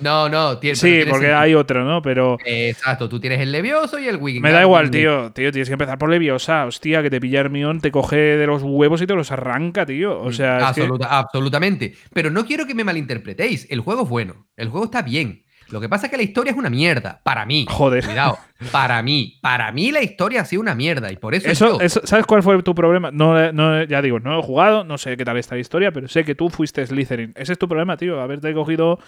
[0.00, 0.58] No, no.
[0.58, 2.00] tiene- Sí, porque hay otro, ¿no?
[2.02, 4.42] Pero Exacto, tú tienes el Levioso y el Wiggins.
[4.42, 5.32] me da igual, tío.
[5.32, 6.66] Tío, tienes que empezar por Leviosa.
[6.66, 10.20] Hostia, que te pilla Hermión, te coge de los huevos y te los arranca, tío.
[10.20, 11.94] O sea, es que- Absoluta- absolutamente.
[12.12, 13.66] Pero no quiero que me malinterpretéis.
[13.70, 14.46] El juego es bueno.
[14.56, 15.44] El juego está bien.
[15.70, 17.20] Lo que pasa es que la historia es una mierda.
[17.22, 17.66] Para mí.
[17.68, 18.04] Joder.
[18.04, 18.38] Cuidado.
[18.72, 19.38] Para mí.
[19.40, 21.12] Para mí la historia ha sido una mierda.
[21.12, 21.80] Y por eso.
[21.80, 23.10] Eso, ¿Sabes cuál fue tu problema?
[23.10, 26.08] No, no, ya digo, no he jugado, no sé qué tal está la historia, pero
[26.08, 27.32] sé que tú fuiste Slytherin.
[27.36, 28.98] Ese es tu problema, tío, haberte cogido.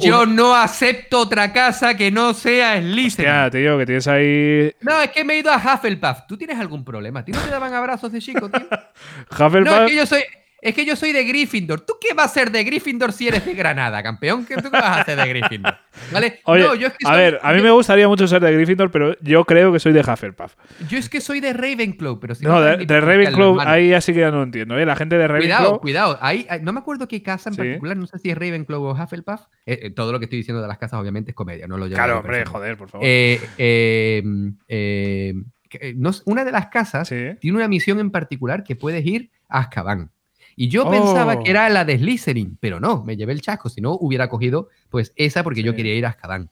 [0.00, 3.06] yo no acepto otra casa que no sea Slytherin.
[3.06, 4.72] Hostia, tío, que tienes ahí.
[4.80, 6.26] No, es que me he ido a Hufflepuff.
[6.28, 7.20] ¿Tú tienes algún problema?
[7.20, 8.66] ¿A ti no te daban abrazos de chico, tío?
[9.30, 9.70] Hufflepuff.
[9.70, 10.22] No, es que yo soy.
[10.64, 11.82] Es que yo soy de Gryffindor.
[11.82, 14.46] ¿Tú qué vas a ser de Gryffindor si eres de Granada, campeón?
[14.46, 15.74] ¿Qué tú vas a hacer de Gryffindor?
[16.10, 16.40] ¿Vale?
[16.44, 18.50] Oye, no, yo es que a ver, a mí yo- me gustaría mucho ser de
[18.52, 20.54] Gryffindor, pero yo creo que soy de Hufflepuff.
[20.88, 24.20] Yo es que soy de Ravenclaw, pero si No, de, de Ravenclaw, ahí así que
[24.20, 24.86] ya no entiendo, ¿eh?
[24.86, 25.80] La gente de Cuidado, Ravenclaw.
[25.82, 26.18] cuidado.
[26.22, 27.58] Ahí, ahí- no me acuerdo qué casa en Sí.
[27.58, 29.42] particular, no sé si es Ravenclaw o Hufflepuff.
[29.66, 31.86] Eh, eh, todo lo que estoy diciendo de las casas, obviamente, es comedia, no lo
[31.88, 33.06] Claro, hombre, joder, por favor.
[33.06, 34.22] Eh, eh,
[35.68, 37.16] que- eh, no una de las casas sí.
[37.40, 40.10] tiene una misión en particular que puedes ir a Azkaban.
[40.56, 41.42] Y yo pensaba Oh.
[41.42, 43.68] que era la de Slytherin, pero no, me llevé el chasco.
[43.68, 45.76] Si no, hubiera cogido pues esa porque yo Sí.
[45.76, 46.50] quería ir a Azkaban.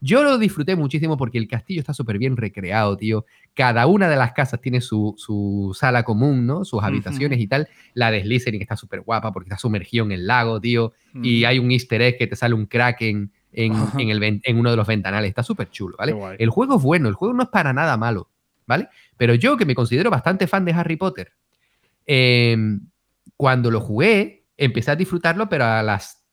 [0.00, 3.24] Yo lo disfruté muchísimo porque el castillo está súper bien recreado, tío.
[3.54, 6.64] Cada una de las casas tiene su, su sala común, ¿no?
[6.64, 7.68] Sus habitaciones y tal.
[7.94, 10.92] La de Slytherin está súper guapa porque está sumergido en el lago, tío.
[11.22, 11.46] Y Mm.
[11.46, 14.76] hay un easter egg que te sale un kraken en, en, el, en uno de
[14.76, 15.28] los ventanales.
[15.28, 16.14] Está súper chulo, ¿vale?
[16.38, 18.28] El juego es bueno, el juego no es para nada malo,
[18.66, 18.88] ¿vale?
[19.16, 21.32] Pero yo, que me considero bastante fan de Harry Potter,
[22.04, 22.80] em,
[23.36, 26.24] cuando lo jugué, empecé a disfrutarlo, pero a las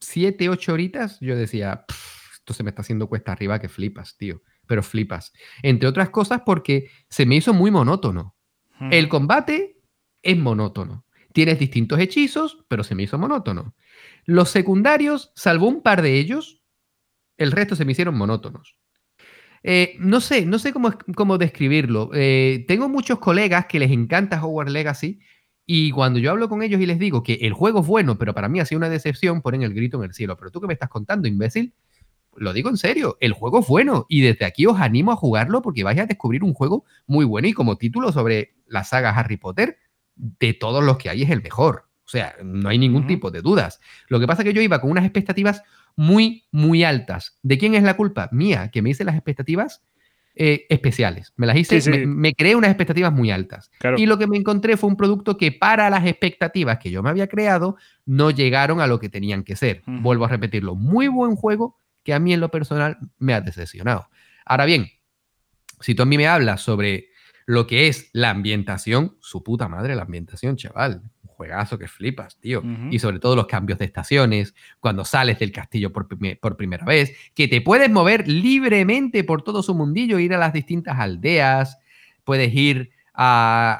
[0.00, 2.18] 7, 8 horitas yo decía, "Pff,
[2.48, 4.40] esto se me está haciendo cuesta arriba que flipas, tío.
[4.66, 5.34] Pero flipas.
[5.62, 8.36] Entre otras cosas porque se me hizo muy monótono.
[8.90, 9.76] El combate
[10.22, 11.04] es monótono.
[11.34, 13.74] Tienes distintos hechizos, pero se me hizo monótono.
[14.24, 16.62] Los secundarios, salvo un par de ellos,
[17.36, 18.78] el resto se me hicieron monótonos.
[19.62, 22.10] Eh, no sé, no sé cómo, cómo describirlo.
[22.14, 25.20] Eh, tengo muchos colegas que les encanta Hogwarts Legacy
[25.70, 28.32] y cuando yo hablo con ellos y les digo que el juego es bueno, pero
[28.32, 30.34] para mí ha sido una decepción, ponen el grito en el cielo.
[30.38, 31.74] Pero tú que me estás contando, imbécil,
[32.36, 35.60] lo digo en serio, el juego es bueno y desde aquí os animo a jugarlo
[35.60, 39.36] porque vais a descubrir un juego muy bueno y como título sobre la saga Harry
[39.36, 39.76] Potter,
[40.16, 41.84] de todos los que hay es el mejor.
[42.06, 43.78] O sea, no hay ningún tipo de dudas.
[44.08, 45.62] Lo que pasa es que yo iba con unas expectativas
[45.96, 47.38] muy, muy altas.
[47.42, 48.30] ¿De quién es la culpa?
[48.32, 49.82] Mía, que me hice las expectativas
[50.38, 51.32] eh, especiales.
[51.36, 51.98] Me las hice, Sí, sí.
[51.98, 53.70] Me, me creé unas expectativas muy altas.
[53.78, 53.98] Claro.
[53.98, 57.10] Y lo que me encontré fue un producto que para las expectativas que yo me
[57.10, 59.82] había creado no llegaron a lo que tenían que ser.
[59.86, 60.74] Vuelvo a repetirlo.
[60.76, 64.08] Muy buen juego que a mí en lo personal me ha decepcionado.
[64.46, 64.88] Ahora bien,
[65.80, 67.08] si tú a mí me hablas sobre
[67.46, 71.02] lo que es la ambientación, su puta madre la ambientación, chaval.
[71.38, 72.62] Juegazo que flipas, tío.
[72.92, 76.84] Y sobre todo los cambios de estaciones, cuando sales del castillo por, prime- por primera
[76.84, 81.78] vez, que te puedes mover libremente por todo su mundillo, ir a las distintas aldeas,
[82.24, 83.76] puedes ir a,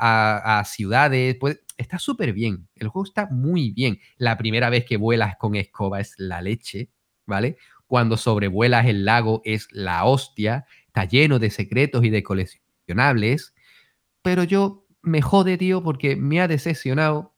[0.47, 2.69] a- a ciudades, puedes- está súper bien.
[2.77, 3.99] El juego está muy bien.
[4.19, 6.91] La primera vez que vuelas con escoba es la leche,
[7.27, 7.57] ¿vale?
[7.89, 13.53] Cuando sobrevuelas el lago es la hostia, está lleno de secretos y de coleccionables,
[14.23, 17.35] pero yo me jode, tío, porque me ha decepcionado.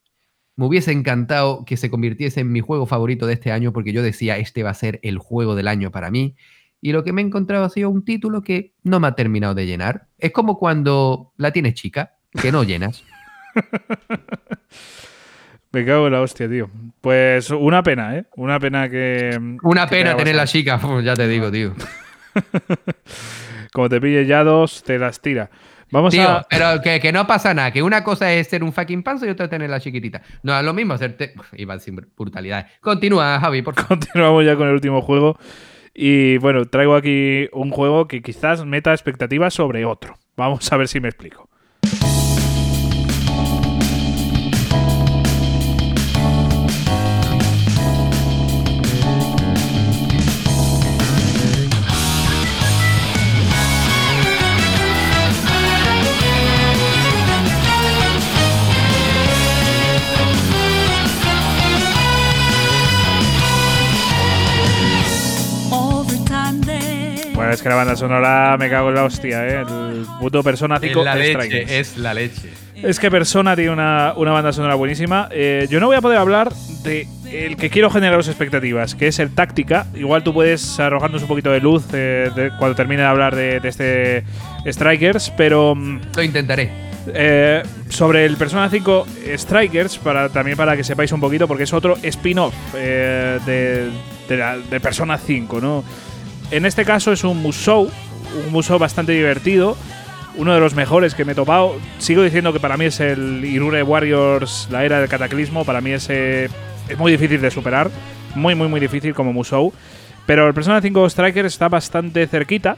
[0.61, 4.03] Me hubiese encantado que se convirtiese en mi juego favorito de este año porque yo
[4.03, 6.37] decía, este va a ser el juego del año para mí.
[6.82, 9.55] Y lo que me he encontrado ha sido un título que no me ha terminado
[9.55, 10.09] de llenar.
[10.19, 13.05] Es como cuando la tienes chica, que no llenas.
[15.73, 16.69] Me cago en la hostia, tío.
[17.01, 18.27] Pues una pena, ¿eh?
[18.37, 19.31] Una pena que.
[19.62, 21.74] Una que pena tener la chica, ya te digo, tío.
[23.73, 25.49] Como te pille ya dos, te las tira.
[25.90, 26.46] Vamos Tío, a.
[26.48, 29.30] pero que, que no pasa nada, que una cosa es ser un fucking panzo y
[29.30, 30.22] otra es tener la chiquitita.
[30.42, 31.34] No, es lo mismo hacerte...
[31.56, 32.66] Iba decir brutalidades.
[32.80, 33.88] Continúa, Javi, por favor.
[33.88, 35.38] Continuamos ya con el último juego.
[35.92, 40.14] Y bueno, traigo aquí un juego que quizás meta expectativas sobre otro.
[40.36, 41.49] Vamos a ver si me explico.
[67.52, 69.60] Es que la banda sonora me cago en la hostia, ¿eh?
[69.60, 71.70] El puto Persona 5 Strikers.
[71.70, 72.48] es la leche.
[72.82, 75.28] Es que Persona tiene una, una banda sonora buenísima.
[75.32, 76.51] Eh, yo no voy a poder hablar
[76.82, 79.86] de el que quiero generaros expectativas, que es el Táctica.
[79.94, 83.60] Igual tú puedes arrojarnos un poquito de luz eh, de- cuando termine de hablar de,
[83.60, 84.24] de este
[84.66, 86.70] Strikers, pero mm, Lo intentaré.
[87.14, 89.06] eh, sobre el Persona 5
[89.36, 93.90] Strikers, para, también para que sepáis un poquito, porque es otro spin-off eh, de,
[94.28, 95.85] de, la- de Persona 5, ¿no?
[96.51, 97.89] En este caso es un Musou,
[98.44, 99.77] un Musou bastante divertido,
[100.36, 101.77] uno de los mejores que me he topado.
[101.98, 105.93] Sigo diciendo que para mí es el Irure Warriors, la era del cataclismo, para mí
[105.93, 106.51] es, es
[106.98, 107.89] muy difícil de superar,
[108.35, 109.72] muy, muy, muy difícil como Musou.
[110.27, 112.77] Pero el Persona 5 Striker está bastante cerquita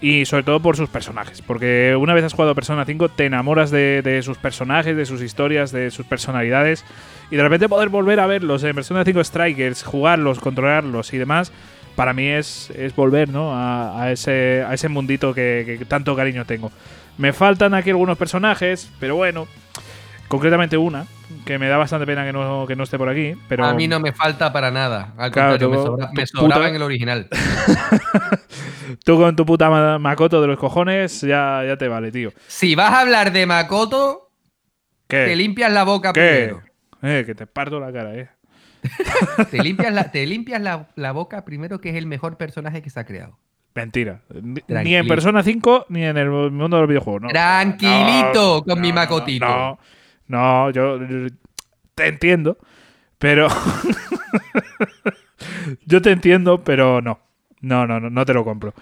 [0.00, 3.70] y sobre todo por sus personajes, porque una vez has jugado Persona 5 te enamoras
[3.70, 6.84] de, de sus personajes, de sus historias, de sus personalidades
[7.30, 11.52] y de repente poder volver a verlos en Persona 5 Strikers, jugarlos, controlarlos y demás,
[11.96, 13.54] para mí es, es volver ¿no?
[13.54, 16.70] a, a ese, a ese mundito que, que tanto cariño tengo.
[17.18, 19.46] Me faltan aquí algunos personajes, pero bueno,
[20.28, 21.06] concretamente una,
[21.46, 23.64] que me da bastante pena que no, que no esté por aquí, pero...
[23.64, 25.12] A mí no me falta para nada.
[25.16, 27.28] Al Claro, contrario, me, sobra- sobraba puta- en el original.
[29.04, 32.32] Tú con tu puta ma- Makoto de los cojones ya, ya te vale, tío.
[32.46, 34.30] Si vas a hablar de Makoto,
[35.06, 35.26] ¿Qué?
[35.26, 36.50] te limpias la boca ¿Qué?
[36.52, 36.62] primero.
[37.02, 38.28] Eh, que te parto la cara, eh.
[39.50, 42.90] Te limpias, la, te limpias la, la boca primero, que es el mejor personaje que
[42.90, 43.38] se ha creado.
[43.74, 44.20] Mentira.
[44.42, 45.08] Ni- Ni en.
[45.08, 47.22] Persona 5 ni en el mundo de los videojuegos.
[47.22, 47.28] No.
[47.28, 49.46] Tranquilito con mi no, Makotito.
[49.46, 49.78] No,
[50.28, 51.26] no, yo yo
[51.94, 52.58] te entiendo,
[53.18, 53.48] pero.
[55.86, 57.18] yo te entiendo, pero no.
[57.60, 58.74] No, no, no, no te lo compro.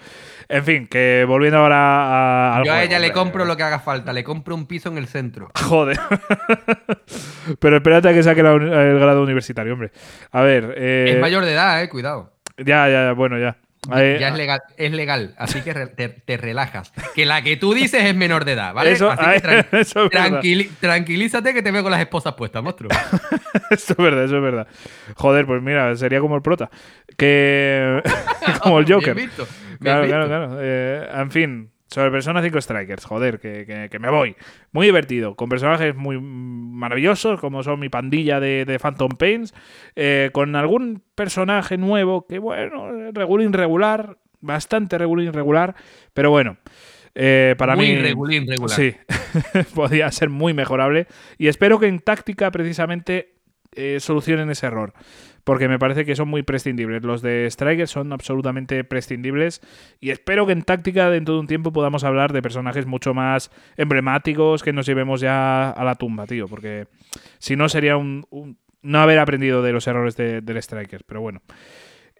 [0.49, 3.79] En fin, que volviendo ahora a, al Yo a ella le compro lo que haga
[3.79, 4.13] falta.
[4.13, 5.49] Le compro un piso en el centro.
[5.63, 5.97] Joder.
[7.59, 9.91] pero espérate a que saque la el grado universitario, hombre.
[10.31, 10.73] A ver.
[10.77, 11.89] Eh, es mayor de edad, eh.
[11.89, 12.33] Cuidado.
[12.57, 13.57] Ya, ya, ya, bueno, ya.
[13.97, 16.93] Eh, ya es legal, es legal, así que te, te relajas.
[17.15, 18.93] Que la que tú dices es menor de edad, ¿vale?
[18.93, 20.39] Eso, Así que ay, tran- eso es verdad.
[20.41, 22.89] tranquili- tranquilízate que te veo con las esposas puestas, monstruo.
[23.69, 24.67] Eso es verdad, eso es verdad.
[25.15, 26.69] Joder, pues mira, sería como el prota.
[27.17, 28.01] Que.
[28.61, 29.15] como el Joker.
[29.15, 30.57] Bien visto, bien Claro, claro, claro.
[30.59, 34.35] Eh, en fin, sobre Persona 5 Strikers, joder, que, que- que me voy.
[34.71, 39.53] Muy divertido, con personajes muy maravillosos, como son mi pandilla de, de Phantom Pains,
[39.95, 45.75] eh, con algún personaje nuevo que, bueno, regular irregular, bastante regular irregular,
[46.13, 46.57] pero bueno.
[47.15, 47.91] eh, para Muy mí.
[47.93, 48.69] irregular.
[48.69, 48.95] Sí,
[49.75, 51.05] podía ser muy mejorable.
[51.37, 53.35] Y espero que en táctica, precisamente,
[53.75, 54.93] eh, solucionen ese error.
[55.43, 57.03] Porque me parece que son muy prescindibles.
[57.03, 59.61] Los de Striker son absolutamente prescindibles.
[59.99, 63.51] Y espero que en táctica, dentro de un tiempo, podamos hablar de personajes mucho más
[63.75, 66.47] emblemáticos que nos llevemos ya a la tumba, tío.
[66.47, 66.87] Porque
[67.39, 68.25] si no, sería un,
[68.81, 71.03] no haber aprendido de los errores de- del Striker.
[71.05, 71.41] Pero bueno.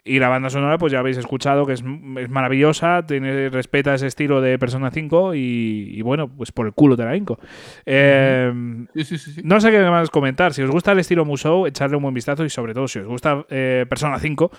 [0.06, 1.84] Y la banda sonora, pues ya habéis escuchado que es,
[2.20, 6.74] es maravillosa, tiene, respeta ese estilo de Persona 5 y, y bueno, pues por el
[6.74, 7.40] culo te la hinco.
[7.86, 8.52] Eh,
[8.96, 9.42] Sí, sí, sí, sí.
[9.46, 10.54] no sé qué más comentar.
[10.54, 13.08] Si os gusta el estilo Musou, echarle un buen vistazo y sobre todo si os
[13.08, 14.52] gusta eh, Persona 5,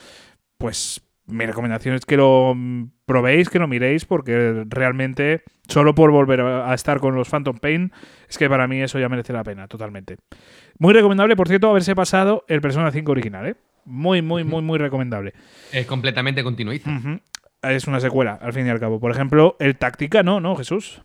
[0.56, 2.54] pues mi recomendación es que lo
[3.06, 7.92] probéis, que lo miréis, porque realmente solo por volver a estar con los Phantom Pain,
[8.28, 10.16] es que para mí eso ya merece la pena, totalmente.
[10.78, 13.56] Muy recomendable, por cierto, haberse pasado el Persona 5 original, ¿eh?
[13.84, 15.34] Muy, muy, muy, muy recomendable.
[15.72, 16.90] Es completamente continuista.
[17.62, 19.00] Es una secuela, al fin y al cabo.
[19.00, 20.40] Por ejemplo, el Táctica, ¿no?
[20.40, 21.02] ¿No, Jesús?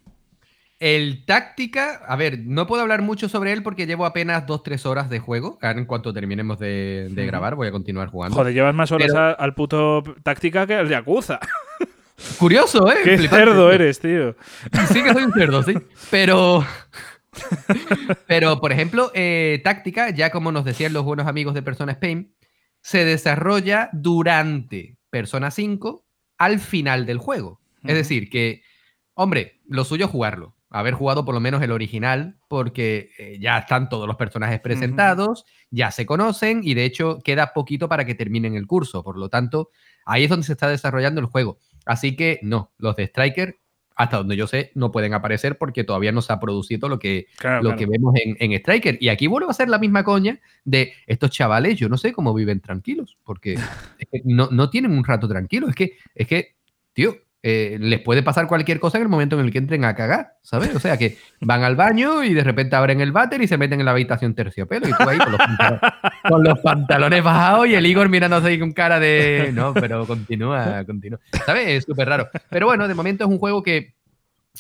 [0.82, 5.10] El táctica, a ver, no puedo hablar mucho sobre él porque llevo apenas 2-3 horas
[5.10, 5.60] de juego.
[5.62, 8.38] Ahora en cuanto terminemos de, de grabar voy a continuar jugando.
[8.38, 11.38] Joder, llevas más horas Pero- a- al puto Táctica que al Yakuza.
[12.40, 12.96] Curioso, ¿eh?
[13.04, 13.46] ¡Qué Flipante.
[13.46, 14.38] cerdo eres, tío!
[14.88, 15.74] Sí que soy un cerdo, sí.
[16.12, 16.64] Pero,
[18.28, 22.34] pero por ejemplo, eh, táctica, ya como nos decían los buenos amigos de Persona Spain,
[22.82, 26.06] se desarrolla durante Persona 5
[26.38, 27.60] al final del juego.
[27.84, 28.62] Es decir, que,
[29.14, 30.56] hombre, lo suyo es jugarlo.
[30.70, 35.46] Haber jugado por lo menos el original, porque eh, ya están todos los personajes presentados,
[35.72, 39.04] ya se conocen y de hecho queda poquito para que terminen el curso.
[39.04, 39.72] Por lo tanto,
[40.06, 41.58] ahí es donde se está desarrollando el juego.
[41.86, 43.60] Así que no, los de Striker,
[44.00, 47.28] hasta donde yo sé, no pueden aparecer porque todavía no se ha producido lo que,
[47.38, 47.78] Claro, lo claro.
[47.80, 48.98] que vemos en, en Striker.
[49.02, 52.34] Y aquí vuelve a ser la misma coña de estos chavales, yo no sé cómo
[52.34, 53.56] viven tranquilos, porque
[54.00, 55.68] es que no, no tienen un rato tranquilo.
[55.68, 56.56] Es que, es que,
[56.94, 59.96] tío, eh, les puede pasar cualquier cosa en el momento en el que entren a
[59.96, 60.76] cagar, ¿sabes?
[60.76, 63.80] O sea, que van al baño y de repente abren el váter y se meten
[63.80, 65.42] en la habitación terciopelo y tú ahí con los,
[66.30, 69.52] con los pantalones bajados y el Igor mirándose ahí con cara de...
[69.54, 71.20] No, pero continúa, continúa.
[71.46, 71.68] ¿Sabes?
[71.68, 72.30] Es súper raro.
[72.50, 73.96] Pero bueno, de momento es un juego que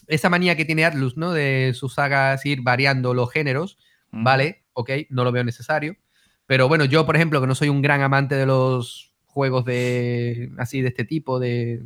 [0.07, 1.33] esa manía que tiene Atlus, ¿no?
[1.33, 3.77] De sus sagas ir variando los géneros,
[4.11, 4.23] Mm.
[4.23, 5.95] vale, ok, no lo veo necesario.
[6.45, 10.51] Pero bueno, yo, por ejemplo, que no soy un gran amante de los juegos de
[10.57, 11.81] así de este tipo, de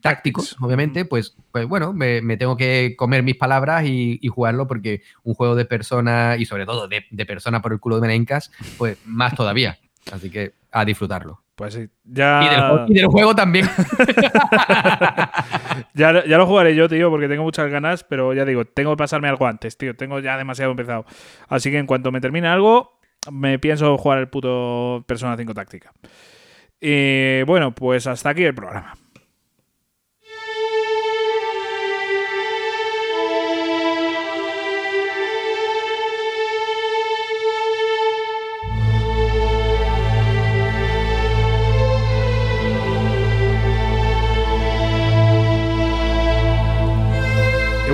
[0.00, 4.66] tácticos, obviamente, pues, pues bueno, me, me tengo que comer mis palabras y, y jugarlo
[4.66, 8.02] porque un juego de persona, y sobre todo de, de persona por el culo de
[8.08, 9.78] Menencas, pues más todavía.
[10.12, 11.42] Así que a disfrutarlo.
[11.54, 11.88] Pues sí.
[12.04, 13.66] Ya, Y, del, juego- y del juego también.
[15.94, 18.96] ya, ya lo jugaré yo, tío, porque tengo muchas ganas, pero ya digo, tengo que
[18.98, 19.96] pasarme algo antes, tío.
[19.96, 21.04] Tengo ya demasiado empezado.
[21.48, 22.98] Así que en cuanto me termine algo,
[23.30, 25.92] me pienso jugar el puto Persona 5 Táctica.
[26.80, 28.94] Y bueno, pues hasta aquí el programa.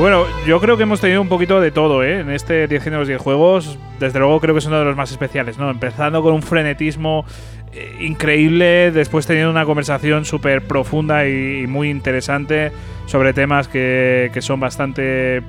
[0.03, 2.19] Bueno, yo creo que hemos tenido un poquito de todo, ¿eh?
[2.19, 5.13] En este 10 géneros 10 juegos, desde luego creo que es uno de los más
[5.13, 5.71] especiales, ¿no?
[5.71, 7.25] Empezando con un frenetismo
[7.73, 12.73] eh, increíble, después teniendo una conversación súper profunda y, muy interesante
[13.07, 15.41] sobre temas que, que son bastante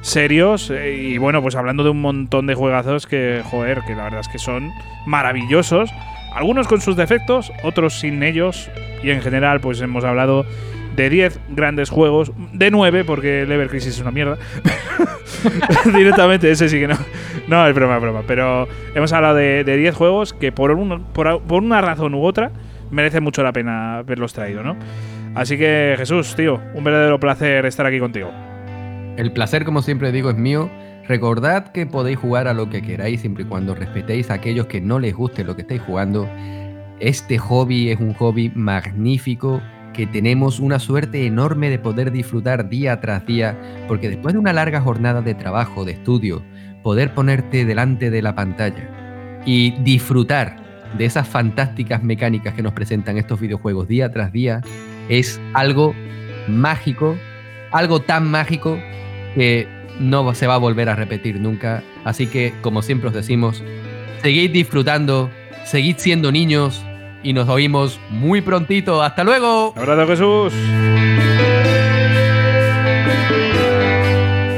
[0.00, 4.02] serios eh, y bueno, pues hablando de un montón de juegazos que, joder, que la
[4.02, 4.72] verdad es que son
[5.06, 5.90] maravillosos.
[6.34, 8.68] Algunos con sus defectos, otros sin ellos
[9.04, 10.44] y en general pues hemos hablado
[10.96, 14.38] de 10 grandes juegos, de 9 porque el Ever Crisis es una mierda.
[15.84, 16.96] Directamente, ese sí que no.
[17.48, 18.22] No, es broma, broma.
[18.26, 22.50] Pero hemos hablado de, de 10 juegos que por, un- por una razón u otra
[22.90, 24.76] merece mucho la pena verlos traído, ¿no?
[25.34, 28.30] Así que Jesús, tío, un verdadero placer estar aquí contigo.
[29.16, 30.70] El placer, como siempre digo, es mío.
[31.08, 34.80] Recordad que podéis jugar a lo que queráis siempre y cuando respetéis a aquellos que
[34.80, 36.28] no les guste lo que estáis jugando.
[36.98, 39.60] Este hobby es un hobby magnífico
[39.96, 43.58] que tenemos una suerte enorme de poder disfrutar día tras día,
[43.88, 46.42] porque después de una larga jornada de trabajo, de estudio,
[46.82, 50.62] poder ponerte delante de la pantalla y disfrutar
[50.98, 54.60] de esas fantásticas mecánicas que nos presentan estos videojuegos día tras día
[55.08, 55.94] es algo
[56.46, 57.16] mágico,
[57.72, 58.78] algo tan mágico
[59.34, 59.66] que
[59.98, 61.82] no se va a volver a repetir nunca.
[62.04, 63.64] Así que, como siempre os decimos,
[64.20, 65.30] seguid disfrutando,
[65.64, 66.84] seguid siendo niños
[67.26, 69.02] y nos oímos muy prontito.
[69.02, 69.74] ¡Hasta luego!
[69.76, 70.54] Abrazo, Jesús.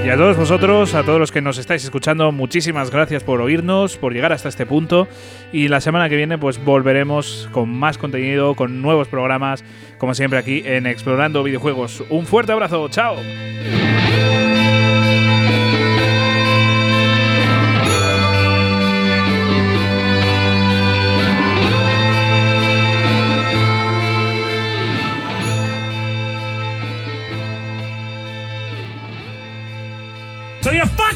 [0.05, 3.97] Y a todos vosotros, a todos los que nos estáis escuchando, muchísimas gracias por oírnos,
[3.97, 5.09] por llegar hasta este punto.
[5.51, 9.65] Y la semana que viene, pues volveremos con más contenido, con nuevos programas,
[9.97, 12.05] como siempre aquí en Explorando Videojuegos.
[12.11, 13.17] Un fuerte abrazo, chao.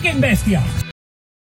[0.03, 0.82] Fucking bestia.